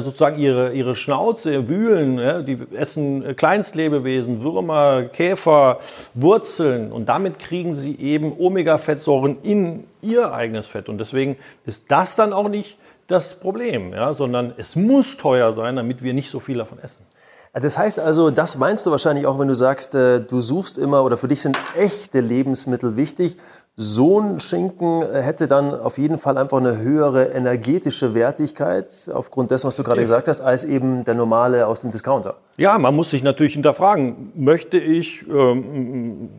sozusagen 0.00 0.38
ihre, 0.38 0.72
ihre 0.72 0.96
Schnauze 0.96 1.68
wühlen. 1.68 2.18
Ja? 2.18 2.40
Die 2.40 2.58
essen 2.74 3.24
äh, 3.24 3.34
Kleinstlebewesen, 3.34 4.42
Würmer, 4.42 5.04
Käfer, 5.04 5.80
Wurzeln 6.14 6.90
und 6.92 7.08
damit 7.08 7.38
kriegen 7.38 7.74
sie 7.74 7.94
eben 7.96 8.32
Omega-Fettsäuren 8.38 9.38
in 9.42 9.84
ihr 10.00 10.32
eigenes 10.32 10.66
Fett. 10.66 10.88
Und 10.88 10.98
deswegen 10.98 11.36
ist 11.66 11.90
das 11.90 12.16
dann 12.16 12.32
auch 12.32 12.48
nicht 12.48 12.78
das 13.06 13.34
Problem, 13.34 13.92
ja? 13.92 14.14
sondern 14.14 14.54
es 14.56 14.76
muss 14.76 15.16
teuer 15.16 15.52
sein, 15.54 15.76
damit 15.76 16.02
wir 16.02 16.14
nicht 16.14 16.30
so 16.30 16.40
viel 16.40 16.58
davon 16.58 16.78
essen. 16.78 17.04
Das 17.52 17.78
heißt 17.78 17.98
also, 17.98 18.30
das 18.30 18.58
meinst 18.58 18.84
du 18.84 18.90
wahrscheinlich 18.90 19.26
auch, 19.26 19.38
wenn 19.38 19.48
du 19.48 19.54
sagst, 19.54 19.94
äh, 19.94 20.20
du 20.20 20.40
suchst 20.40 20.76
immer 20.76 21.04
oder 21.04 21.16
für 21.16 21.28
dich 21.28 21.40
sind 21.40 21.58
echte 21.74 22.20
Lebensmittel 22.20 22.96
wichtig 22.96 23.38
so 23.78 24.18
ein 24.18 24.40
Schinken 24.40 25.02
hätte 25.12 25.46
dann 25.46 25.78
auf 25.78 25.98
jeden 25.98 26.18
Fall 26.18 26.38
einfach 26.38 26.56
eine 26.56 26.78
höhere 26.78 27.26
energetische 27.26 28.14
Wertigkeit, 28.14 28.90
aufgrund 29.12 29.50
dessen, 29.50 29.66
was 29.66 29.76
du 29.76 29.82
gerade 29.82 30.00
gesagt 30.00 30.28
hast, 30.28 30.40
als 30.40 30.64
eben 30.64 31.04
der 31.04 31.12
normale 31.12 31.66
aus 31.66 31.80
dem 31.80 31.90
Discounter. 31.90 32.36
Ja, 32.56 32.78
man 32.78 32.96
muss 32.96 33.10
sich 33.10 33.22
natürlich 33.22 33.52
hinterfragen, 33.52 34.32
möchte 34.34 34.78
ich 34.78 35.28
ähm, 35.28 36.30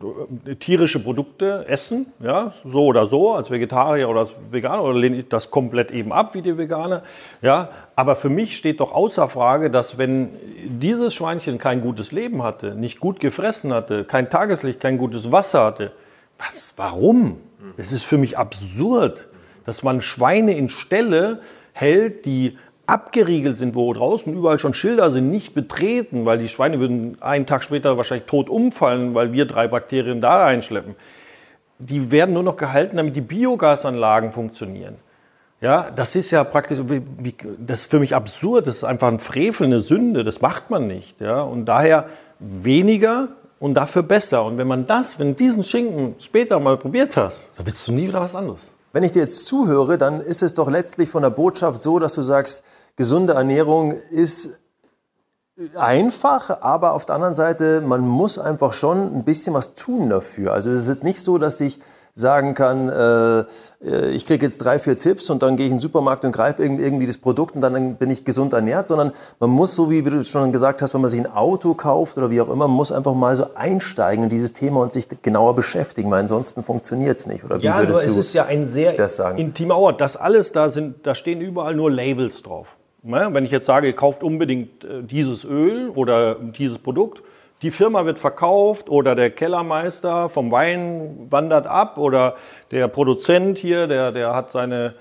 tierische 0.58 0.98
Produkte 0.98 1.64
essen, 1.68 2.06
ja, 2.18 2.52
so 2.64 2.86
oder 2.86 3.06
so, 3.06 3.34
als 3.34 3.52
Vegetarier 3.52 4.08
oder 4.08 4.20
als 4.22 4.30
Veganer, 4.50 4.82
oder 4.82 4.98
lehne 4.98 5.18
ich 5.18 5.28
das 5.28 5.52
komplett 5.52 5.92
eben 5.92 6.12
ab 6.12 6.34
wie 6.34 6.42
die 6.42 6.58
Veganer? 6.58 7.04
Ja, 7.40 7.68
aber 7.94 8.16
für 8.16 8.30
mich 8.30 8.56
steht 8.56 8.80
doch 8.80 8.90
außer 8.90 9.28
Frage, 9.28 9.70
dass 9.70 9.96
wenn 9.96 10.30
dieses 10.64 11.14
Schweinchen 11.14 11.58
kein 11.58 11.82
gutes 11.82 12.10
Leben 12.10 12.42
hatte, 12.42 12.74
nicht 12.74 12.98
gut 12.98 13.20
gefressen 13.20 13.72
hatte, 13.72 14.02
kein 14.02 14.28
Tageslicht, 14.28 14.80
kein 14.80 14.98
gutes 14.98 15.30
Wasser 15.30 15.64
hatte, 15.64 15.92
was, 16.38 16.74
warum? 16.76 17.40
Es 17.76 17.92
ist 17.92 18.04
für 18.04 18.18
mich 18.18 18.38
absurd, 18.38 19.28
dass 19.64 19.82
man 19.82 20.00
Schweine 20.00 20.56
in 20.56 20.68
Ställe 20.68 21.40
hält, 21.72 22.24
die 22.24 22.56
abgeriegelt 22.86 23.58
sind, 23.58 23.74
wo 23.74 23.92
draußen 23.92 24.32
überall 24.32 24.58
schon 24.58 24.72
Schilder 24.72 25.10
sind, 25.10 25.30
nicht 25.30 25.54
betreten, 25.54 26.24
weil 26.24 26.38
die 26.38 26.48
Schweine 26.48 26.80
würden 26.80 27.18
einen 27.20 27.44
Tag 27.44 27.62
später 27.62 27.98
wahrscheinlich 27.98 28.26
tot 28.26 28.48
umfallen, 28.48 29.14
weil 29.14 29.32
wir 29.32 29.44
drei 29.44 29.68
Bakterien 29.68 30.22
da 30.22 30.44
reinschleppen. 30.44 30.94
Die 31.78 32.10
werden 32.10 32.32
nur 32.32 32.42
noch 32.42 32.56
gehalten, 32.56 32.96
damit 32.96 33.14
die 33.14 33.20
Biogasanlagen 33.20 34.32
funktionieren. 34.32 34.96
Ja, 35.60 35.90
das 35.90 36.14
ist 36.14 36.30
ja 36.30 36.44
praktisch, 36.44 36.78
das 37.58 37.80
ist 37.80 37.90
für 37.90 37.98
mich 37.98 38.14
absurd, 38.14 38.68
das 38.68 38.78
ist 38.78 38.84
einfach 38.84 39.08
ein 39.08 39.18
Frevel, 39.18 39.66
eine 39.66 39.80
Sünde, 39.80 40.24
das 40.24 40.40
macht 40.40 40.70
man 40.70 40.86
nicht. 40.86 41.20
Ja, 41.20 41.42
und 41.42 41.66
daher 41.66 42.06
weniger 42.38 43.28
und 43.60 43.74
dafür 43.74 44.02
besser. 44.02 44.44
Und 44.44 44.58
wenn 44.58 44.66
man 44.66 44.86
das, 44.86 45.18
wenn 45.18 45.36
diesen 45.36 45.62
Schinken 45.62 46.14
später 46.18 46.60
mal 46.60 46.76
probiert 46.76 47.16
hast, 47.16 47.50
dann 47.56 47.66
willst 47.66 47.86
du 47.86 47.92
nie 47.92 48.08
wieder 48.08 48.20
was 48.20 48.34
anderes. 48.34 48.60
Wenn 48.92 49.02
ich 49.02 49.12
dir 49.12 49.20
jetzt 49.20 49.46
zuhöre, 49.46 49.98
dann 49.98 50.20
ist 50.20 50.42
es 50.42 50.54
doch 50.54 50.70
letztlich 50.70 51.10
von 51.10 51.22
der 51.22 51.30
Botschaft 51.30 51.80
so, 51.80 51.98
dass 51.98 52.14
du 52.14 52.22
sagst, 52.22 52.64
gesunde 52.96 53.34
Ernährung 53.34 53.92
ist 54.10 54.58
einfach, 55.74 56.62
aber 56.62 56.92
auf 56.92 57.04
der 57.04 57.16
anderen 57.16 57.34
Seite, 57.34 57.80
man 57.80 58.00
muss 58.00 58.38
einfach 58.38 58.72
schon 58.72 59.14
ein 59.14 59.24
bisschen 59.24 59.54
was 59.54 59.74
tun 59.74 60.08
dafür. 60.08 60.52
Also 60.52 60.70
es 60.70 60.80
ist 60.80 60.88
jetzt 60.88 61.04
nicht 61.04 61.20
so, 61.20 61.38
dass 61.38 61.60
ich 61.60 61.80
sagen 62.18 62.54
kann, 62.54 62.88
äh, 62.88 63.44
äh, 63.84 64.10
ich 64.10 64.26
kriege 64.26 64.44
jetzt 64.44 64.58
drei, 64.58 64.78
vier 64.78 64.96
Tipps 64.96 65.30
und 65.30 65.42
dann 65.42 65.56
gehe 65.56 65.66
ich 65.66 65.70
in 65.70 65.76
den 65.76 65.80
Supermarkt 65.82 66.24
und 66.24 66.32
greife 66.32 66.62
irgendwie 66.62 67.06
das 67.06 67.18
Produkt 67.18 67.54
und 67.54 67.60
dann 67.60 67.96
bin 67.96 68.10
ich 68.10 68.24
gesund 68.24 68.52
ernährt, 68.52 68.86
sondern 68.86 69.12
man 69.38 69.50
muss, 69.50 69.74
so 69.74 69.90
wie 69.90 70.02
du 70.02 70.22
schon 70.24 70.52
gesagt 70.52 70.82
hast, 70.82 70.94
wenn 70.94 71.00
man 71.00 71.10
sich 71.10 71.20
ein 71.20 71.32
Auto 71.32 71.74
kauft 71.74 72.18
oder 72.18 72.30
wie 72.30 72.40
auch 72.40 72.48
immer, 72.48 72.68
man 72.68 72.76
muss 72.76 72.92
einfach 72.92 73.14
mal 73.14 73.36
so 73.36 73.54
einsteigen 73.54 74.24
in 74.24 74.30
dieses 74.30 74.52
Thema 74.52 74.82
und 74.82 74.92
sich 74.92 75.08
genauer 75.22 75.54
beschäftigen, 75.54 76.10
weil 76.10 76.20
ansonsten 76.20 76.62
funktioniert 76.62 77.18
es 77.18 77.26
nicht. 77.26 77.44
Oder 77.44 77.60
wie 77.60 77.66
ja, 77.66 77.78
würdest 77.78 78.02
nur, 78.02 78.10
es 78.10 78.16
ist 78.16 78.32
ja 78.32 78.46
ein 78.46 78.66
sehr 78.66 78.96
intimer 79.36 79.76
Ort. 79.76 80.00
Das 80.00 80.16
alles, 80.16 80.52
da, 80.52 80.70
sind, 80.70 81.06
da 81.06 81.14
stehen 81.14 81.40
überall 81.40 81.74
nur 81.74 81.90
Labels 81.90 82.42
drauf. 82.42 82.76
Wenn 83.02 83.44
ich 83.44 83.52
jetzt 83.52 83.66
sage, 83.66 83.86
ihr 83.86 83.94
kauft 83.94 84.22
unbedingt 84.22 84.84
äh, 84.84 85.02
dieses 85.02 85.44
Öl 85.44 85.88
oder 85.90 86.34
dieses 86.34 86.78
Produkt, 86.78 87.22
die 87.62 87.70
Firma 87.70 88.04
wird 88.04 88.18
verkauft 88.18 88.88
oder 88.88 89.14
der 89.14 89.30
Kellermeister 89.30 90.28
vom 90.28 90.50
Wein 90.50 91.26
wandert 91.30 91.66
ab 91.66 91.98
oder 91.98 92.36
der 92.70 92.88
Produzent 92.88 93.58
hier, 93.58 93.86
der, 93.86 94.12
der 94.12 94.34
hat 94.34 94.52
seine, 94.52 94.94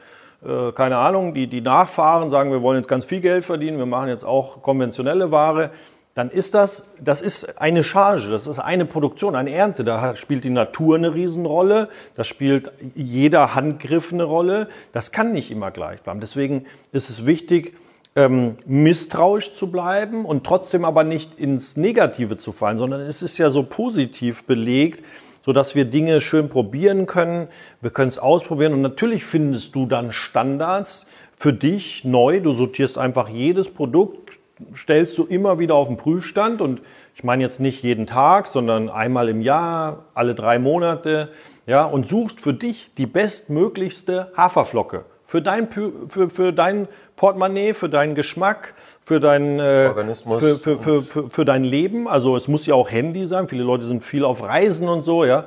äh, 0.45 0.71
keine 0.71 0.97
Ahnung, 0.97 1.33
die, 1.33 1.47
die 1.47 1.61
Nachfahren 1.61 2.29
sagen, 2.29 2.51
wir 2.51 2.61
wollen 2.61 2.77
jetzt 2.77 2.89
ganz 2.89 3.05
viel 3.05 3.21
Geld 3.21 3.45
verdienen, 3.45 3.77
wir 3.77 3.85
machen 3.85 4.09
jetzt 4.09 4.23
auch 4.23 4.61
konventionelle 4.61 5.31
Ware, 5.31 5.71
dann 6.17 6.31
ist 6.31 6.55
das, 6.55 6.83
das 6.99 7.21
ist 7.21 7.61
eine 7.61 7.83
Charge, 7.83 8.31
das 8.31 8.47
ist 8.47 8.57
eine 8.57 8.85
Produktion, 8.85 9.35
eine 9.35 9.51
Ernte. 9.51 9.83
Da 9.83 10.15
spielt 10.15 10.43
die 10.43 10.49
Natur 10.49 10.95
eine 10.95 11.13
Riesenrolle, 11.13 11.89
da 12.15 12.23
spielt 12.23 12.71
jeder 12.95 13.53
Handgriff 13.53 14.11
eine 14.11 14.23
Rolle. 14.23 14.67
Das 14.93 15.11
kann 15.11 15.31
nicht 15.31 15.51
immer 15.51 15.69
gleich 15.69 16.01
bleiben. 16.01 16.19
Deswegen 16.19 16.65
ist 16.91 17.11
es 17.11 17.27
wichtig, 17.27 17.77
ähm, 18.17 18.53
misstrauisch 18.65 19.53
zu 19.53 19.67
bleiben 19.67 20.25
und 20.25 20.43
trotzdem 20.43 20.85
aber 20.85 21.03
nicht 21.03 21.39
ins 21.39 21.77
Negative 21.77 22.35
zu 22.35 22.51
fallen, 22.51 22.79
sondern 22.79 23.01
es 23.01 23.21
ist 23.21 23.37
ja 23.37 23.51
so 23.51 23.61
positiv 23.61 24.43
belegt, 24.43 25.05
sodass 25.45 25.75
wir 25.75 25.85
Dinge 25.85 26.19
schön 26.19 26.49
probieren 26.49 27.05
können. 27.05 27.47
Wir 27.79 27.91
können 27.91 28.09
es 28.09 28.17
ausprobieren 28.17 28.73
und 28.73 28.81
natürlich 28.81 29.23
findest 29.23 29.75
du 29.75 29.85
dann 29.85 30.11
Standards 30.11 31.05
für 31.37 31.53
dich 31.53 32.03
neu. 32.05 32.39
Du 32.39 32.53
sortierst 32.53 32.97
einfach 32.97 33.29
jedes 33.29 33.69
Produkt, 33.69 34.31
stellst 34.75 35.15
du 35.19 35.23
immer 35.23 35.59
wieder 35.59 35.75
auf 35.75 35.87
den 35.87 35.97
Prüfstand 35.97 36.59
und 36.59 36.81
ich 37.13 37.23
meine 37.23 37.43
jetzt 37.43 37.59
nicht 37.59 37.83
jeden 37.83 38.07
Tag, 38.07 38.47
sondern 38.47 38.89
einmal 38.89 39.29
im 39.29 39.41
Jahr, 39.41 40.05
alle 40.15 40.33
drei 40.33 40.57
Monate, 40.57 41.29
ja, 41.67 41.85
und 41.85 42.07
suchst 42.07 42.41
für 42.41 42.55
dich 42.55 42.89
die 42.97 43.05
bestmöglichste 43.05 44.31
Haferflocke 44.35 45.05
für 45.27 45.41
dein, 45.41 45.69
für, 45.69 46.29
für 46.29 46.53
dein 46.53 46.87
Portemonnaie, 47.17 47.73
für 47.73 47.89
deinen 47.89 48.15
Geschmack, 48.15 48.73
für 49.03 49.19
dein, 49.19 49.59
äh, 49.59 49.87
Organismus 49.89 50.39
für, 50.39 50.55
für, 50.55 50.81
für, 50.81 51.01
für, 51.01 51.29
für 51.29 51.45
dein 51.45 51.63
Leben. 51.63 52.07
Also 52.07 52.35
es 52.37 52.47
muss 52.47 52.65
ja 52.65 52.75
auch 52.75 52.89
Handy 52.89 53.27
sein. 53.27 53.47
Viele 53.49 53.63
Leute 53.63 53.83
sind 53.83 54.03
viel 54.03 54.23
auf 54.23 54.41
Reisen 54.41 54.87
und 54.87 55.03
so, 55.03 55.25
ja. 55.25 55.45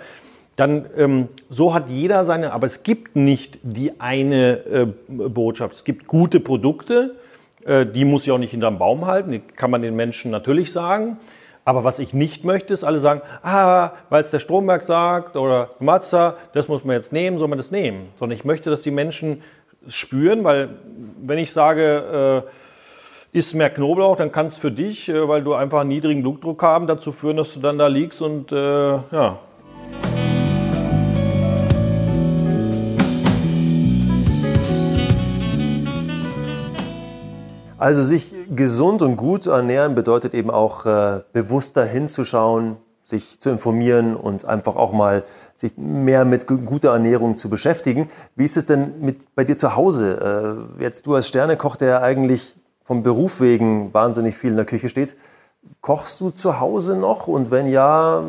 Dann 0.57 0.85
ähm, 0.99 1.28
so 1.49 1.72
hat 1.72 1.89
jeder 1.89 2.26
seine, 2.26 2.53
aber 2.53 2.66
es 2.66 2.83
gibt 2.83 3.16
nicht 3.16 3.59
die 3.62 3.99
eine 3.99 4.59
äh, 4.66 4.87
Botschaft. 5.09 5.76
Es 5.76 5.85
gibt 5.85 6.07
gute 6.07 6.39
Produkte, 6.39 7.16
äh, 7.64 7.87
die 7.87 8.05
muss 8.05 8.24
ich 8.24 8.33
auch 8.33 8.39
nicht 8.39 8.51
hinterm 8.51 8.78
Baum 8.78 9.07
halten. 9.07 9.33
Die 9.33 9.41
kann 9.41 9.70
man 9.70 9.81
den 9.81 9.97
Menschen 9.97 10.31
natürlich 10.31 10.70
sagen. 10.72 11.16
Aber 11.64 11.85
was 11.85 11.99
ich 11.99 12.12
nicht 12.12 12.45
möchte, 12.45 12.74
ist 12.74 12.85
alle 12.85 13.01
sagen, 13.01 13.22
ah, 13.43 13.93
weil 14.09 14.24
es 14.24 14.31
der 14.31 14.41
Stromberg 14.41 14.83
sagt 14.83 15.37
oder 15.37 15.70
Mazda, 15.78 16.37
das 16.53 16.68
muss 16.68 16.85
man 16.85 16.97
jetzt 16.97 17.12
nehmen, 17.12 17.39
soll 17.39 17.49
man 17.49 17.59
das 17.59 17.70
nehmen. 17.70 18.09
Sondern 18.18 18.37
ich 18.37 18.45
möchte, 18.45 18.70
dass 18.70 18.81
die 18.81 18.91
Menschen 18.91 19.43
spüren, 19.87 20.45
weil 20.45 20.70
wenn 21.22 21.39
ich 21.39 21.53
sage, 21.53 22.45
äh, 23.33 23.39
isst 23.39 23.55
mehr 23.55 23.70
Knoblauch, 23.70 24.16
dann 24.16 24.33
kann 24.33 24.47
es 24.47 24.57
für 24.57 24.70
dich, 24.70 25.09
äh, 25.09 25.28
weil 25.28 25.43
du 25.43 25.55
einfach 25.55 25.81
einen 25.81 25.91
niedrigen 25.91 26.22
Blutdruck 26.22 26.62
haben, 26.62 26.87
dazu 26.87 27.12
führen, 27.12 27.37
dass 27.37 27.53
du 27.53 27.61
dann 27.61 27.78
da 27.78 27.87
liegst 27.87 28.20
und 28.20 28.53
äh, 28.53 28.57
ja. 28.57 29.39
Also 37.78 38.03
sich 38.03 38.35
gesund 38.55 39.01
und 39.01 39.16
gut 39.16 39.45
zu 39.45 39.53
ernähren 39.53 39.95
bedeutet 39.95 40.35
eben 40.35 40.51
auch 40.51 40.85
äh, 40.85 41.20
bewusster 41.33 41.87
hinzuschauen, 41.87 42.76
sich 43.11 43.41
zu 43.41 43.51
informieren 43.51 44.17
und 44.17 44.45
einfach 44.45 44.77
auch 44.77 44.93
mal 44.93 45.25
sich 45.55 45.77
mehr 45.77 46.25
mit 46.25 46.47
guter 46.47 46.93
Ernährung 46.93 47.37
zu 47.37 47.51
beschäftigen. 47.51 48.09
Wie 48.37 48.45
ist 48.45 48.57
es 48.57 48.67
denn 48.67 48.95
mit 49.01 49.35
bei 49.35 49.45
dir 49.45 49.57
zu 49.57 49.77
Hause? 49.77 50.67
Äh, 50.79 50.83
jetzt 50.83 51.07
du 51.07 51.15
als 51.15 51.29
Sternekoch, 51.29 51.77
der 51.77 52.03
eigentlich 52.03 52.57
vom 52.85 53.03
Beruf 53.03 53.41
wegen 53.41 53.93
wahnsinnig 53.93 54.37
viel 54.37 54.51
in 54.51 54.57
der 54.57 54.65
Küche 54.65 54.89
steht, 54.89 55.17
Kochst 55.83 56.20
du 56.20 56.28
zu 56.28 56.61
Hause 56.61 56.95
noch? 56.95 57.26
Und 57.26 57.51
wenn 57.51 57.66
ja, 57.66 58.22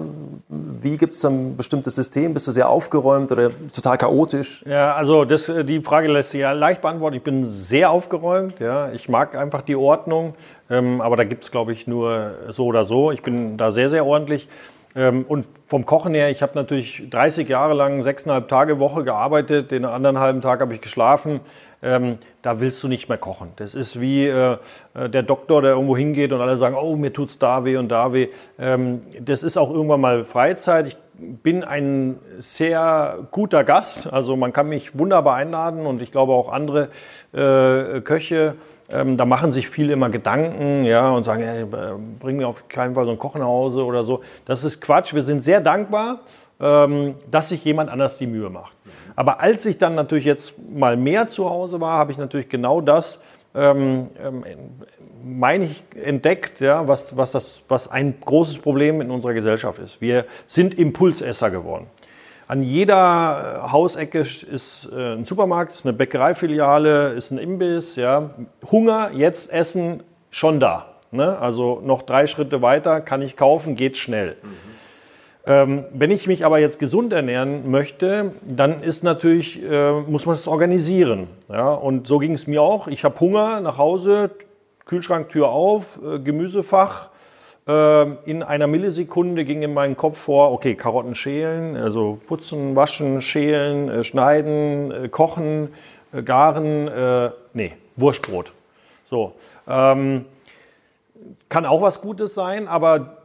wie 0.48 0.96
gibt 0.96 1.16
es 1.16 1.26
ein 1.26 1.58
bestimmtes 1.58 1.96
System? 1.96 2.34
Bist 2.34 2.48
du 2.48 2.52
sehr 2.52 2.70
aufgeräumt 2.70 3.30
oder 3.30 3.50
total 3.74 3.98
chaotisch? 3.98 4.64
Ja, 4.66 4.96
also 4.96 5.26
das, 5.26 5.50
äh, 5.50 5.66
die 5.66 5.82
Frage 5.82 6.08
lässt 6.08 6.32
sich 6.32 6.40
ja 6.40 6.54
leicht 6.54 6.82
beantworten. 6.82 7.18
Ich 7.18 7.24
bin 7.24 7.46
sehr 7.46 7.92
aufgeräumt. 7.92 8.60
Ja. 8.60 8.94
Ich 8.94 9.10
mag 9.10 9.36
einfach 9.36 9.64
die 9.64 9.76
Ordnung. 9.76 10.36
Ähm, 10.70 11.02
aber 11.02 11.18
da 11.18 11.26
gibt 11.26 11.44
es, 11.44 11.52
glaube 11.52 11.74
ich, 11.74 11.88
nur 11.88 12.36
so 12.48 12.68
oder 12.68 12.86
so. 12.86 13.12
Ich 13.12 13.22
bin 13.22 13.58
da 13.58 13.74
sehr, 13.74 13.90
sehr 13.90 14.06
ordentlich. 14.06 14.48
Ähm, 14.96 15.26
und 15.28 15.48
vom 15.68 15.86
Kochen 15.86 16.14
her, 16.14 16.30
ich 16.30 16.42
habe 16.42 16.54
natürlich 16.56 17.04
30 17.10 17.48
Jahre 17.48 17.74
lang 17.74 18.02
sechseinhalb 18.04 18.48
Tage 18.48 18.80
Woche 18.80 19.04
gearbeitet, 19.04 19.72
den 19.72 19.86
anderen 19.86 20.20
halben 20.20 20.42
Tag 20.42 20.62
habe 20.62 20.74
ich 20.74 20.82
geschlafen. 20.82 21.40
Ähm, 21.84 22.20
da 22.44 22.60
willst 22.60 22.84
du 22.84 22.88
nicht 22.88 23.10
mehr 23.10 23.18
kochen. 23.18 23.54
Das 23.56 23.74
ist 23.74 24.00
wie 24.00 24.28
äh, 24.28 24.58
äh, 24.94 25.10
der 25.10 25.24
Doktor, 25.24 25.64
der 25.64 25.72
irgendwo 25.72 25.98
hingeht 25.98 26.32
und 26.32 26.40
alle 26.40 26.58
sagen, 26.58 26.76
oh, 26.76 26.96
mir 26.96 27.12
tut's 27.12 27.40
da 27.40 27.66
weh 27.66 27.78
und 27.78 27.90
da 27.90 28.14
weh. 28.14 28.28
Ähm, 28.60 29.02
das 29.20 29.42
ist 29.42 29.58
auch 29.58 29.72
irgendwann 29.72 30.02
mal 30.02 30.24
Freizeit. 30.24 30.88
Ich 30.88 30.98
bin 31.16 31.64
ein 31.64 32.20
sehr 32.38 33.28
guter 33.32 33.64
Gast. 33.64 34.12
Also 34.12 34.36
man 34.36 34.54
kann 34.54 34.70
mich 34.70 34.98
wunderbar 34.98 35.36
einladen 35.38 35.88
und 35.88 36.02
ich 36.02 36.12
glaube 36.12 36.34
auch 36.34 36.50
andere 36.52 36.90
äh, 37.34 38.02
Köche 38.02 38.56
ähm, 38.94 39.18
da 39.18 39.26
machen 39.26 39.52
sich 39.52 39.70
viele 39.70 39.94
immer 39.94 40.10
Gedanken, 40.10 40.86
ja, 40.86 41.10
und 41.12 41.24
sagen, 41.24 41.44
hey, 41.44 41.66
bring 42.20 42.38
mir 42.38 42.48
auf 42.48 42.68
keinen 42.68 42.96
Fall 42.96 43.06
so 43.06 43.12
ein 43.12 43.20
Koch 43.20 43.36
nach 43.36 43.46
Hause 43.46 43.84
oder 43.84 44.04
so. 44.04 44.22
Das 44.46 44.64
ist 44.64 44.82
Quatsch. 44.82 45.14
Wir 45.14 45.22
sind 45.22 45.44
sehr 45.44 45.62
dankbar, 45.62 46.20
ähm, 46.60 47.14
dass 47.30 47.50
sich 47.50 47.64
jemand 47.64 47.90
anders 47.90 48.18
die 48.18 48.28
Mühe 48.28 48.50
macht. 48.50 48.74
Aber 49.16 49.42
als 49.42 49.66
ich 49.66 49.78
dann 49.78 49.96
natürlich 49.96 50.26
jetzt 50.26 50.54
mal 50.72 50.98
mehr 50.98 51.30
zu 51.30 51.50
Hause 51.50 51.82
war, 51.82 51.98
habe 51.98 52.12
ich 52.12 52.18
natürlich 52.18 52.50
genau 52.50 52.82
das, 52.82 53.20
ähm, 53.54 54.08
ähm, 54.24 54.44
meine 55.24 55.66
ich, 55.66 55.84
entdeckt, 55.96 56.60
ja, 56.60 56.88
was, 56.88 57.16
was, 57.18 57.32
das, 57.32 57.62
was 57.68 57.88
ein 57.90 58.16
großes 58.20 58.60
Problem 58.60 59.02
in 59.02 59.12
unserer 59.12 59.34
Gesellschaft 59.34 59.80
ist. 59.80 60.02
Wir 60.02 60.26
sind 60.46 60.78
Impulsesser 60.78 61.52
geworden. 61.52 61.88
An 62.52 62.64
jeder 62.64 63.64
äh, 63.64 63.72
Hausecke 63.72 64.20
ist 64.20 64.90
äh, 64.92 65.14
ein 65.14 65.24
Supermarkt, 65.24 65.72
ist 65.72 65.86
eine 65.86 65.94
Bäckereifiliale, 65.94 67.14
ist 67.14 67.32
ein 67.32 67.38
Imbiss. 67.38 67.96
Ja. 67.96 68.28
Hunger, 68.70 69.12
jetzt 69.14 69.50
Essen, 69.54 70.04
schon 70.32 70.60
da. 70.60 70.88
Ne? 71.12 71.40
Also 71.40 71.80
noch 71.82 72.02
drei 72.02 72.28
Schritte 72.28 72.62
weiter, 72.62 73.00
kann 73.00 73.22
ich 73.22 73.38
kaufen, 73.38 73.78
geht 73.78 73.96
schnell. 73.96 74.36
Mhm. 74.44 74.48
Ähm, 75.46 75.86
wenn 75.94 76.12
ich 76.12 76.28
mich 76.28 76.44
aber 76.44 76.60
jetzt 76.60 76.78
gesund 76.78 77.14
ernähren 77.14 77.72
möchte, 77.72 78.34
dann 78.46 78.84
ist 78.84 79.06
natürlich, 79.06 79.64
äh, 79.64 80.02
muss 80.02 80.26
man 80.26 80.36
es 80.36 80.46
organisieren. 80.46 81.28
Ja? 81.48 81.70
Und 81.70 82.06
so 82.06 82.20
ging 82.20 82.34
es 82.34 82.48
mir 82.48 82.62
auch. 82.62 82.90
Ich 82.90 83.06
habe 83.06 83.18
Hunger 83.22 83.62
nach 83.62 83.78
Hause, 83.78 84.30
Kühlschranktür 84.84 85.48
auf, 85.48 86.02
äh, 86.04 86.20
Gemüsefach, 86.20 87.11
in 87.68 88.44
einer 88.44 88.66
Millisekunde 88.66 89.46
ging 89.46 89.62
in 89.62 89.74
meinen 89.74 89.96
Kopf 89.96 90.18
vor, 90.18 90.52
okay, 90.52 90.74
Karotten 90.74 91.14
schälen, 91.14 91.78
also 91.78 92.20
putzen, 92.28 92.76
waschen, 92.76 93.22
schälen, 93.22 93.88
äh, 93.88 94.04
schneiden, 94.04 94.92
äh, 94.92 95.10
kochen, 95.10 95.70
äh, 96.12 96.24
garen, 96.24 97.32
nee, 97.54 97.74
Wurstbrot. 97.96 98.52
So. 99.10 99.34
Ähm, 99.68 100.26
kann 101.50 101.66
auch 101.66 101.82
was 101.82 102.02
Gutes 102.02 102.34
sein, 102.34 102.68
aber 102.68 103.21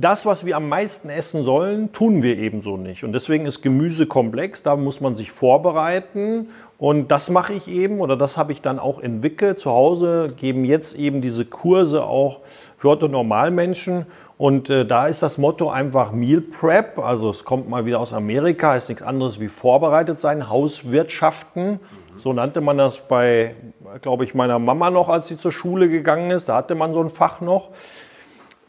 das, 0.00 0.24
was 0.24 0.46
wir 0.46 0.56
am 0.56 0.68
meisten 0.68 1.10
essen 1.10 1.44
sollen, 1.44 1.92
tun 1.92 2.22
wir 2.22 2.38
ebenso 2.38 2.76
nicht. 2.76 3.04
Und 3.04 3.12
deswegen 3.12 3.46
ist 3.46 3.60
Gemüse 3.62 4.06
komplex, 4.06 4.62
da 4.62 4.76
muss 4.76 5.00
man 5.00 5.14
sich 5.14 5.30
vorbereiten. 5.30 6.48
Und 6.78 7.10
das 7.10 7.28
mache 7.28 7.52
ich 7.52 7.68
eben 7.68 8.00
oder 8.00 8.16
das 8.16 8.36
habe 8.36 8.52
ich 8.52 8.62
dann 8.62 8.78
auch 8.78 9.00
entwickelt. 9.00 9.58
Zu 9.58 9.70
Hause 9.70 10.32
geben 10.36 10.64
jetzt 10.64 10.98
eben 10.98 11.20
diese 11.20 11.44
Kurse 11.44 12.04
auch 12.04 12.40
für 12.78 12.88
Otto 12.88 13.08
Normalmenschen. 13.08 14.06
Und 14.38 14.70
äh, 14.70 14.86
da 14.86 15.06
ist 15.06 15.22
das 15.22 15.36
Motto 15.36 15.68
einfach 15.68 16.12
Meal 16.12 16.40
Prep. 16.40 16.98
Also 16.98 17.28
es 17.28 17.44
kommt 17.44 17.68
mal 17.68 17.84
wieder 17.84 18.00
aus 18.00 18.14
Amerika, 18.14 18.76
ist 18.76 18.88
nichts 18.88 19.02
anderes 19.02 19.38
wie 19.38 19.48
vorbereitet 19.48 20.18
sein, 20.18 20.48
Hauswirtschaften. 20.48 21.78
So 22.16 22.32
nannte 22.32 22.62
man 22.62 22.78
das 22.78 22.98
bei, 23.06 23.54
glaube 24.00 24.24
ich, 24.24 24.34
meiner 24.34 24.58
Mama 24.58 24.90
noch, 24.90 25.10
als 25.10 25.28
sie 25.28 25.36
zur 25.36 25.52
Schule 25.52 25.88
gegangen 25.90 26.30
ist. 26.30 26.48
Da 26.48 26.56
hatte 26.56 26.74
man 26.74 26.94
so 26.94 27.02
ein 27.02 27.10
Fach 27.10 27.42
noch. 27.42 27.68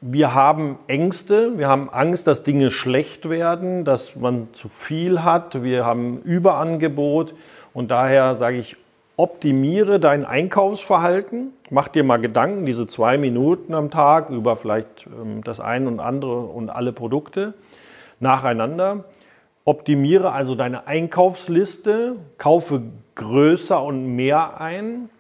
Wir 0.04 0.34
haben 0.34 0.80
Ängste, 0.88 1.60
wir 1.60 1.68
haben 1.68 1.88
Angst, 1.92 2.26
dass 2.26 2.42
Dinge 2.42 2.72
schlecht 2.72 3.30
werden, 3.30 3.86
dass 3.86 4.16
man 4.16 4.48
zu 4.52 4.68
viel 4.68 5.22
hat, 5.22 5.62
wir 5.62 5.86
haben 5.86 6.24
Überangebot. 6.24 7.36
Und 7.72 7.92
daher 7.92 8.36
sage 8.36 8.58
ich, 8.58 8.78
optimiere 9.16 10.00
dein 10.00 10.26
Einkaufsverhalten, 10.26 11.54
mach 11.70 11.88
dir 11.88 12.04
mal 12.04 12.18
Gedanken, 12.18 12.66
diese 12.66 12.88
zwei 12.88 13.20
Minuten 13.20 13.76
am 13.76 13.92
Tag 13.92 14.32
über 14.32 14.56
vielleicht 14.56 15.06
ähm, 15.06 15.44
das 15.44 15.60
eine 15.60 15.88
und 15.88 16.00
andere 16.00 16.46
und 16.46 16.72
alle 16.72 16.94
Produkte 16.94 17.54
nacheinander. 18.20 19.04
Optimiere 19.66 20.32
also 20.32 20.56
deine 20.56 20.88
Einkaufsliste, 20.88 22.16
kaufe 22.40 22.82
größer 23.14 23.84
und 23.84 24.16
mehr 24.16 24.60
ein 24.60 25.12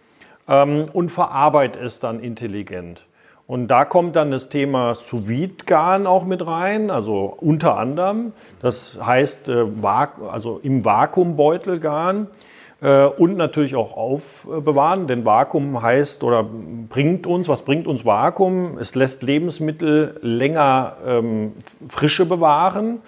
ähm, 0.47 0.85
und 0.91 1.09
verarbeite 1.09 1.77
es 1.77 1.99
dann 1.99 2.19
intelligent. 2.19 3.05
Und 3.51 3.67
da 3.67 3.83
kommt 3.83 4.15
dann 4.15 4.31
das 4.31 4.47
Thema 4.47 4.95
sous 4.95 5.27
garen 5.65 6.07
auch 6.07 6.23
mit 6.23 6.47
rein, 6.47 6.89
also 6.89 7.35
unter 7.37 7.75
anderem. 7.75 8.31
Das 8.61 8.97
heißt, 9.05 9.49
äh, 9.49 9.65
also 10.31 10.61
im 10.63 10.85
Vakuumbeutel 10.85 11.81
garen. 11.81 12.27
Äh, 12.81 13.07
und 13.07 13.35
natürlich 13.35 13.75
auch 13.75 13.97
aufbewahren, 13.97 15.07
denn 15.07 15.25
Vakuum 15.25 15.81
heißt 15.81 16.23
oder 16.23 16.45
bringt 16.45 17.27
uns, 17.27 17.49
was 17.49 17.63
bringt 17.63 17.87
uns 17.87 18.05
Vakuum? 18.05 18.77
Es 18.77 18.95
lässt 18.95 19.21
Lebensmittel 19.21 20.17
länger 20.21 20.95
ähm, 21.05 21.51
frische 21.89 22.25
bewahren 22.25 22.99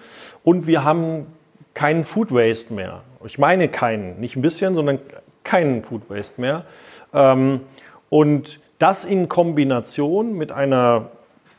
und 0.42 0.66
wir 0.66 0.84
haben 0.84 1.24
keinen 1.72 2.04
Food 2.04 2.32
Waste 2.32 2.74
mehr. 2.74 3.00
Ich 3.24 3.38
meine 3.38 3.68
keinen, 3.68 4.20
nicht 4.20 4.36
ein 4.36 4.42
bisschen, 4.42 4.74
sondern 4.74 4.98
keinen 5.42 5.82
Food 5.82 6.10
Waste 6.10 6.38
mehr. 6.38 6.66
Ähm, 7.14 7.62
und 8.10 8.60
das 8.78 9.04
in 9.04 9.28
Kombination 9.28 10.34
mit 10.34 10.52
einer 10.52 11.10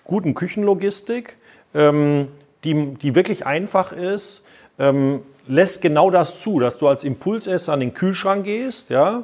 guten 0.03 0.36
Küchenlogistik, 0.36 1.38
ähm, 1.74 2.30
die, 2.63 2.95
die 2.95 3.16
wirklich 3.16 3.45
einfach 3.45 3.91
ist, 3.91 4.43
ähm, 4.80 5.22
lässt 5.47 5.82
genau 5.82 6.09
das 6.09 6.41
zu, 6.41 6.59
dass 6.59 6.78
du 6.78 6.88
als 6.88 7.03
Impulsesser 7.03 7.74
an 7.74 7.80
den 7.80 7.93
Kühlschrank 7.93 8.45
gehst, 8.45 8.89
ja, 8.89 9.24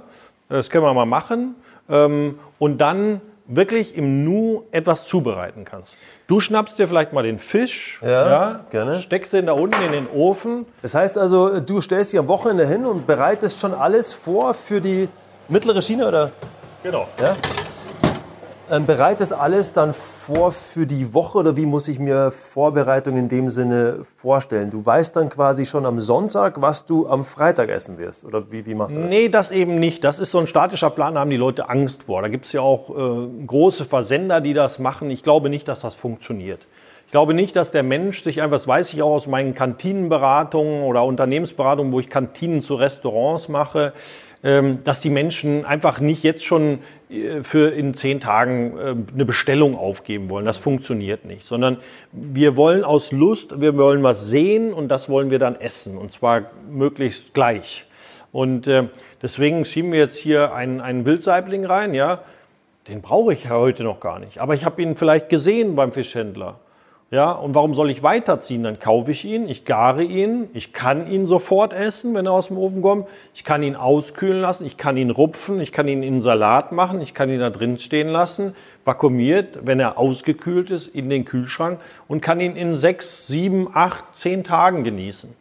das 0.50 0.70
können 0.70 0.84
wir 0.84 0.94
mal 0.94 1.06
machen, 1.06 1.56
ähm, 1.90 2.40
und 2.60 2.80
dann 2.80 3.22
wirklich 3.48 3.96
im 3.96 4.24
Nu 4.24 4.64
etwas 4.72 5.08
zubereiten 5.08 5.66
kannst. 5.66 5.98
Du 6.28 6.40
schnappst 6.40 6.80
dir 6.80 6.88
vielleicht 6.88 7.12
mal 7.12 7.24
den 7.24 7.40
Fisch, 7.40 8.00
ja, 8.02 8.30
ja, 8.30 8.66
gerne. 8.70 9.00
steckst 9.02 9.34
den 9.34 9.48
da 9.48 9.54
unten 9.54 9.82
in 9.84 9.92
den 9.92 10.08
Ofen. 10.08 10.66
Das 10.82 10.96
heißt 10.96 11.18
also, 11.18 11.60
du 11.60 11.82
stellst 11.82 12.14
dich 12.14 12.20
am 12.20 12.28
Wochenende 12.28 12.66
hin 12.66 12.86
und 12.86 13.08
bereitest 13.08 13.60
schon 13.60 13.74
alles 13.74 14.14
vor 14.14 14.54
für 14.54 14.80
die 14.80 15.10
mittlere 15.50 15.82
Schiene, 15.82 16.08
oder? 16.08 16.32
Genau. 16.84 17.08
Ja? 17.20 17.36
Ähm, 18.72 18.86
bereitest 18.86 19.34
alles 19.34 19.74
dann 19.74 19.94
vor 19.94 20.54
für 20.54 20.88
die 20.88 21.14
Woche 21.14 21.40
oder 21.40 21.58
wie 21.58 21.66
muss 21.66 21.90
ich 21.90 22.00
mir 22.00 22.32
Vorbereitung 22.32 23.18
in 23.18 23.28
dem 23.28 23.50
Sinne 23.50 24.04
vorstellen? 24.16 24.72
Du 24.72 24.86
weißt 24.86 25.14
dann 25.18 25.30
quasi 25.30 25.66
schon 25.66 25.86
am 25.86 26.00
Sonntag, 26.00 26.62
was 26.62 26.86
du 26.86 27.06
am 27.06 27.26
Freitag 27.26 27.68
essen 27.68 27.98
wirst 27.98 28.24
oder 28.24 28.50
wie, 28.50 28.66
wie 28.66 28.74
machst 28.74 28.96
du 28.96 29.02
das? 29.02 29.10
Nee, 29.10 29.28
das 29.28 29.52
eben 29.52 29.76
nicht. 29.76 30.06
Das 30.06 30.20
ist 30.20 30.32
so 30.32 30.40
ein 30.40 30.48
statischer 30.48 30.90
Plan, 30.90 31.16
da 31.16 31.20
haben 31.20 31.30
die 31.30 31.36
Leute 31.36 31.70
Angst 31.70 32.04
vor. 32.04 32.22
Da 32.22 32.30
gibt 32.30 32.46
es 32.46 32.54
ja 32.54 32.62
auch 32.62 32.90
äh, 32.92 33.46
große 33.46 33.84
Versender, 33.84 34.40
die 34.40 34.54
das 34.54 34.80
machen. 34.80 35.10
Ich 35.10 35.22
glaube 35.22 35.50
nicht, 35.50 35.68
dass 35.68 35.82
das 35.82 35.94
funktioniert. 35.94 36.66
Ich 37.08 37.12
glaube 37.12 37.34
nicht, 37.34 37.58
dass 37.58 37.72
der 37.72 37.84
Mensch 37.84 38.24
sich 38.24 38.42
einfach, 38.42 38.56
das 38.56 38.70
weiß 38.70 38.94
ich 38.94 39.02
auch 39.04 39.16
aus 39.16 39.28
meinen 39.28 39.54
Kantinenberatungen 39.54 40.84
oder 40.84 41.04
Unternehmensberatungen, 41.04 41.92
wo 41.92 42.00
ich 42.00 42.10
Kantinen 42.10 42.62
zu 42.62 42.76
Restaurants 42.76 43.50
mache, 43.50 43.92
dass 44.84 45.02
die 45.02 45.10
Menschen 45.10 45.66
einfach 45.66 46.00
nicht 46.00 46.24
jetzt 46.24 46.44
schon 46.46 46.80
äh, 47.10 47.44
für 47.44 47.72
in 47.72 47.94
zehn 47.94 48.20
Tagen 48.20 48.78
äh, 48.78 48.96
eine 49.14 49.26
Bestellung 49.26 49.78
aufgeben 49.78 50.30
wollen. 50.30 50.46
Das 50.46 50.58
funktioniert 50.58 51.26
nicht, 51.26 51.46
sondern 51.46 51.78
wir 52.12 52.56
wollen 52.58 52.84
aus 52.84 53.12
Lust, 53.12 53.62
wir 53.62 53.78
wollen 53.78 54.02
was 54.02 54.28
sehen 54.30 54.74
und 54.74 54.88
das 54.88 55.10
wollen 55.10 55.30
wir 55.30 55.40
dann 55.40 55.60
essen 55.60 55.98
und 55.98 56.12
zwar 56.12 56.52
möglichst 56.70 57.34
gleich. 57.34 57.86
Und 58.32 58.66
äh, 58.66 58.88
deswegen 59.22 59.66
schieben 59.66 59.92
wir 59.92 60.00
jetzt 60.00 60.18
hier 60.18 60.54
einen, 60.54 60.82
einen 60.82 61.06
Wildsaibling 61.06 61.66
rein, 61.66 61.94
ja. 61.94 62.22
Den 62.88 63.02
brauche 63.02 63.34
ich 63.34 63.48
heute 63.50 63.84
noch 63.84 64.00
gar 64.00 64.18
nicht. 64.18 64.40
Aber 64.40 64.56
ich 64.56 64.66
habe 64.66 64.82
ihn 64.82 64.96
vielleicht 64.96 65.30
gesehen 65.30 65.76
beim 65.76 65.92
Fischhändler. 65.92 66.60
Ja, 67.14 67.34
und 67.34 67.54
warum 67.56 67.76
soll 67.76 67.92
ich 67.92 68.04
weiterziehen? 68.04 68.64
Dann 68.64 68.80
kaufe 68.80 69.12
ich 69.12 69.26
ihn, 69.26 69.46
ich 69.50 69.66
gare 69.66 70.02
ihn, 70.02 70.50
ich 70.54 70.72
kann 70.72 71.08
ihn 71.08 71.26
sofort 71.26 71.74
essen, 71.74 72.16
wenn 72.16 72.26
er 72.26 72.32
aus 72.32 72.48
dem 72.48 72.58
Ofen 72.58 72.82
kommt. 72.82 73.06
Ich 73.36 73.44
kann 73.44 73.64
ihn 73.64 73.76
auskühlen 73.76 74.40
lassen, 74.40 74.66
ich 74.66 74.78
kann 74.78 74.96
ihn 74.96 75.12
rupfen, 75.12 75.60
ich 75.60 75.74
kann 75.74 75.90
ihn 75.90 76.04
in 76.04 76.22
Salat 76.22 76.72
machen, 76.72 77.02
ich 77.02 77.14
kann 77.14 77.30
ihn 77.30 77.42
da 77.42 77.50
drin 77.50 77.78
stehen 77.80 78.08
lassen, 78.08 78.56
vakuumiert, 78.86 79.60
wenn 79.64 79.82
er 79.82 79.98
ausgekühlt 79.98 80.70
ist, 80.70 80.88
in 80.88 81.10
den 81.10 81.26
Kühlschrank 81.26 81.82
und 82.08 82.22
kann 82.22 82.40
ihn 82.40 82.56
in 82.56 82.76
sechs, 82.76 83.28
sieben, 83.28 83.68
acht, 83.74 84.06
zehn 84.14 84.46
Tagen 84.46 84.86
genießen. 84.86 85.34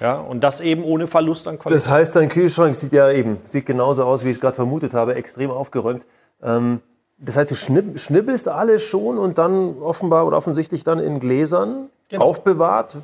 Ja, 0.00 0.16
und 0.16 0.42
das 0.42 0.60
eben 0.60 0.82
ohne 0.82 1.06
Verlust 1.06 1.46
an 1.46 1.60
Qualität. 1.60 1.76
Das 1.76 1.88
heißt, 1.88 2.16
dein 2.16 2.28
Kühlschrank 2.28 2.74
sieht 2.74 2.92
ja 2.92 3.08
eben, 3.12 3.38
sieht 3.44 3.66
genauso 3.66 4.04
aus, 4.04 4.24
wie 4.24 4.30
ich 4.30 4.36
es 4.36 4.40
gerade 4.40 4.56
vermutet 4.56 4.94
habe, 4.94 5.14
extrem 5.14 5.52
aufgeräumt. 5.52 6.04
Ähm 6.42 6.80
das 7.24 7.36
heißt, 7.36 7.50
du 7.50 7.54
schnipp, 7.54 7.98
schnippelst 7.98 8.48
alles 8.48 8.82
schon 8.82 9.18
und 9.18 9.38
dann 9.38 9.78
offenbar 9.78 10.26
oder 10.26 10.36
offensichtlich 10.36 10.84
dann 10.84 10.98
in 10.98 11.20
Gläsern 11.20 11.88
genau. 12.08 12.24
aufbewahrt. 12.24 12.98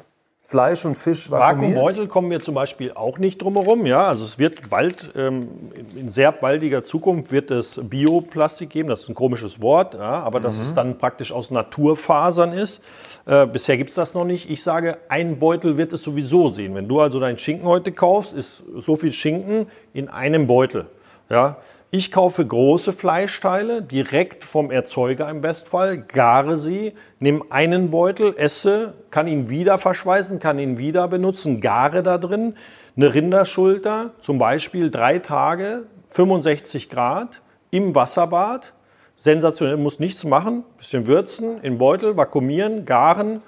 Fleisch 0.51 0.85
und 0.85 0.97
Fisch 0.97 1.31
vakuumiert. 1.31 1.77
Vakuumbeutel 1.77 2.09
kommen 2.09 2.29
wir 2.29 2.41
zum 2.41 2.57
Beispiel 2.57 2.91
auch 2.93 3.19
nicht 3.19 3.41
drumherum. 3.41 3.87
Ja, 3.87 4.09
also 4.09 4.25
es 4.25 4.37
wird 4.41 4.69
bald, 4.69 5.13
ähm, 5.15 5.49
in 5.95 6.09
sehr 6.09 6.33
baldiger 6.33 6.83
Zukunft 6.83 7.31
wird 7.31 7.53
es 7.53 7.81
Bioplastik 7.81 8.69
geben. 8.69 8.89
Das 8.89 9.03
ist 9.03 9.09
ein 9.09 9.15
komisches 9.15 9.63
Wort, 9.63 9.95
ja, 9.95 10.25
aber 10.25 10.41
mhm. 10.41 10.43
dass 10.43 10.59
es 10.59 10.75
dann 10.75 10.99
praktisch 10.99 11.31
aus 11.31 11.53
Naturfasern 11.53 12.51
ist. 12.51 12.83
Äh, 13.27 13.47
bisher 13.47 13.77
gibt 13.77 13.91
es 13.91 13.95
das 13.95 14.13
noch 14.13 14.25
nicht. 14.25 14.51
Ich 14.51 14.65
sage, 14.65 14.99
ein 15.09 15.39
Beutel 15.39 15.77
wird 15.77 15.93
es 15.93 16.03
sowieso 16.03 16.51
sehen. 16.51 16.75
Wenn 16.75 16.89
du 16.89 16.99
also 16.99 17.21
deinen 17.21 17.39
Schinken 17.39 17.69
heute 17.69 17.93
kaufst, 17.93 18.33
ist 18.33 18.65
so 18.77 18.97
viel 18.97 19.13
Schinken 19.13 19.69
in 19.93 20.09
einem 20.09 20.49
Beutel. 20.49 20.87
Ja, 21.31 21.59
ich 21.93 22.13
kaufe 22.13 22.47
große 22.47 22.93
Fleischteile 22.93 23.83
direkt 23.83 24.45
vom 24.45 24.71
Erzeuger 24.71 25.29
im 25.29 25.41
Bestfall, 25.41 25.99
gare 25.99 26.57
sie, 26.57 26.93
nehme 27.19 27.43
einen 27.51 27.91
Beutel, 27.91 28.33
esse, 28.37 28.95
kann 29.11 29.27
ihn 29.27 29.51
wieder 29.51 29.77
verschweißen, 29.77 30.39
kann 30.39 30.61
ihn 30.61 30.79
wieder 30.79 31.09
benutzen, 31.09 31.61
gare 31.61 32.05
da 32.05 32.19
drin. 32.19 32.55
Eine 32.97 33.13
Rinderschulter, 33.13 34.13
zum 34.21 34.39
Beispiel 34.39 34.93
drei 34.93 35.19
Tage, 35.19 35.87
65 36.11 36.91
Grad 36.91 37.43
im 37.71 37.93
Wasserbad. 37.93 38.73
Sensationell, 39.17 39.77
muss 39.77 39.99
nichts 39.99 40.23
machen, 40.25 40.63
bisschen 40.79 41.09
würzen, 41.09 41.61
in 41.63 41.79
Beutel, 41.79 42.17
vakuumieren, 42.17 42.85
garen 42.85 43.43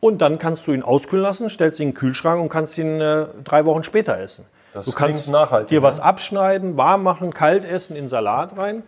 und 0.00 0.20
dann 0.20 0.40
kannst 0.40 0.66
du 0.66 0.72
ihn 0.72 0.82
auskühlen 0.82 1.22
lassen, 1.22 1.48
stellst 1.48 1.78
ihn 1.78 1.84
in 1.84 1.88
den 1.90 1.94
Kühlschrank 1.94 2.42
und 2.42 2.48
kannst 2.48 2.76
ihn 2.76 3.00
äh, 3.00 3.26
drei 3.44 3.64
Wochen 3.64 3.84
später 3.84 4.18
essen. 4.18 4.46
Das 4.74 4.86
du 4.86 4.92
kannst 4.92 5.30
nachhaltig, 5.30 5.68
dir 5.68 5.82
was 5.82 6.00
abschneiden, 6.00 6.76
warm 6.76 7.04
machen, 7.04 7.32
kalt 7.32 7.64
essen, 7.64 7.94
in 7.94 8.08
Salat 8.08 8.58
rein 8.58 8.82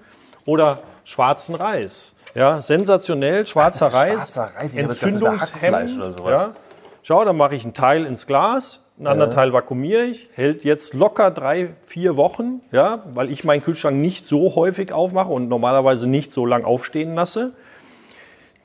oder 0.44 0.80
schwarzen 1.04 1.54
Reis. 1.54 2.14
Ja, 2.34 2.60
sensationell, 2.60 3.46
schwarzer 3.46 3.86
Reis, 3.86 4.14
schwarzer 4.14 4.50
Reis. 4.56 4.74
Entzündungshemd. 4.74 5.96
Oder 5.96 6.10
sowas. 6.10 6.44
Ja. 6.44 6.54
Schau, 7.02 7.24
dann 7.24 7.36
mache 7.36 7.54
ich 7.54 7.62
einen 7.62 7.72
Teil 7.72 8.04
ins 8.04 8.26
Glas, 8.26 8.82
einen 8.98 9.06
anderen 9.06 9.30
Teil 9.30 9.52
vakuumiere 9.52 10.02
ich, 10.02 10.28
hält 10.34 10.64
jetzt 10.64 10.92
locker 10.92 11.30
drei, 11.30 11.74
vier 11.86 12.16
Wochen, 12.16 12.62
ja, 12.72 13.04
weil 13.12 13.30
ich 13.30 13.44
meinen 13.44 13.62
Kühlschrank 13.62 13.96
nicht 13.96 14.26
so 14.26 14.56
häufig 14.56 14.92
aufmache 14.92 15.30
und 15.30 15.48
normalerweise 15.48 16.08
nicht 16.08 16.32
so 16.32 16.46
lang 16.46 16.64
aufstehen 16.64 17.14
lasse. 17.14 17.52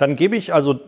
Dann 0.01 0.15
gebe 0.15 0.35
ich, 0.35 0.51
also 0.51 0.79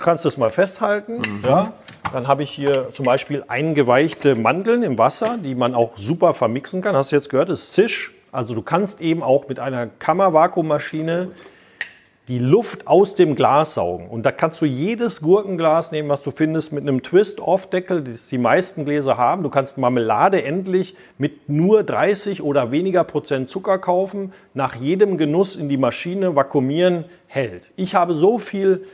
kannst 0.00 0.24
du 0.24 0.28
das 0.28 0.38
mal 0.38 0.52
festhalten, 0.52 1.14
mhm. 1.14 1.40
ja, 1.42 1.72
dann 2.12 2.28
habe 2.28 2.44
ich 2.44 2.52
hier 2.52 2.90
zum 2.92 3.04
Beispiel 3.04 3.42
eingeweichte 3.48 4.36
Mandeln 4.36 4.84
im 4.84 4.98
Wasser, 4.98 5.36
die 5.42 5.56
man 5.56 5.74
auch 5.74 5.96
super 5.96 6.32
vermixen 6.32 6.80
kann. 6.80 6.94
Hast 6.94 7.10
du 7.10 7.16
jetzt 7.16 7.28
gehört, 7.28 7.48
das 7.48 7.64
ist 7.64 7.72
Zisch. 7.72 8.14
Also 8.30 8.54
du 8.54 8.62
kannst 8.62 9.00
eben 9.00 9.24
auch 9.24 9.48
mit 9.48 9.58
einer 9.58 9.88
Kammervakuummaschine 9.88 11.30
die 12.28 12.38
Luft 12.38 12.86
aus 12.86 13.16
dem 13.16 13.34
Glas 13.34 13.74
saugen. 13.74 14.08
Und 14.08 14.24
da 14.24 14.30
kannst 14.30 14.60
du 14.60 14.64
jedes 14.64 15.20
Gurkenglas 15.22 15.90
nehmen, 15.90 16.08
was 16.08 16.22
du 16.22 16.30
findest, 16.30 16.72
mit 16.72 16.82
einem 16.82 17.02
Twist-Off-Deckel, 17.02 18.02
das 18.02 18.28
die 18.28 18.38
meisten 18.38 18.84
Gläser 18.84 19.16
haben. 19.16 19.42
Du 19.42 19.50
kannst 19.50 19.76
Marmelade 19.76 20.44
endlich 20.44 20.94
mit 21.18 21.48
nur 21.48 21.82
30 21.82 22.42
oder 22.42 22.70
weniger 22.70 23.02
Prozent 23.02 23.50
Zucker 23.50 23.78
kaufen, 23.78 24.32
nach 24.54 24.76
jedem 24.76 25.18
Genuss 25.18 25.56
in 25.56 25.68
die 25.68 25.76
Maschine 25.76 26.36
vakuumieren, 26.36 27.06
hält. 27.26 27.72
Ich 27.74 27.96
habe 27.96 28.14
so 28.14 28.38
viel 28.38 28.86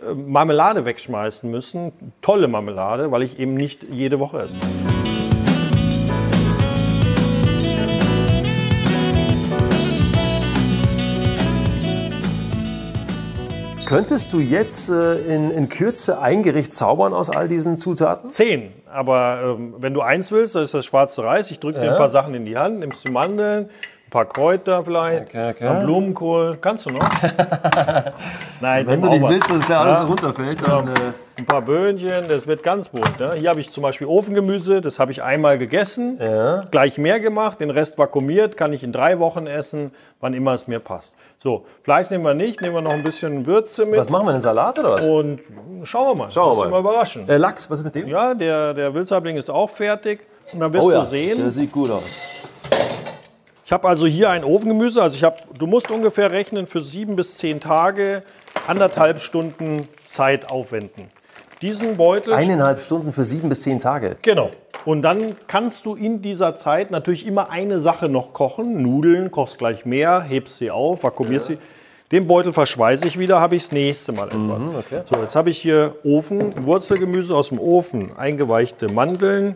äh, 0.00 0.14
Marmelade 0.14 0.84
wegschmeißen 0.84 1.50
müssen, 1.50 1.92
tolle 2.22 2.46
Marmelade, 2.46 3.10
weil 3.10 3.22
ich 3.22 3.40
eben 3.40 3.54
nicht 3.54 3.84
jede 3.90 4.20
Woche 4.20 4.42
esse. 4.42 4.56
Könntest 13.90 14.32
du 14.32 14.38
jetzt 14.38 14.88
äh, 14.88 15.16
in, 15.16 15.50
in, 15.50 15.68
Kürze 15.68 16.20
ein 16.20 16.44
Gericht 16.44 16.72
zaubern 16.72 17.12
aus 17.12 17.28
all 17.28 17.48
diesen 17.48 17.76
Zutaten? 17.76 18.30
Zehn. 18.30 18.70
Aber 18.86 19.56
ähm, 19.58 19.74
wenn 19.78 19.94
du 19.94 20.00
eins 20.00 20.30
willst, 20.30 20.54
das 20.54 20.66
ist 20.66 20.74
das 20.74 20.84
schwarze 20.84 21.24
Reis. 21.24 21.50
Ich 21.50 21.58
drücke 21.58 21.80
dir 21.80 21.90
ein 21.90 21.98
paar 21.98 22.08
Sachen 22.08 22.32
in 22.34 22.44
die 22.44 22.56
Hand, 22.56 22.78
nimmst 22.78 23.04
die 23.04 23.10
Mandeln, 23.10 23.68
ein 24.10 24.12
paar 24.12 24.26
Kräuter 24.26 24.82
vielleicht, 24.82 25.28
okay, 25.28 25.50
okay. 25.50 25.66
ein 25.68 25.84
Blumenkohl. 25.84 26.58
Kannst 26.60 26.86
du 26.86 26.90
noch? 26.90 27.00
Nein, 28.60 28.84
Wenn 28.86 29.00
du 29.00 29.08
nicht 29.08 29.22
willst, 29.22 29.48
dass 29.48 29.64
da 29.66 29.82
alles 29.82 30.00
ja. 30.00 30.04
runterfällt, 30.04 30.62
dann... 30.62 30.86
Ja. 30.88 30.92
Äh 30.92 31.12
ein 31.38 31.46
paar 31.46 31.62
Böhnchen, 31.62 32.28
das 32.28 32.46
wird 32.46 32.62
ganz 32.62 32.90
bunt. 32.90 33.18
Ne? 33.18 33.32
Hier 33.32 33.48
habe 33.48 33.60
ich 33.60 33.70
zum 33.70 33.82
Beispiel 33.82 34.06
Ofengemüse, 34.06 34.82
das 34.82 34.98
habe 34.98 35.10
ich 35.10 35.22
einmal 35.22 35.56
gegessen, 35.56 36.18
ja. 36.20 36.66
gleich 36.70 36.98
mehr 36.98 37.18
gemacht, 37.18 37.60
den 37.60 37.70
Rest 37.70 37.96
vakuumiert, 37.96 38.58
kann 38.58 38.74
ich 38.74 38.84
in 38.84 38.92
drei 38.92 39.18
Wochen 39.18 39.46
essen, 39.46 39.92
wann 40.20 40.34
immer 40.34 40.52
es 40.52 40.66
mir 40.66 40.80
passt. 40.80 41.14
So, 41.42 41.64
Fleisch 41.82 42.10
nehmen 42.10 42.24
wir 42.24 42.34
nicht, 42.34 42.60
nehmen 42.60 42.74
wir 42.74 42.82
noch 42.82 42.92
ein 42.92 43.02
bisschen 43.02 43.46
Würze 43.46 43.86
mit. 43.86 43.98
Was 43.98 44.10
machen 44.10 44.26
wir, 44.26 44.32
einen 44.32 44.42
Salat 44.42 44.78
oder 44.78 44.92
was? 44.92 45.06
Und 45.06 45.40
schauen 45.84 46.08
wir 46.08 46.14
mal, 46.24 46.30
schauen 46.30 46.58
wir 46.58 46.64
mal. 46.64 46.70
mal 46.70 46.80
überraschen. 46.80 47.26
Der 47.26 47.38
Lachs, 47.38 47.70
was 47.70 47.78
ist 47.78 47.84
mit 47.86 47.94
dem? 47.94 48.06
Ja, 48.06 48.34
der, 48.34 48.74
der 48.74 48.92
Wildsaibling 48.92 49.38
ist 49.38 49.48
auch 49.48 49.70
fertig. 49.70 50.20
Und 50.52 50.60
dann 50.60 50.72
wirst 50.74 50.84
oh 50.84 50.90
ja, 50.90 51.00
du 51.00 51.06
sehen. 51.06 51.38
Der 51.38 51.50
sieht 51.50 51.72
gut 51.72 51.90
aus. 51.90 52.44
Ich 53.70 53.72
habe 53.72 53.86
also 53.86 54.08
hier 54.08 54.30
ein 54.30 54.42
Ofengemüse. 54.42 55.00
Also 55.00 55.14
ich 55.16 55.22
habe, 55.22 55.36
du 55.56 55.68
musst 55.68 55.92
ungefähr 55.92 56.32
rechnen 56.32 56.66
für 56.66 56.80
sieben 56.80 57.14
bis 57.14 57.36
zehn 57.36 57.60
Tage 57.60 58.22
anderthalb 58.66 59.20
Stunden 59.20 59.88
Zeit 60.06 60.50
aufwenden 60.50 61.06
diesen 61.62 61.96
Beutel. 61.96 62.34
Eineinhalb 62.34 62.80
Stunden 62.80 63.12
für 63.12 63.22
sieben 63.22 63.48
bis 63.48 63.60
zehn 63.60 63.78
Tage. 63.78 64.16
Genau. 64.22 64.50
Und 64.86 65.02
dann 65.02 65.36
kannst 65.46 65.86
du 65.86 65.94
in 65.94 66.20
dieser 66.20 66.56
Zeit 66.56 66.90
natürlich 66.90 67.24
immer 67.24 67.50
eine 67.50 67.78
Sache 67.78 68.08
noch 68.08 68.32
kochen. 68.32 68.82
Nudeln, 68.82 69.30
kochst 69.30 69.58
gleich 69.58 69.84
mehr, 69.84 70.20
hebst 70.20 70.58
sie 70.58 70.72
auf, 70.72 71.04
vakuumierst 71.04 71.50
ja. 71.50 71.54
sie. 71.54 71.62
Den 72.10 72.26
Beutel 72.26 72.52
verschweiße 72.52 73.06
ich 73.06 73.20
wieder, 73.20 73.40
habe 73.40 73.54
ich 73.54 73.62
das 73.62 73.70
nächste 73.70 74.10
Mal 74.10 74.26
etwas. 74.26 74.40
Mhm, 74.40 74.70
okay. 74.76 75.02
So, 75.08 75.22
jetzt 75.22 75.36
habe 75.36 75.50
ich 75.50 75.58
hier 75.58 75.94
Ofen, 76.02 76.66
Wurzelgemüse 76.66 77.36
aus 77.36 77.50
dem 77.50 77.60
Ofen, 77.60 78.16
eingeweichte 78.16 78.92
Mandeln. 78.92 79.54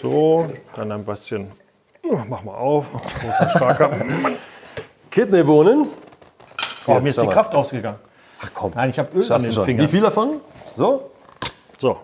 So, 0.00 0.48
dann 0.74 0.90
ein 0.90 1.04
bisschen, 1.04 1.48
mach 2.28 2.42
mal 2.42 2.54
auf, 2.54 2.86
großer, 2.92 3.48
starker 3.50 3.90
Kidneybohnen. 5.10 5.86
Oh, 6.86 7.00
mir 7.00 7.10
ist 7.10 7.20
die 7.20 7.26
Kraft 7.26 7.54
ausgegangen. 7.54 7.98
Ach 8.42 8.50
komm. 8.54 8.72
Nein, 8.74 8.90
ich 8.90 8.98
habe 8.98 9.16
Öl 9.16 9.32
an 9.32 9.42
den 9.42 9.52
Fingern. 9.52 9.86
Wie 9.86 9.90
viel 9.90 10.00
davon? 10.00 10.40
So? 10.74 11.10
So. 11.78 12.00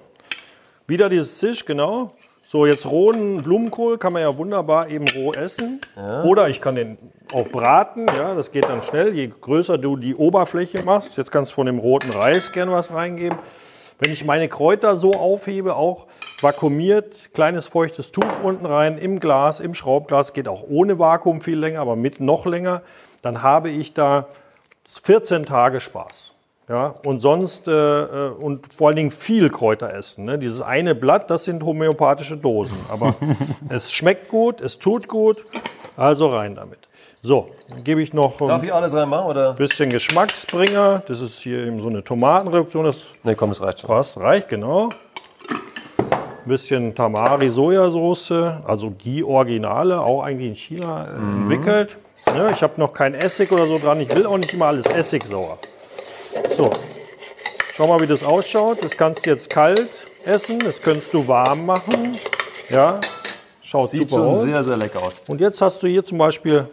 Wieder 0.87 1.09
dieses 1.09 1.39
Zisch, 1.39 1.65
genau. 1.65 2.13
So, 2.45 2.65
jetzt 2.65 2.87
rohen 2.87 3.43
Blumenkohl 3.43 3.99
kann 3.99 4.13
man 4.13 4.23
ja 4.23 4.37
wunderbar 4.37 4.89
eben 4.89 5.07
roh 5.17 5.33
essen. 5.33 5.81
Ja. 5.97 6.23
Oder 6.23 6.49
ich 6.49 6.61
kann 6.61 6.77
den 6.77 6.97
auch 7.33 7.49
braten, 7.49 8.07
ja, 8.17 8.35
das 8.35 8.53
geht 8.53 8.65
dann 8.65 8.85
schnell. 8.85 9.15
Je 9.15 9.29
größer 9.29 9.79
du 9.79 9.97
die 9.97 10.15
Oberfläche 10.15 10.83
machst, 10.83 11.17
jetzt 11.17 11.33
kannst 11.33 11.51
du 11.51 11.55
von 11.57 11.67
dem 11.67 11.79
roten 11.81 12.11
Reis 12.11 12.53
gerne 12.53 12.71
was 12.71 12.93
reingeben. 12.93 13.37
Wenn 13.99 14.13
ich 14.13 14.25
meine 14.25 14.49
Kräuter 14.49 14.97
so 14.97 15.15
aufhebe, 15.15 15.75
auch 15.75 16.07
vakuumiert, 16.41 17.33
kleines 17.33 17.69
feuchtes 17.69 18.13
Tuch 18.13 18.25
unten 18.43 18.67
rein, 18.67 18.99
im 18.99 19.21
Glas, 19.21 19.59
im 19.61 19.73
Schraubglas, 19.73 20.35
geht 20.35 20.49
auch 20.49 20.65
ohne 20.69 20.99
Vakuum 20.99 21.41
viel 21.41 21.59
länger, 21.59 21.81
aber 21.81 21.97
mit 21.97 22.21
noch 22.21 22.45
länger, 22.45 22.83
dann 23.23 23.43
habe 23.43 23.71
ich 23.71 23.95
da 23.95 24.27
14 25.03 25.45
Tage 25.45 25.81
Spaß. 25.81 26.33
Ja, 26.69 26.97
und 27.05 27.21
sonst, 27.21 27.69
äh, 27.69 27.71
äh, 27.71 28.31
und 28.31 28.75
vor 28.77 28.89
allen 28.89 28.97
Dingen 28.97 29.11
viel 29.13 29.51
Kräuter 29.51 29.95
essen. 29.95 30.25
Ne? 30.25 30.37
Dieses 30.37 30.61
eine 30.61 30.97
Blatt, 30.97 31.31
das 31.31 31.45
sind 31.45 31.63
homöopathische 31.63 32.37
Dosen. 32.37 32.77
Aber 32.89 33.15
es 33.69 33.93
schmeckt 33.93 34.29
gut, 34.29 34.61
es 34.61 34.81
tut 34.81 35.07
gut, 35.07 35.47
also 35.97 36.27
rein 36.27 36.57
damit. 36.57 36.81
So, 37.23 37.49
dann 37.69 37.83
gebe 37.83 38.03
ich 38.03 38.13
noch 38.13 38.39
Darf 38.39 38.63
ich 38.63 38.73
alles 38.73 38.95
reinmachen, 38.95 39.27
oder? 39.27 39.51
ein 39.51 39.57
bisschen 39.57 39.91
Geschmacksbringer. 39.91 41.03
Das 41.09 41.21
ist 41.21 41.41
hier 41.41 41.67
eben 41.67 41.81
so 41.81 41.89
eine 41.89 42.05
Tomatenreduktion. 42.05 42.85
Das 42.85 43.05
nee, 43.25 43.35
komm, 43.35 43.51
es 43.51 43.61
reicht 43.61 43.81
schon. 43.81 43.89
Passt, 43.89 44.17
reicht, 44.19 44.49
genau. 44.49 44.91
Ein 45.99 46.49
bisschen 46.49 46.95
Tamari-Sojasauce, 46.95 48.31
also 48.65 48.91
die 48.91 49.25
Originale, 49.25 50.01
auch 50.01 50.23
eigentlich 50.23 50.49
in 50.51 50.55
China 50.55 51.09
äh, 51.09 51.19
mhm. 51.19 51.43
entwickelt. 51.43 51.97
Ja, 52.29 52.51
ich 52.51 52.63
habe 52.63 52.75
noch 52.77 52.93
kein 52.93 53.15
Essig 53.15 53.51
oder 53.51 53.67
so 53.67 53.79
dran. 53.79 54.01
Ich 54.01 54.15
will 54.15 54.27
auch 54.27 54.37
nicht 54.37 54.53
immer 54.53 54.67
alles 54.67 54.87
Essigsauer. 54.87 55.59
So, 56.57 56.71
schau 57.75 57.87
mal, 57.89 58.01
wie 58.01 58.07
das 58.07 58.23
ausschaut. 58.23 58.85
Das 58.85 58.97
kannst 58.97 59.27
du 59.27 59.31
jetzt 59.31 59.51
kalt 59.51 59.91
essen, 60.25 60.59
das 60.61 60.81
kannst 60.81 61.15
du 61.15 61.27
warm 61.27 61.67
machen. 61.67 62.19
Ja, 62.69 63.01
schaut 63.63 63.91
Sieht 63.91 64.11
super 64.11 64.23
schon 64.23 64.29
aus. 64.29 64.43
sehr, 64.43 64.63
sehr 64.63 64.77
lecker 64.77 65.03
aus. 65.03 65.23
Und 65.29 65.41
jetzt 65.41 65.61
hast 65.61 65.83
du 65.83 65.87
hier 65.87 66.05
zum 66.05 66.19
Beispiel 66.19 66.69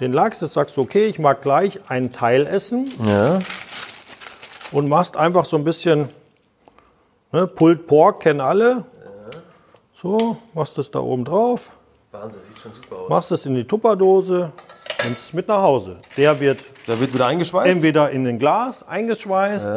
den 0.00 0.12
Lachs. 0.12 0.40
Jetzt 0.40 0.54
sagst 0.54 0.76
du, 0.76 0.82
okay, 0.82 1.06
ich 1.06 1.18
mag 1.18 1.42
gleich 1.42 1.78
einen 1.90 2.10
Teil 2.12 2.46
essen. 2.46 2.88
Ja. 3.06 3.38
und 4.72 4.88
machst 4.88 5.16
einfach 5.16 5.44
so 5.44 5.56
ein 5.56 5.64
bisschen 5.64 6.08
ne, 7.32 7.46
Pulled 7.46 7.86
Pork, 7.86 8.20
kennen 8.20 8.40
alle. 8.40 8.84
So, 10.02 10.36
machst 10.54 10.76
das 10.78 10.90
da 10.90 10.98
oben 11.00 11.24
drauf. 11.24 11.70
Wahnsinn, 12.12 12.42
sieht 12.42 12.58
schon 12.58 12.72
super 12.72 12.96
aus. 12.96 13.08
Machst 13.08 13.32
es 13.32 13.46
in 13.46 13.54
die 13.54 13.64
Tupperdose, 13.64 14.52
nimmst 15.04 15.24
es 15.24 15.32
mit 15.32 15.48
nach 15.48 15.62
Hause. 15.62 15.96
Der 16.16 16.38
wird 16.38 16.60
Da 16.86 16.98
wird 17.00 17.12
wieder 17.14 17.26
eingeschweißt. 17.26 17.74
entweder 17.74 18.10
in 18.10 18.26
ein 18.26 18.38
Glas 18.38 18.86
eingeschweißt 18.86 19.68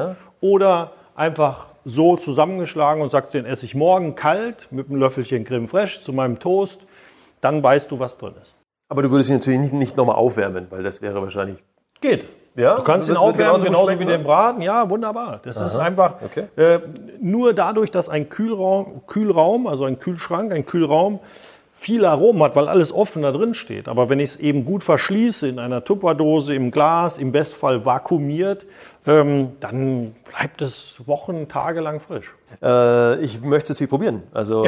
oder 0.41 0.91
einfach 1.15 1.67
so 1.85 2.17
zusammengeschlagen 2.17 3.01
und 3.01 3.09
sagst, 3.09 3.33
den 3.33 3.45
esse 3.45 3.65
ich 3.65 3.73
morgen 3.75 4.15
kalt 4.15 4.67
mit 4.71 4.89
einem 4.89 4.99
Löffelchen 4.99 5.45
Creme 5.45 5.67
Fraiche 5.67 6.03
zu 6.03 6.11
meinem 6.13 6.37
Toast. 6.39 6.79
Dann 7.41 7.63
weißt 7.63 7.89
du, 7.89 7.97
was 7.99 8.17
drin 8.17 8.33
ist. 8.41 8.51
Aber 8.89 9.03
du 9.03 9.11
würdest 9.11 9.29
ihn 9.29 9.37
natürlich 9.37 9.59
nicht, 9.59 9.73
nicht 9.73 9.97
nochmal 9.97 10.15
aufwärmen, 10.15 10.67
weil 10.69 10.83
das 10.83 11.01
wäre 11.01 11.21
wahrscheinlich. 11.21 11.63
Geht. 12.01 12.25
Ja? 12.55 12.75
Du 12.75 12.83
kannst 12.83 13.07
ihn 13.07 13.15
aufwärmen, 13.15 13.61
genauso 13.61 13.87
wie 13.87 14.05
ne? 14.05 14.17
den 14.17 14.23
Braten. 14.23 14.61
Ja, 14.61 14.89
wunderbar. 14.89 15.39
Das 15.43 15.61
ist 15.61 15.77
einfach 15.77 16.15
okay. 16.23 16.45
äh, 16.55 16.79
nur 17.21 17.53
dadurch, 17.53 17.91
dass 17.91 18.09
ein 18.09 18.29
Kühlraum, 18.29 19.01
Kühlraum, 19.05 19.67
also 19.67 19.85
ein 19.85 19.99
Kühlschrank, 19.99 20.53
ein 20.53 20.65
Kühlraum, 20.65 21.19
viel 21.79 22.03
Aromen 22.03 22.43
hat, 22.43 22.57
weil 22.57 22.67
alles 22.67 22.91
offen 22.91 23.21
da 23.21 23.31
drin 23.31 23.53
steht. 23.53 23.87
Aber 23.87 24.09
wenn 24.09 24.19
ich 24.19 24.31
es 24.31 24.35
eben 24.35 24.65
gut 24.65 24.83
verschließe, 24.83 25.47
in 25.47 25.59
einer 25.59 25.85
Tupperdose, 25.85 26.53
im 26.53 26.71
Glas, 26.71 27.17
im 27.17 27.31
Bestfall 27.31 27.85
vakuumiert, 27.85 28.65
ähm, 29.07 29.53
dann 29.61 30.13
bleibt 30.29 30.61
es 30.61 30.95
Wochen, 31.05 31.47
Tage 31.47 31.79
lang 31.79 32.01
frisch. 32.01 32.35
Äh, 32.61 33.23
ich 33.23 33.41
möchte 33.41 33.71
es 33.71 33.77
natürlich 33.77 33.89
probieren. 33.89 34.23
Also 34.33 34.65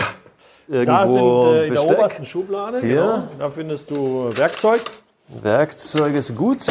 Da 0.72 1.06
sind 1.06 1.16
irgendwo 1.18 1.52
äh, 1.52 1.68
in 1.68 1.74
der 1.74 1.82
Besteck. 1.82 2.00
obersten 2.00 2.26
Schublade, 2.26 2.80
Hier. 2.80 2.96
genau, 2.96 3.24
da 3.40 3.50
findest 3.50 3.92
du 3.92 4.30
Werkzeug. 4.36 4.82
Werkzeug 5.28 6.16
ist 6.16 6.36
gut. 6.36 6.64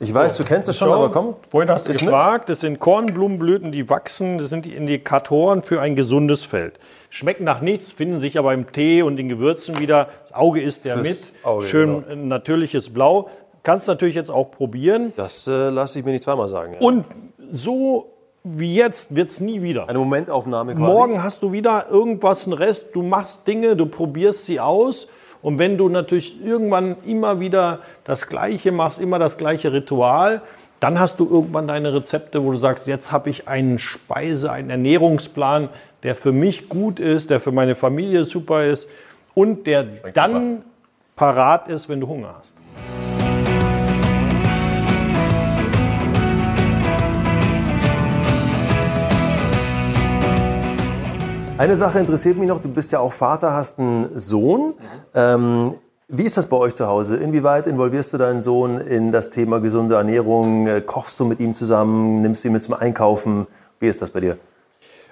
Ich 0.00 0.14
weiß, 0.14 0.36
du 0.36 0.44
kennst 0.44 0.68
es 0.68 0.78
schon, 0.78 0.92
aber 0.92 1.10
komm. 1.10 1.34
Vorhin 1.50 1.68
hast 1.70 1.88
du 1.88 1.90
ist 1.90 2.02
mit. 2.02 2.10
gefragt, 2.10 2.48
das 2.48 2.60
sind 2.60 2.78
Kornblumenblüten, 2.78 3.72
die 3.72 3.90
wachsen, 3.90 4.38
das 4.38 4.48
sind 4.48 4.64
die 4.64 4.76
Indikatoren 4.76 5.60
für 5.60 5.80
ein 5.80 5.96
gesundes 5.96 6.44
Feld. 6.44 6.78
Schmecken 7.10 7.42
nach 7.42 7.62
nichts, 7.62 7.90
finden 7.90 8.20
sich 8.20 8.38
aber 8.38 8.54
im 8.54 8.70
Tee 8.70 9.02
und 9.02 9.18
in 9.18 9.28
Gewürzen 9.28 9.80
wieder. 9.80 10.08
Das 10.22 10.34
Auge 10.34 10.60
ist 10.60 10.84
der 10.84 10.98
Fürs 10.98 11.32
mit, 11.32 11.44
Auge, 11.44 11.64
schön 11.64 12.04
genau. 12.04 12.12
äh, 12.12 12.16
natürliches 12.16 12.90
Blau. 12.90 13.28
Kannst 13.64 13.88
natürlich 13.88 14.14
jetzt 14.14 14.30
auch 14.30 14.52
probieren. 14.52 15.12
Das 15.16 15.48
äh, 15.48 15.68
lasse 15.70 15.98
ich 15.98 16.04
mir 16.04 16.12
nicht 16.12 16.22
zweimal 16.22 16.46
sagen. 16.46 16.74
Ja. 16.74 16.80
Und 16.80 17.04
so 17.50 18.12
wie 18.56 18.74
jetzt 18.74 19.14
wird 19.14 19.30
es 19.30 19.40
nie 19.40 19.62
wieder. 19.62 19.88
Eine 19.88 19.98
Momentaufnahme 19.98 20.74
quasi. 20.74 20.92
Morgen 20.92 21.22
hast 21.22 21.42
du 21.42 21.52
wieder 21.52 21.86
irgendwas, 21.90 22.44
einen 22.44 22.54
Rest, 22.54 22.86
du 22.94 23.02
machst 23.02 23.46
Dinge, 23.46 23.76
du 23.76 23.86
probierst 23.86 24.46
sie 24.46 24.60
aus. 24.60 25.08
Und 25.40 25.58
wenn 25.58 25.78
du 25.78 25.88
natürlich 25.88 26.44
irgendwann 26.44 26.96
immer 27.04 27.38
wieder 27.38 27.80
das 28.04 28.26
Gleiche 28.26 28.72
machst, 28.72 29.00
immer 29.00 29.18
das 29.18 29.38
gleiche 29.38 29.72
Ritual, 29.72 30.42
dann 30.80 30.98
hast 30.98 31.20
du 31.20 31.28
irgendwann 31.28 31.68
deine 31.68 31.92
Rezepte, 31.94 32.44
wo 32.44 32.52
du 32.52 32.58
sagst, 32.58 32.86
jetzt 32.86 33.12
habe 33.12 33.30
ich 33.30 33.48
einen 33.48 33.78
Speise-, 33.78 34.50
einen 34.50 34.70
Ernährungsplan, 34.70 35.68
der 36.02 36.14
für 36.14 36.32
mich 36.32 36.68
gut 36.68 37.00
ist, 37.00 37.30
der 37.30 37.40
für 37.40 37.52
meine 37.52 37.74
Familie 37.74 38.24
super 38.24 38.64
ist 38.64 38.88
und 39.34 39.66
der 39.66 39.84
dann 40.14 40.62
parat 41.16 41.68
ist, 41.68 41.88
wenn 41.88 42.00
du 42.00 42.08
Hunger 42.08 42.34
hast. 42.38 42.57
Eine 51.58 51.74
Sache 51.74 51.98
interessiert 51.98 52.38
mich 52.38 52.46
noch. 52.46 52.60
Du 52.60 52.68
bist 52.68 52.92
ja 52.92 53.00
auch 53.00 53.12
Vater, 53.12 53.52
hast 53.52 53.80
einen 53.80 54.16
Sohn. 54.16 54.74
Ähm, 55.12 55.74
wie 56.06 56.22
ist 56.22 56.36
das 56.36 56.46
bei 56.46 56.56
euch 56.56 56.74
zu 56.74 56.86
Hause? 56.86 57.16
Inwieweit 57.16 57.66
involvierst 57.66 58.12
du 58.12 58.18
deinen 58.18 58.42
Sohn 58.42 58.80
in 58.80 59.10
das 59.10 59.30
Thema 59.30 59.58
gesunde 59.58 59.96
Ernährung? 59.96 60.68
Äh, 60.68 60.80
Kochst 60.80 61.18
du 61.18 61.24
mit 61.24 61.40
ihm 61.40 61.54
zusammen? 61.54 62.22
Nimmst 62.22 62.44
du 62.44 62.48
ihn 62.48 62.52
mit 62.52 62.62
zum 62.62 62.74
Einkaufen? 62.74 63.48
Wie 63.80 63.88
ist 63.88 64.00
das 64.00 64.12
bei 64.12 64.20
dir? 64.20 64.38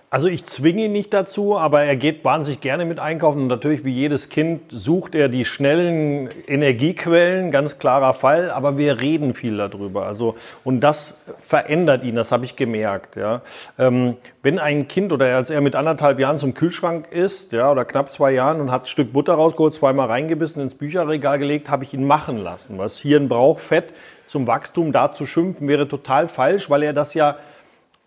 Also 0.08 0.28
ich 0.28 0.44
zwinge 0.44 0.84
ihn 0.84 0.92
nicht 0.92 1.12
dazu, 1.12 1.58
aber 1.58 1.82
er 1.82 1.96
geht 1.96 2.24
wahnsinnig 2.24 2.60
gerne 2.60 2.84
mit 2.84 3.00
einkaufen 3.00 3.42
und 3.42 3.48
natürlich 3.48 3.84
wie 3.84 3.92
jedes 3.92 4.28
Kind 4.28 4.62
sucht 4.70 5.16
er 5.16 5.28
die 5.28 5.44
schnellen 5.44 6.28
Energiequellen, 6.46 7.50
ganz 7.50 7.80
klarer 7.80 8.14
Fall, 8.14 8.52
aber 8.52 8.78
wir 8.78 9.00
reden 9.00 9.34
viel 9.34 9.56
darüber. 9.56 10.06
Also 10.06 10.36
und 10.62 10.78
das 10.80 11.16
verändert 11.40 12.04
ihn, 12.04 12.14
das 12.14 12.30
habe 12.30 12.44
ich 12.44 12.54
gemerkt. 12.54 13.16
Ja. 13.16 13.42
Ähm, 13.80 14.16
wenn 14.44 14.60
ein 14.60 14.86
Kind 14.86 15.10
oder 15.10 15.34
als 15.34 15.50
er 15.50 15.60
mit 15.60 15.74
anderthalb 15.74 16.20
Jahren 16.20 16.38
zum 16.38 16.54
Kühlschrank 16.54 17.08
ist, 17.10 17.50
ja, 17.50 17.72
oder 17.72 17.84
knapp 17.84 18.12
zwei 18.12 18.30
Jahren 18.30 18.60
und 18.60 18.70
hat 18.70 18.84
ein 18.84 18.86
Stück 18.86 19.12
Butter 19.12 19.34
rausgeholt, 19.34 19.74
zweimal 19.74 20.06
reingebissen, 20.06 20.62
ins 20.62 20.76
Bücherregal 20.76 21.40
gelegt, 21.40 21.68
habe 21.68 21.82
ich 21.82 21.92
ihn 21.92 22.06
machen 22.06 22.38
lassen. 22.38 22.78
Was 22.78 22.96
Hirn 22.98 23.28
braucht, 23.28 23.60
Fett 23.60 23.92
zum 24.28 24.46
Wachstum, 24.46 24.92
da 24.92 25.12
zu 25.12 25.26
schimpfen, 25.26 25.66
wäre 25.66 25.88
total 25.88 26.28
falsch, 26.28 26.70
weil 26.70 26.84
er 26.84 26.92
das 26.92 27.14
ja 27.14 27.36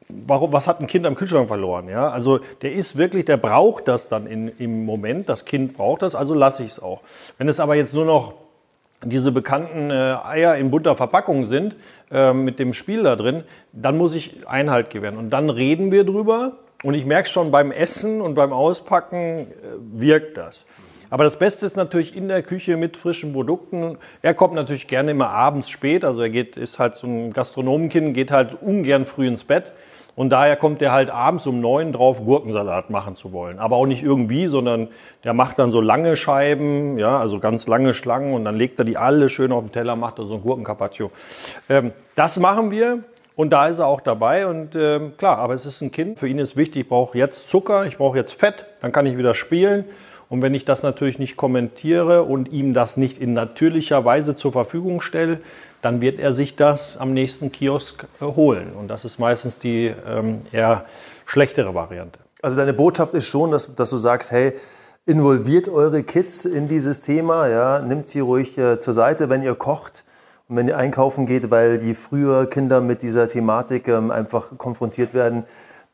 warum, 0.09 0.51
was 0.51 0.67
hat 0.67 0.81
ein 0.81 0.87
Kind 0.87 1.05
am 1.05 1.15
Kühlschrank 1.15 1.47
verloren? 1.47 1.87
Ja, 1.87 2.09
also 2.09 2.39
der 2.61 2.73
ist 2.73 2.97
wirklich, 2.97 3.25
der 3.25 3.37
braucht 3.37 3.87
das 3.87 4.09
dann 4.09 4.27
in, 4.27 4.49
im 4.57 4.85
Moment. 4.85 5.29
Das 5.29 5.45
Kind 5.45 5.73
braucht 5.73 6.01
das, 6.01 6.15
also 6.15 6.33
lasse 6.33 6.63
ich 6.63 6.71
es 6.71 6.81
auch. 6.81 7.01
Wenn 7.37 7.47
es 7.47 7.59
aber 7.59 7.75
jetzt 7.75 7.93
nur 7.93 8.05
noch 8.05 8.33
diese 9.03 9.31
bekannten 9.31 9.91
äh, 9.91 9.93
Eier 9.93 10.57
in 10.57 10.71
bunter 10.71 10.95
Verpackung 10.95 11.45
sind, 11.45 11.75
äh, 12.11 12.33
mit 12.33 12.59
dem 12.59 12.73
Spiel 12.73 13.03
da 13.03 13.15
drin, 13.15 13.43
dann 13.71 13.97
muss 13.97 14.13
ich 14.13 14.47
Einhalt 14.47 14.89
gewähren. 14.89 15.17
Und 15.17 15.29
dann 15.29 15.49
reden 15.49 15.91
wir 15.91 16.03
drüber. 16.03 16.57
Und 16.83 16.93
ich 16.93 17.05
merke 17.05 17.27
schon 17.27 17.51
beim 17.51 17.71
Essen 17.71 18.21
und 18.21 18.35
beim 18.35 18.53
Auspacken 18.53 19.17
äh, 19.17 19.45
wirkt 19.93 20.37
das. 20.37 20.65
Aber 21.09 21.23
das 21.23 21.39
Beste 21.39 21.65
ist 21.65 21.75
natürlich 21.75 22.15
in 22.15 22.27
der 22.27 22.43
Küche 22.43 22.77
mit 22.77 22.95
frischen 22.95 23.33
Produkten. 23.33 23.97
Er 24.21 24.33
kommt 24.33 24.53
natürlich 24.53 24.87
gerne 24.87 25.11
immer 25.11 25.29
abends 25.29 25.69
spät. 25.69 26.05
Also 26.05 26.21
er 26.21 26.29
geht, 26.29 26.55
ist 26.55 26.77
halt 26.77 26.95
so 26.95 27.07
ein 27.07 27.33
Gastronomenkind, 27.33 28.13
geht 28.13 28.31
halt 28.31 28.61
ungern 28.61 29.05
früh 29.05 29.27
ins 29.27 29.43
Bett. 29.43 29.71
Und 30.19 30.31
daher 30.31 30.57
kommt 30.57 30.81
er 30.81 30.91
halt 30.91 31.09
abends 31.09 31.47
um 31.47 31.61
neun 31.61 31.93
drauf, 31.93 32.25
Gurkensalat 32.25 32.89
machen 32.89 33.15
zu 33.15 33.31
wollen. 33.31 33.57
Aber 33.57 33.77
auch 33.77 33.85
nicht 33.85 34.03
irgendwie, 34.03 34.47
sondern 34.47 34.89
der 35.23 35.33
macht 35.33 35.57
dann 35.59 35.71
so 35.71 35.79
lange 35.79 36.17
Scheiben, 36.17 36.99
ja, 36.99 37.17
also 37.17 37.39
ganz 37.39 37.67
lange 37.67 37.93
Schlangen 37.93 38.33
und 38.33 38.43
dann 38.43 38.57
legt 38.57 38.77
er 38.79 38.83
die 38.83 38.97
alle 38.97 39.29
schön 39.29 39.53
auf 39.53 39.63
den 39.63 39.71
Teller, 39.71 39.95
macht 39.95 40.19
er 40.19 40.25
so 40.25 40.33
ein 40.33 40.41
Gurkencarpaccio. 40.41 41.09
Ähm, 41.69 41.93
das 42.15 42.37
machen 42.37 42.69
wir 42.69 43.05
und 43.37 43.51
da 43.51 43.67
ist 43.67 43.79
er 43.79 43.87
auch 43.87 44.01
dabei. 44.01 44.45
Und 44.45 44.75
ähm, 44.75 45.13
klar, 45.15 45.37
aber 45.37 45.53
es 45.53 45.65
ist 45.65 45.79
ein 45.79 45.89
Kind. 45.89 46.19
Für 46.19 46.27
ihn 46.27 46.37
ist 46.37 46.57
wichtig, 46.57 46.81
ich 46.81 46.89
brauche 46.89 47.17
jetzt 47.17 47.49
Zucker, 47.49 47.85
ich 47.85 47.95
brauche 47.95 48.17
jetzt 48.17 48.33
Fett, 48.33 48.65
dann 48.81 48.91
kann 48.91 49.05
ich 49.05 49.17
wieder 49.17 49.35
spielen. 49.35 49.85
Und 50.27 50.41
wenn 50.41 50.53
ich 50.53 50.65
das 50.65 50.83
natürlich 50.83 51.17
nicht 51.17 51.37
kommentiere 51.37 52.23
und 52.23 52.51
ihm 52.51 52.73
das 52.73 52.97
nicht 52.97 53.19
in 53.19 53.31
natürlicher 53.31 54.03
Weise 54.03 54.35
zur 54.35 54.51
Verfügung 54.51 54.99
stelle, 54.99 55.39
dann 55.81 56.01
wird 56.01 56.19
er 56.19 56.33
sich 56.33 56.55
das 56.55 56.97
am 56.97 57.13
nächsten 57.13 57.51
Kiosk 57.51 58.05
äh, 58.21 58.25
holen. 58.25 58.73
Und 58.73 58.87
das 58.87 59.05
ist 59.05 59.19
meistens 59.19 59.59
die 59.59 59.93
ähm, 60.07 60.39
eher 60.51 60.85
schlechtere 61.25 61.73
Variante. 61.73 62.19
Also 62.41 62.55
deine 62.55 62.73
Botschaft 62.73 63.13
ist 63.13 63.27
schon, 63.27 63.51
dass, 63.51 63.75
dass 63.75 63.89
du 63.89 63.97
sagst, 63.97 64.31
hey, 64.31 64.53
involviert 65.05 65.67
eure 65.67 66.03
Kids 66.03 66.45
in 66.45 66.67
dieses 66.67 67.01
Thema, 67.01 67.47
ja, 67.47 67.79
nimmt 67.79 68.07
sie 68.07 68.19
ruhig 68.19 68.57
äh, 68.57 68.79
zur 68.79 68.93
Seite, 68.93 69.29
wenn 69.29 69.43
ihr 69.43 69.55
kocht 69.55 70.05
und 70.47 70.55
wenn 70.55 70.67
ihr 70.67 70.77
einkaufen 70.77 71.25
geht, 71.25 71.51
weil 71.51 71.81
je 71.83 71.93
früher 71.93 72.45
Kinder 72.49 72.81
mit 72.81 73.01
dieser 73.01 73.27
Thematik 73.27 73.87
ähm, 73.87 74.11
einfach 74.11 74.57
konfrontiert 74.57 75.13
werden, 75.13 75.43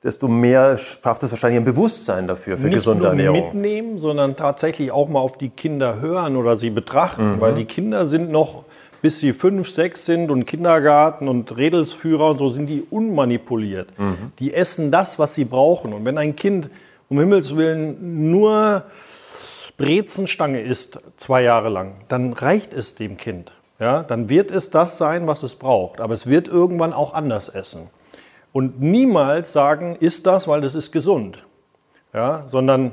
desto 0.03 0.27
mehr 0.27 0.77
schafft 0.77 1.23
es 1.23 1.31
wahrscheinlich 1.31 1.59
ein 1.59 1.65
Bewusstsein 1.65 2.27
dafür, 2.27 2.57
für 2.57 2.65
Nicht 2.65 2.75
gesunde 2.75 3.03
nur 3.03 3.09
Ernährung. 3.11 3.45
mitnehmen, 3.53 3.99
sondern 3.99 4.35
tatsächlich 4.35 4.91
auch 4.91 5.09
mal 5.09 5.19
auf 5.19 5.37
die 5.37 5.49
Kinder 5.49 5.99
hören 5.99 6.35
oder 6.35 6.57
sie 6.57 6.69
betrachten, 6.69 7.37
weil 7.39 7.55
die 7.55 7.65
Kinder 7.65 8.05
sind 8.05 8.31
noch, 8.31 8.65
bis 9.05 9.19
sie 9.19 9.33
fünf, 9.33 9.69
sechs 9.69 10.07
sind 10.07 10.31
und 10.31 10.45
Kindergarten 10.45 11.27
und 11.27 11.55
Redelsführer 11.55 12.31
und 12.31 12.39
so 12.39 12.49
sind 12.49 12.65
die 12.65 12.81
unmanipuliert. 12.89 13.89
Die 14.39 14.51
essen 14.51 14.89
das, 14.89 15.19
was 15.19 15.35
sie 15.35 15.45
brauchen. 15.45 15.93
Und 15.93 16.05
wenn 16.05 16.17
ein 16.17 16.35
Kind 16.35 16.71
um 17.07 17.19
Himmels 17.19 17.55
Willen 17.55 18.31
nur 18.31 18.81
Brezenstange 19.77 20.59
isst, 20.59 20.97
zwei 21.17 21.43
Jahre 21.43 21.69
lang, 21.69 21.97
dann 22.07 22.33
reicht 22.33 22.73
es 22.73 22.95
dem 22.95 23.17
Kind. 23.17 23.51
Ja, 23.79 24.01
dann 24.01 24.27
wird 24.27 24.49
es 24.49 24.71
das 24.71 24.97
sein, 24.97 25.27
was 25.27 25.43
es 25.43 25.53
braucht. 25.53 26.01
Aber 26.01 26.15
es 26.15 26.25
wird 26.25 26.47
irgendwann 26.47 26.91
auch 26.91 27.13
anders 27.13 27.47
essen. 27.47 27.91
Und 28.53 28.81
niemals 28.81 29.53
sagen, 29.53 29.95
ist 29.99 30.25
das, 30.25 30.47
weil 30.47 30.61
das 30.61 30.73
ist 30.73 30.91
gesund. 30.91 31.45
Ja, 32.11 32.45
sondern 32.47 32.91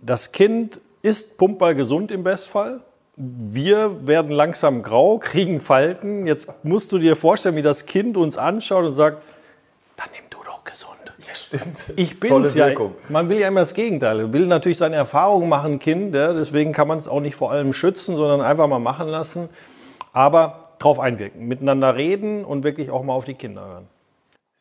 das 0.00 0.32
Kind 0.32 0.80
ist 1.02 1.36
pumpball 1.36 1.74
gesund 1.74 2.10
im 2.10 2.24
Bestfall. 2.24 2.80
Wir 3.22 4.06
werden 4.06 4.30
langsam 4.30 4.82
grau, 4.82 5.18
kriegen 5.18 5.60
Falten. 5.60 6.26
Jetzt 6.26 6.48
musst 6.62 6.90
du 6.92 6.98
dir 6.98 7.16
vorstellen, 7.16 7.54
wie 7.54 7.62
das 7.62 7.84
Kind 7.84 8.16
uns 8.16 8.38
anschaut 8.38 8.86
und 8.86 8.92
sagt, 8.92 9.22
dann 9.98 10.08
nimm 10.14 10.24
du 10.30 10.38
doch 10.42 10.64
gesund. 10.64 10.96
Ja, 11.18 11.34
stimmt. 11.34 11.92
Ich 11.96 12.18
Tolle 12.18 12.44
bin's 12.44 12.54
ja. 12.54 12.68
Wirkung. 12.68 12.94
Man 13.10 13.28
will 13.28 13.38
ja 13.38 13.48
immer 13.48 13.60
das 13.60 13.74
Gegenteil. 13.74 14.16
Man 14.16 14.32
will 14.32 14.46
natürlich 14.46 14.78
seine 14.78 14.96
Erfahrungen 14.96 15.50
machen, 15.50 15.78
Kind. 15.78 16.14
Ja, 16.14 16.32
deswegen 16.32 16.72
kann 16.72 16.88
man 16.88 16.98
es 16.98 17.06
auch 17.06 17.20
nicht 17.20 17.36
vor 17.36 17.52
allem 17.52 17.74
schützen, 17.74 18.16
sondern 18.16 18.40
einfach 18.40 18.66
mal 18.66 18.78
machen 18.78 19.08
lassen. 19.08 19.50
Aber 20.14 20.62
drauf 20.78 20.98
einwirken, 20.98 21.46
miteinander 21.46 21.96
reden 21.96 22.44
und 22.46 22.64
wirklich 22.64 22.90
auch 22.90 23.02
mal 23.02 23.12
auf 23.12 23.26
die 23.26 23.34
Kinder 23.34 23.66
hören. 23.66 23.88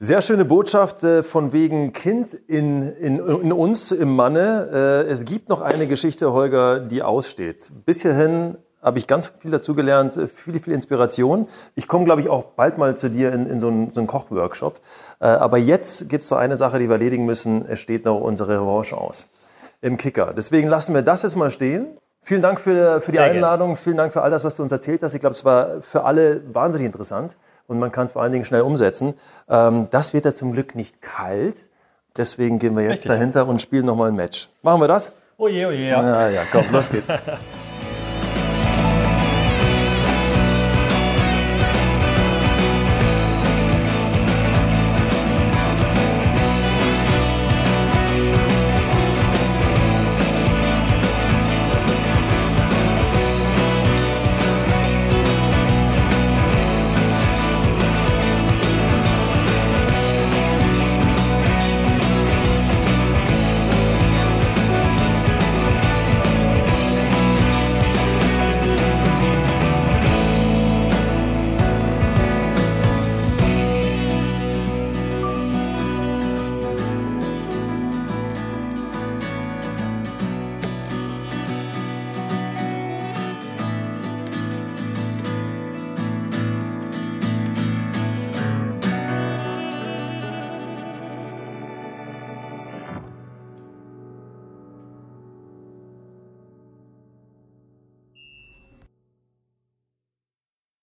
Sehr 0.01 0.21
schöne 0.21 0.45
Botschaft 0.45 1.03
äh, 1.03 1.23
von 1.23 1.51
wegen 1.51 1.91
Kind 1.91 2.33
in, 2.33 2.89
in, 2.93 3.19
in 3.19 3.51
uns, 3.51 3.91
im 3.91 4.15
Manne. 4.15 4.69
Äh, 5.05 5.11
es 5.11 5.25
gibt 5.25 5.49
noch 5.49 5.59
eine 5.59 5.87
Geschichte, 5.87 6.31
Holger, 6.31 6.79
die 6.79 7.03
aussteht. 7.03 7.69
Bis 7.85 8.03
hierhin 8.03 8.57
habe 8.81 8.97
ich 8.97 9.07
ganz 9.07 9.33
viel 9.39 9.51
dazu 9.51 9.75
gelernt, 9.75 10.13
viel, 10.33 10.57
viel 10.61 10.73
Inspiration. 10.73 11.49
Ich 11.75 11.89
komme, 11.89 12.05
glaube 12.05 12.21
ich, 12.21 12.29
auch 12.29 12.45
bald 12.45 12.77
mal 12.77 12.95
zu 12.95 13.09
dir 13.09 13.33
in, 13.33 13.45
in 13.45 13.59
so 13.59 13.67
einen, 13.67 13.91
so 13.91 13.99
einen 13.99 14.07
Kochworkshop. 14.07 14.79
Äh, 15.19 15.25
aber 15.25 15.57
jetzt 15.57 16.07
gibt 16.07 16.21
es 16.21 16.29
so 16.29 16.35
eine 16.35 16.55
Sache, 16.55 16.79
die 16.79 16.87
wir 16.87 16.93
erledigen 16.93 17.25
müssen. 17.25 17.65
Es 17.67 17.81
steht 17.81 18.05
noch 18.05 18.21
unsere 18.21 18.61
Revanche 18.61 18.97
aus 18.97 19.27
im 19.81 19.97
Kicker. 19.97 20.33
Deswegen 20.33 20.69
lassen 20.69 20.95
wir 20.95 21.01
das 21.01 21.23
jetzt 21.23 21.35
mal 21.35 21.51
stehen. 21.51 21.87
Vielen 22.23 22.41
Dank 22.41 22.61
für, 22.61 23.01
für 23.01 23.11
die 23.11 23.17
Sehr 23.17 23.25
Einladung. 23.25 23.71
Gerne. 23.71 23.81
Vielen 23.81 23.97
Dank 23.97 24.13
für 24.13 24.21
all 24.21 24.31
das, 24.31 24.45
was 24.45 24.55
du 24.55 24.63
uns 24.63 24.71
erzählt 24.71 25.03
hast. 25.03 25.13
Ich 25.13 25.19
glaube, 25.19 25.33
es 25.33 25.43
war 25.43 25.81
für 25.81 26.05
alle 26.05 26.41
wahnsinnig 26.53 26.85
interessant 26.85 27.35
und 27.69 27.79
man 27.79 27.91
kann 27.91 28.05
es 28.05 28.11
vor 28.11 28.21
allen 28.23 28.33
Dingen 28.33 28.45
schnell 28.45 28.61
umsetzen. 28.61 29.13
Ähm, 29.47 29.87
das 29.91 30.13
wird 30.13 30.25
ja 30.25 30.33
zum 30.33 30.51
Glück 30.51 30.75
nicht 30.75 31.01
kalt. 31.01 31.69
Deswegen 32.17 32.59
gehen 32.59 32.75
wir 32.75 32.83
jetzt 32.83 32.91
Richtig. 32.93 33.11
dahinter 33.11 33.47
und 33.47 33.61
spielen 33.61 33.85
nochmal 33.85 34.09
ein 34.09 34.15
Match. 34.15 34.49
Machen 34.61 34.81
wir 34.81 34.87
das? 34.87 35.13
Oh 35.37 35.47
je, 35.47 35.65
oh 35.65 35.71
je, 35.71 35.89
ja. 35.89 36.01
Ja, 36.01 36.29
ja, 36.29 36.41
komm, 36.51 36.65
los 36.71 36.89
geht's. 36.89 37.07